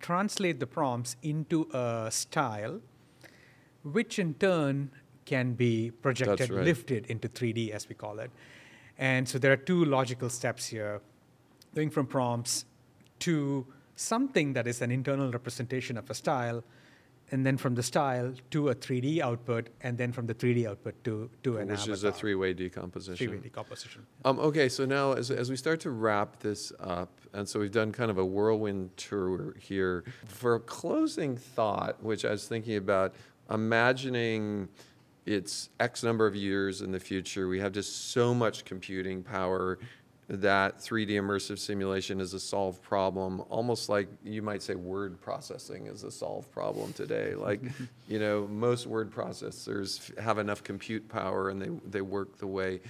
translate 0.00 0.60
the 0.60 0.66
prompts 0.66 1.16
into 1.22 1.68
a 1.72 2.08
style, 2.10 2.80
which 3.82 4.18
in 4.18 4.34
turn 4.34 4.90
can 5.24 5.54
be 5.54 5.90
projected, 5.90 6.50
right. 6.50 6.64
lifted 6.64 7.06
into 7.06 7.28
3D, 7.28 7.70
as 7.70 7.88
we 7.88 7.94
call 7.94 8.18
it. 8.18 8.30
And 8.98 9.28
so 9.28 9.38
there 9.38 9.52
are 9.52 9.56
two 9.56 9.84
logical 9.84 10.28
steps 10.28 10.66
here 10.66 11.00
going 11.74 11.90
from 11.90 12.06
prompts 12.06 12.64
to 13.20 13.66
something 13.96 14.52
that 14.54 14.66
is 14.66 14.82
an 14.82 14.90
internal 14.90 15.30
representation 15.30 15.96
of 15.96 16.08
a 16.10 16.14
style, 16.14 16.62
and 17.30 17.44
then 17.44 17.56
from 17.56 17.74
the 17.74 17.82
style 17.82 18.34
to 18.50 18.68
a 18.68 18.74
3D 18.74 19.20
output, 19.20 19.68
and 19.80 19.96
then 19.96 20.12
from 20.12 20.26
the 20.26 20.34
3D 20.34 20.66
output 20.66 21.02
to, 21.04 21.30
to 21.42 21.56
an 21.56 21.68
Which 21.68 21.80
avatar. 21.80 21.94
is 21.94 22.04
a 22.04 22.12
three-way 22.12 22.52
decomposition. 22.52 23.26
Three-way 23.26 23.42
decomposition. 23.42 24.06
Um, 24.24 24.38
okay, 24.38 24.68
so 24.68 24.84
now 24.84 25.12
as, 25.12 25.30
as 25.30 25.50
we 25.50 25.56
start 25.56 25.80
to 25.80 25.90
wrap 25.90 26.38
this 26.40 26.72
up, 26.80 27.20
and 27.32 27.48
so 27.48 27.60
we've 27.60 27.72
done 27.72 27.92
kind 27.92 28.10
of 28.10 28.18
a 28.18 28.24
whirlwind 28.24 28.96
tour 28.96 29.54
here. 29.58 30.04
For 30.26 30.56
a 30.56 30.60
closing 30.60 31.36
thought, 31.36 32.02
which 32.02 32.24
I 32.24 32.30
was 32.30 32.46
thinking 32.46 32.76
about, 32.76 33.14
imagining 33.50 34.68
it's 35.26 35.70
X 35.80 36.02
number 36.02 36.26
of 36.26 36.36
years 36.36 36.82
in 36.82 36.92
the 36.92 37.00
future, 37.00 37.48
we 37.48 37.58
have 37.60 37.72
just 37.72 38.12
so 38.12 38.34
much 38.34 38.64
computing 38.64 39.22
power 39.22 39.78
that 40.28 40.78
3D 40.78 41.10
immersive 41.10 41.58
simulation 41.58 42.20
is 42.20 42.32
a 42.32 42.40
solved 42.40 42.82
problem, 42.82 43.42
almost 43.50 43.88
like 43.88 44.08
you 44.24 44.40
might 44.40 44.62
say 44.62 44.74
word 44.74 45.20
processing 45.20 45.86
is 45.86 46.02
a 46.02 46.10
solved 46.10 46.50
problem 46.52 46.92
today. 46.92 47.34
Like, 47.44 47.60
you 48.08 48.18
know, 48.18 48.46
most 48.46 48.86
word 48.86 49.10
processors 49.10 50.16
have 50.18 50.38
enough 50.38 50.64
compute 50.64 51.06
power 51.10 51.50
and 51.50 51.60
they, 51.60 51.68
they 51.90 52.00
work 52.00 52.38
the 52.38 52.46
way. 52.46 52.80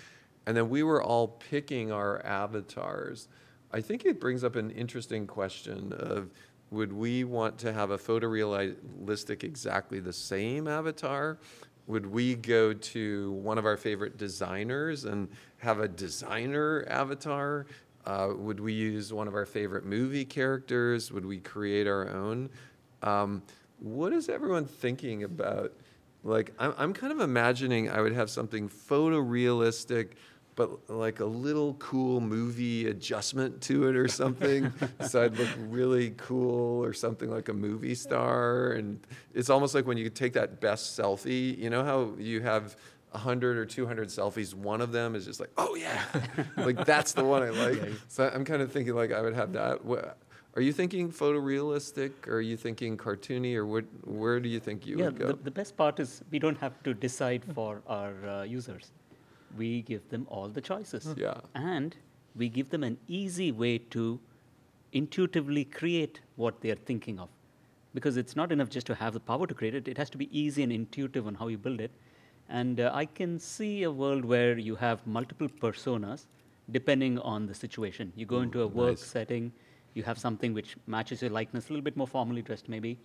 And 0.47 0.57
then 0.57 0.68
we 0.68 0.85
were 0.85 1.03
all 1.03 1.26
picking 1.26 1.91
our 1.91 2.24
avatars. 2.24 3.26
I 3.72 3.80
think 3.80 4.05
it 4.05 4.20
brings 4.20 4.45
up 4.45 4.55
an 4.55 4.70
interesting 4.70 5.26
question 5.26 5.93
of 5.95 6.30
would 6.70 6.93
we 6.93 7.24
want 7.24 7.59
to 7.59 7.72
have 7.72 7.91
a 7.91 7.99
photorealistic 7.99 9.43
exactly 9.43 9.99
the 9.99 10.12
same 10.12 10.68
avatar? 10.68 11.39
Would 11.87 12.07
we 12.07 12.35
go 12.35 12.72
to 12.72 13.32
one 13.32 13.59
of 13.59 13.66
our 13.66 13.76
favorite 13.76 14.16
designers 14.16 15.05
and 15.05 15.28
have 15.59 15.80
a 15.80 15.89
designer 15.89 16.85
avatar? 16.89 17.66
Uh, 18.07 18.30
would 18.37 18.61
we 18.61 18.72
use 18.72 19.12
one 19.12 19.28
of 19.28 19.35
our 19.35 19.47
favorite 19.47 19.85
movie 19.85 20.24
characters? 20.24 21.12
Would 21.12 21.26
we 21.26 21.39
create 21.39 21.87
our 21.87 22.09
own? 22.09 22.49
Um, 23.03 23.43
what 23.80 24.12
is 24.12 24.28
everyone 24.28 24.64
thinking 24.64 25.24
about? 25.24 25.72
Like, 26.22 26.53
I'm, 26.59 26.74
I'm 26.78 26.95
kind 26.95 27.12
of 27.12 27.20
imagining 27.20 27.91
I 27.91 28.01
would 28.01 28.14
have 28.14 28.30
something 28.30 28.68
photorealistic, 28.68 30.12
but 30.57 30.89
like 30.89 31.21
a 31.21 31.25
little 31.25 31.75
cool 31.75 32.21
movie 32.21 32.89
adjustment 32.89 33.61
to 33.63 33.89
it 33.89 33.97
or 33.97 34.09
something. 34.09 34.73
so 35.01 35.25
I'd 35.25 35.37
look 35.37 35.49
really 35.69 36.15
cool 36.17 36.85
or 36.85 36.93
something 36.93 37.31
like 37.31 37.49
a 37.49 37.53
movie 37.53 37.95
star. 37.95 38.73
And 38.73 39.05
it's 39.35 39.51
almost 39.51 39.75
like 39.75 39.87
when 39.87 39.99
you 39.99 40.11
take 40.11 40.33
that 40.35 40.61
best 40.61 40.99
selfie, 40.99 41.57
you 41.59 41.71
know 41.71 41.85
how 41.85 42.13
you 42.19 42.41
have 42.43 42.77
100 43.11 43.57
or 43.57 43.65
200 43.65 44.09
selfies, 44.09 44.55
one 44.55 44.81
of 44.81 44.91
them 44.93 45.15
is 45.15 45.25
just 45.25 45.41
like, 45.41 45.51
oh 45.57 45.75
yeah, 45.77 46.03
like 46.57 46.85
that's 46.85 47.13
the 47.13 47.25
one 47.25 47.43
I 47.43 47.51
like. 47.51 47.81
So 48.09 48.31
I'm 48.33 48.45
kind 48.45 48.61
of 48.61 48.73
thinking 48.73 48.95
like 48.95 49.13
I 49.13 49.21
would 49.21 49.35
have 49.35 49.53
that. 49.53 49.81
Are 50.57 50.63
you 50.63 50.73
thinking 50.73 51.11
photorealistic? 51.11 52.29
Or 52.29 52.35
are 52.35 52.41
you 52.41 52.57
thinking 52.57 52.97
cartoony? 52.97 53.57
Or 53.57 53.67
what, 53.67 53.85
where 54.05 54.39
do 54.39 54.49
you 54.49 54.61
think 54.61 54.87
you 54.87 54.99
yeah, 54.99 55.07
would 55.07 55.19
go? 55.19 55.27
the, 55.29 55.35
the 55.35 55.51
best 55.51 55.77
part 55.77 55.99
is 55.99 56.23
we 56.31 56.39
don't 56.39 56.59
have 56.59 56.81
to 56.85 56.95
decide 56.95 57.45
for 57.55 57.83
our 57.89 58.15
uh, 58.27 58.43
users. 58.45 58.93
We 59.57 59.83
give 59.83 60.09
them 60.09 60.27
all 60.29 60.49
the 60.49 60.61
choices. 60.61 61.15
Yeah. 61.17 61.41
And 61.55 61.97
we 62.37 62.49
give 62.49 62.71
them 62.71 62.83
an 62.83 62.99
easy 63.09 63.53
way 63.53 63.79
to 63.79 64.21
intuitively 64.93 65.65
create 65.65 66.21
what 66.37 66.61
they're 66.61 66.77
thinking 66.77 67.19
of. 67.19 67.29
Because 67.95 68.17
it's 68.17 68.35
not 68.35 68.51
enough 68.51 68.71
just 68.71 68.87
to 68.89 68.95
have 68.95 69.13
the 69.13 69.21
power 69.21 69.47
to 69.47 69.55
create 69.55 69.75
it, 69.75 69.87
it 69.87 69.99
has 69.99 70.11
to 70.11 70.19
be 70.19 70.29
easy 70.37 70.63
and 70.63 70.73
intuitive 70.73 71.27
on 71.27 71.35
how 71.37 71.49
you 71.49 71.59
build 71.59 71.81
it. 71.81 71.93
And 72.49 72.81
uh, 72.81 72.91
I 72.93 73.07
can 73.07 73.39
see 73.39 73.85
a 73.85 73.91
world 73.91 74.25
where 74.25 74.59
you 74.59 74.75
have 74.77 75.07
multiple 75.07 75.49
personas 75.49 76.27
depending 76.71 77.19
on 77.21 77.47
the 77.47 77.55
situation. 77.55 78.13
You 78.17 78.27
go 78.27 78.41
into 78.41 78.63
a 78.63 78.67
work 78.67 78.99
nice. 78.99 79.05
setting, 79.05 79.53
you 79.95 80.03
have 80.03 80.19
something 80.19 80.55
which 80.55 80.77
matches 80.87 81.23
your 81.23 81.31
likeness, 81.31 81.69
a 81.69 81.73
little 81.73 81.85
bit 81.85 81.97
more 81.97 82.07
formally 82.07 82.43
dressed 82.43 82.69
maybe, 82.69 82.99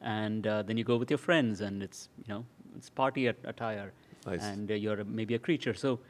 and 0.00 0.46
uh, 0.46 0.62
then 0.62 0.76
you 0.76 0.84
go 0.84 0.96
with 0.96 1.10
your 1.10 1.18
friends 1.18 1.60
and 1.60 1.82
it's, 1.82 2.08
you 2.26 2.32
know, 2.32 2.44
it's 2.76 2.90
party 2.90 3.28
at- 3.28 3.36
attire, 3.44 3.92
Nice. 4.26 4.42
and 4.44 4.70
uh, 4.70 4.74
you're 4.74 5.04
maybe 5.04 5.34
a 5.34 5.38
creature. 5.38 5.74
So 5.74 6.00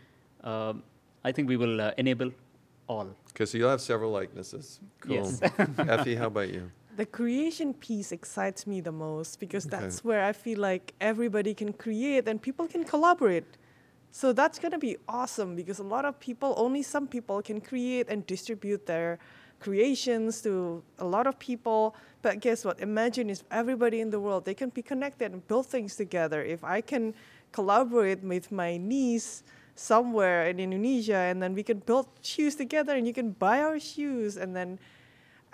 um, 0.43 0.83
I 1.25 1.33
think 1.33 1.49
we 1.49 1.57
will 1.57 1.81
uh, 1.81 1.93
enable 1.99 2.31
all. 2.89 3.09
Okay, 3.31 3.45
so 3.47 3.59
you'll 3.59 3.71
have 3.71 3.81
several 3.81 4.11
likenesses. 4.13 4.81
Cool. 5.01 5.15
Yes. 5.15 5.43
Effie, 5.79 6.15
how 6.15 6.27
about 6.29 6.49
you? 6.53 6.71
The 6.97 7.05
creation 7.05 7.75
piece 7.75 8.13
excites 8.13 8.67
me 8.67 8.81
the 8.81 8.93
most 8.93 9.39
because 9.39 9.67
Okay. 9.67 9.77
that's 9.77 10.03
where 10.03 10.25
I 10.25 10.33
feel 10.33 10.59
like 10.59 10.95
everybody 11.01 11.53
can 11.53 11.73
create 11.73 12.27
and 12.27 12.41
people 12.41 12.67
can 12.67 12.85
collaborate. 12.85 13.45
So 14.13 14.33
that's 14.33 14.59
going 14.59 14.73
to 14.73 14.79
be 14.79 14.97
awesome 15.07 15.57
because 15.57 15.79
a 15.79 15.83
lot 15.83 16.07
of 16.07 16.19
people, 16.19 16.55
only 16.57 16.83
some 16.83 17.07
people 17.07 17.43
can 17.43 17.61
create 17.61 18.09
and 18.09 18.27
distribute 18.27 18.87
their 18.87 19.19
creations 19.61 20.43
to 20.43 20.83
a 20.99 21.05
lot 21.05 21.27
of 21.27 21.39
people. 21.39 21.95
But 22.23 22.41
guess 22.41 22.65
what? 22.65 22.81
Imagine 22.81 23.31
if 23.31 23.43
everybody 23.51 24.01
in 24.01 24.11
the 24.11 24.21
world, 24.21 24.45
they 24.45 24.55
can 24.55 24.71
be 24.71 24.83
connected 24.83 25.33
and 25.33 25.47
build 25.47 25.67
things 25.67 25.97
together. 25.97 26.43
If 26.43 26.65
I 26.65 26.81
can 26.81 27.15
collaborate 27.53 28.23
with 28.23 28.53
my 28.53 28.77
niece 28.77 29.43
somewhere 29.75 30.49
in 30.49 30.59
Indonesia 30.59 31.17
and 31.17 31.43
then 31.43 31.55
we 31.55 31.63
can 31.63 31.79
build 31.79 32.09
shoes 32.23 32.57
together 32.57 32.97
and 32.97 33.07
you 33.07 33.13
can 33.13 33.31
buy 33.31 33.61
our 33.61 33.79
shoes 33.79 34.37
and 34.37 34.57
then 34.57 34.79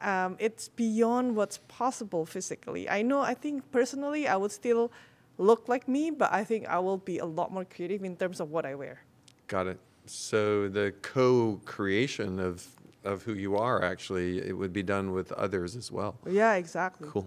um, 0.01 0.37
it's 0.39 0.69
beyond 0.69 1.37
what's 1.37 1.59
possible 1.69 2.27
physically. 2.27 2.89
I 2.89 3.03
know, 3.03 3.21
I 3.21 3.35
think 3.35 3.71
personally, 3.71 4.27
I 4.27 4.37
would 4.37 4.53
still 4.53 4.91
look 5.39 5.69
like 5.69 5.87
me, 5.89 6.11
but 6.11 6.33
I 6.33 6.45
think 6.45 6.67
I 6.67 6.79
will 6.79 6.99
be 6.99 7.19
a 7.19 7.27
lot 7.27 7.53
more 7.53 7.65
creative 7.65 8.05
in 8.05 8.17
terms 8.17 8.41
of 8.41 8.51
what 8.51 8.67
I 8.67 8.75
wear. 8.75 9.03
Got 9.47 9.67
it. 9.67 9.79
So 10.07 10.69
the 10.69 10.93
co-creation 11.03 12.41
of 12.41 12.67
of 13.05 13.23
who 13.25 13.35
you 13.35 13.57
are 13.57 13.83
actually 13.83 14.39
it 14.39 14.57
would 14.57 14.73
be 14.73 14.83
done 14.83 15.13
with 15.13 15.33
others 15.33 15.77
as 15.77 15.91
well. 15.91 16.15
Yeah, 16.27 16.55
exactly. 16.55 17.09
Cool. 17.11 17.27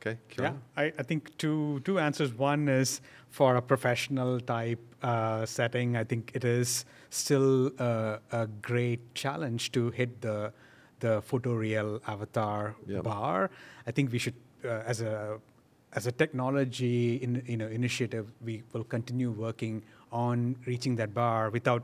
Okay. 0.00 0.18
Yeah, 0.38 0.54
I, 0.76 0.84
I 0.98 1.02
think 1.04 1.36
two 1.38 1.80
two 1.84 1.98
answers. 1.98 2.32
One 2.34 2.68
is 2.68 3.00
for 3.30 3.56
a 3.56 3.62
professional 3.62 4.40
type 4.40 4.80
uh, 5.02 5.46
setting. 5.46 5.96
I 5.96 6.04
think 6.04 6.32
it 6.34 6.44
is 6.44 6.84
still 7.10 7.70
uh, 7.78 8.18
a 8.32 8.46
great 8.60 9.14
challenge 9.14 9.70
to 9.72 9.90
hit 9.90 10.20
the 10.20 10.52
the 11.00 11.22
photoreal 11.22 12.00
avatar 12.06 12.74
Yep. 12.86 13.02
bar. 13.04 13.50
I 13.86 13.90
think 13.92 14.12
we 14.12 14.18
should, 14.18 14.34
uh, 14.64 14.82
as 14.86 15.00
a 15.02 15.38
as 15.94 16.06
a 16.06 16.12
technology 16.12 17.16
in, 17.22 17.42
you 17.46 17.56
know 17.56 17.68
initiative, 17.68 18.32
we 18.44 18.62
will 18.72 18.84
continue 18.84 19.30
working 19.30 19.82
on 20.10 20.56
reaching 20.66 20.96
that 20.96 21.14
bar 21.14 21.50
without 21.50 21.82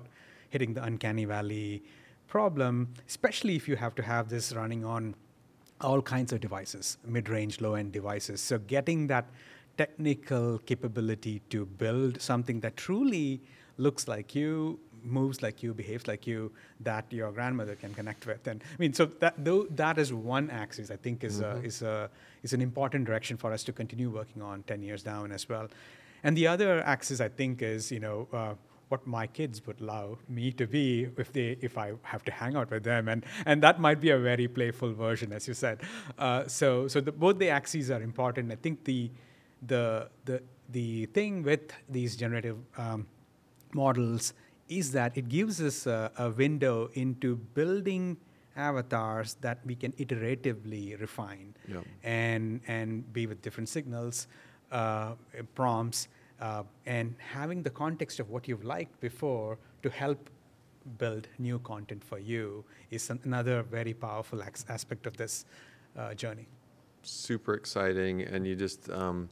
hitting 0.51 0.75
the 0.75 0.83
uncanny 0.83 1.25
valley 1.25 1.83
problem. 2.29 2.95
Especially 3.07 3.57
if 3.57 3.69
you 3.69 3.77
have 3.77 3.95
to 3.97 4.03
have 4.03 4.29
this 4.29 4.53
running 4.53 4.85
on 4.85 5.15
all 5.81 6.03
kinds 6.03 6.33
of 6.33 6.41
devices, 6.41 6.99
mid-range, 7.05 7.61
low-end 7.61 7.93
devices. 7.93 8.41
So 8.41 8.59
getting 8.59 9.07
that 9.09 9.27
technical 9.77 10.59
capability 10.59 11.41
to 11.51 11.65
build 11.65 12.21
something 12.21 12.61
that 12.61 12.77
truly 12.77 13.41
looks 13.77 14.09
like 14.09 14.35
you, 14.35 14.81
moves 15.05 15.41
like 15.41 15.63
you, 15.63 15.73
behaves 15.73 16.09
like 16.09 16.27
you, 16.27 16.51
that 16.81 17.05
your 17.11 17.31
grandmother 17.31 17.77
can 17.77 17.95
connect 17.95 18.27
with. 18.27 18.47
And 18.49 18.63
I 18.63 18.77
mean, 18.79 18.93
so 18.93 19.07
that 19.07 19.35
though 19.39 19.67
that 19.71 19.99
is 19.99 20.13
one 20.13 20.51
axis 20.51 20.91
I 20.91 20.97
think 20.97 21.23
is 21.23 21.41
a, 21.41 21.57
is 21.63 21.83
a 21.83 22.11
is 22.43 22.53
an 22.53 22.61
important 22.61 23.05
direction 23.05 23.37
for 23.37 23.53
us 23.53 23.63
to 23.65 23.73
continue 23.73 24.11
working 24.11 24.43
on 24.43 24.65
10 24.65 24.83
years 24.83 25.03
down 25.05 25.31
as 25.31 25.49
well. 25.49 25.69
And 26.25 26.37
the 26.37 26.49
other 26.49 26.83
axis 26.83 27.21
I 27.21 27.29
think 27.29 27.63
is 27.63 27.93
you 27.93 28.01
know. 28.01 28.29
Uh, 28.33 28.55
what 28.89 29.07
my 29.07 29.27
kids 29.27 29.67
would 29.67 29.81
love 29.81 30.19
me 30.29 30.51
to 30.53 30.67
be 30.67 31.09
if 31.17 31.33
they 31.33 31.57
if 31.61 31.77
I 31.79 31.93
have 32.03 32.25
to 32.25 32.33
hang 32.33 32.57
out 32.57 32.71
with 32.71 32.85
them. 32.85 33.09
And 33.09 33.25
and 33.47 33.63
that 33.63 33.81
might 33.81 34.01
be 34.01 34.11
a 34.11 34.19
very 34.19 34.49
playful 34.49 34.93
version 34.93 35.33
as 35.33 35.47
you 35.49 35.55
said. 35.55 35.81
Uh, 36.19 36.47
so 36.47 36.89
so 36.89 37.01
the, 37.01 37.13
both 37.13 37.39
the 37.39 37.51
axes 37.51 37.91
are 37.91 38.03
important. 38.03 38.51
I 38.53 38.57
think 38.57 38.85
the 38.85 39.11
the 39.67 40.09
the 40.25 40.43
the 40.71 41.07
thing 41.07 41.43
with 41.43 41.73
these 41.89 42.17
generative 42.17 42.59
um, 42.77 43.07
models 43.75 44.33
is 44.69 44.93
that 44.93 45.17
it 45.17 45.29
gives 45.29 45.61
us 45.63 45.87
a, 45.87 46.11
a 46.19 46.31
window 46.31 46.91
into 46.95 47.37
building 47.37 48.17
avatars 48.57 49.37
that 49.41 49.59
we 49.65 49.75
can 49.75 49.93
iteratively 49.93 51.01
refine 51.01 51.55
Yep. 51.69 51.85
and 52.03 52.61
and 52.67 53.13
be 53.13 53.27
with 53.27 53.41
different 53.41 53.69
signals, 53.69 54.27
uh, 54.73 55.13
prompts, 55.55 56.09
uh, 56.41 56.63
and 56.87 57.15
having 57.19 57.63
the 57.63 57.71
context 57.71 58.21
of 58.21 58.31
what 58.31 58.49
you've 58.49 58.65
liked 58.65 59.01
before 59.01 59.59
to 59.83 59.91
help 59.91 60.31
build 60.99 61.29
new 61.39 61.59
content 61.61 62.03
for 62.03 62.19
you 62.19 62.65
is 62.91 63.11
an- 63.11 63.21
another 63.25 63.63
very 63.63 63.93
powerful 63.93 64.43
ax- 64.43 64.65
aspect 64.69 65.07
of 65.07 65.17
this 65.17 65.45
uh, 65.97 66.15
journey. 66.15 66.47
super 67.03 67.55
exciting 67.55 68.23
and 68.23 68.47
you 68.47 68.55
just 68.57 68.91
um, 68.91 69.29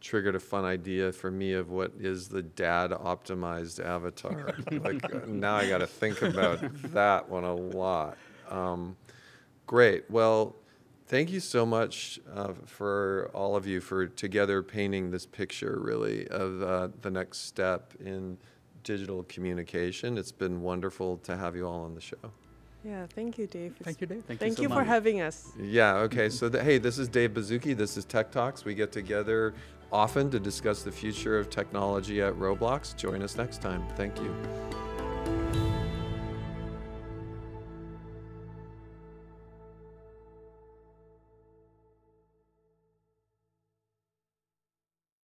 triggered 0.00 0.34
a 0.36 0.40
fun 0.40 0.64
idea 0.64 1.12
for 1.12 1.30
me 1.30 1.52
of 1.52 1.70
what 1.70 1.92
is 1.98 2.28
the 2.28 2.42
dad 2.42 2.90
optimized 2.90 3.84
avatar. 3.84 4.54
Like 4.70 5.04
uh, 5.04 5.20
now 5.26 5.56
i 5.56 5.68
got 5.68 5.78
to 5.78 5.86
think 5.86 6.22
about 6.22 6.58
that 6.92 7.28
one 7.28 7.44
a 7.44 7.54
lot. 7.54 8.16
Um, 8.50 8.96
great. 9.66 10.04
Well 10.10 10.56
thank 11.06 11.30
you 11.30 11.40
so 11.40 11.64
much 11.64 12.20
uh, 12.34 12.52
for 12.64 13.30
all 13.32 13.56
of 13.56 13.66
you 13.66 13.80
for 13.80 14.06
together 14.06 14.62
painting 14.62 15.10
this 15.10 15.26
picture 15.26 15.78
really 15.80 16.26
of 16.28 16.62
uh, 16.62 16.88
the 17.02 17.10
next 17.10 17.46
step 17.46 17.92
in 18.04 18.36
digital 18.82 19.22
communication 19.24 20.18
it's 20.18 20.32
been 20.32 20.60
wonderful 20.62 21.16
to 21.18 21.36
have 21.36 21.56
you 21.56 21.66
all 21.66 21.84
on 21.84 21.94
the 21.94 22.00
show 22.00 22.16
Yeah, 22.84 23.06
thank 23.16 23.36
you, 23.36 23.48
Dave. 23.48 23.74
Thank 23.82 24.00
you, 24.00 24.06
Dave. 24.06 24.22
Thank, 24.28 24.38
Thank 24.38 24.58
you, 24.58 24.62
you 24.62 24.68
so 24.68 24.74
for 24.74 24.84
much. 24.84 24.94
having 24.94 25.20
us. 25.20 25.50
Yeah, 25.58 26.06
okay. 26.06 26.28
So, 26.30 26.48
the, 26.48 26.62
hey, 26.62 26.78
this 26.78 26.98
is 26.98 27.08
Dave 27.08 27.32
Baszucki. 27.34 27.76
This 27.76 27.96
is 27.96 28.04
Tech 28.04 28.30
Talks. 28.30 28.64
We 28.64 28.74
get 28.76 28.92
together 28.92 29.54
often 29.90 30.30
to 30.30 30.38
discuss 30.38 30.84
the 30.84 30.92
future 30.92 31.36
of 31.36 31.50
technology 31.50 32.22
at 32.22 32.34
Roblox. 32.34 32.94
Join 32.96 33.22
us 33.22 33.36
next 33.36 33.60
time. 33.60 33.82
Thank 33.96 34.20
you. 34.20 34.32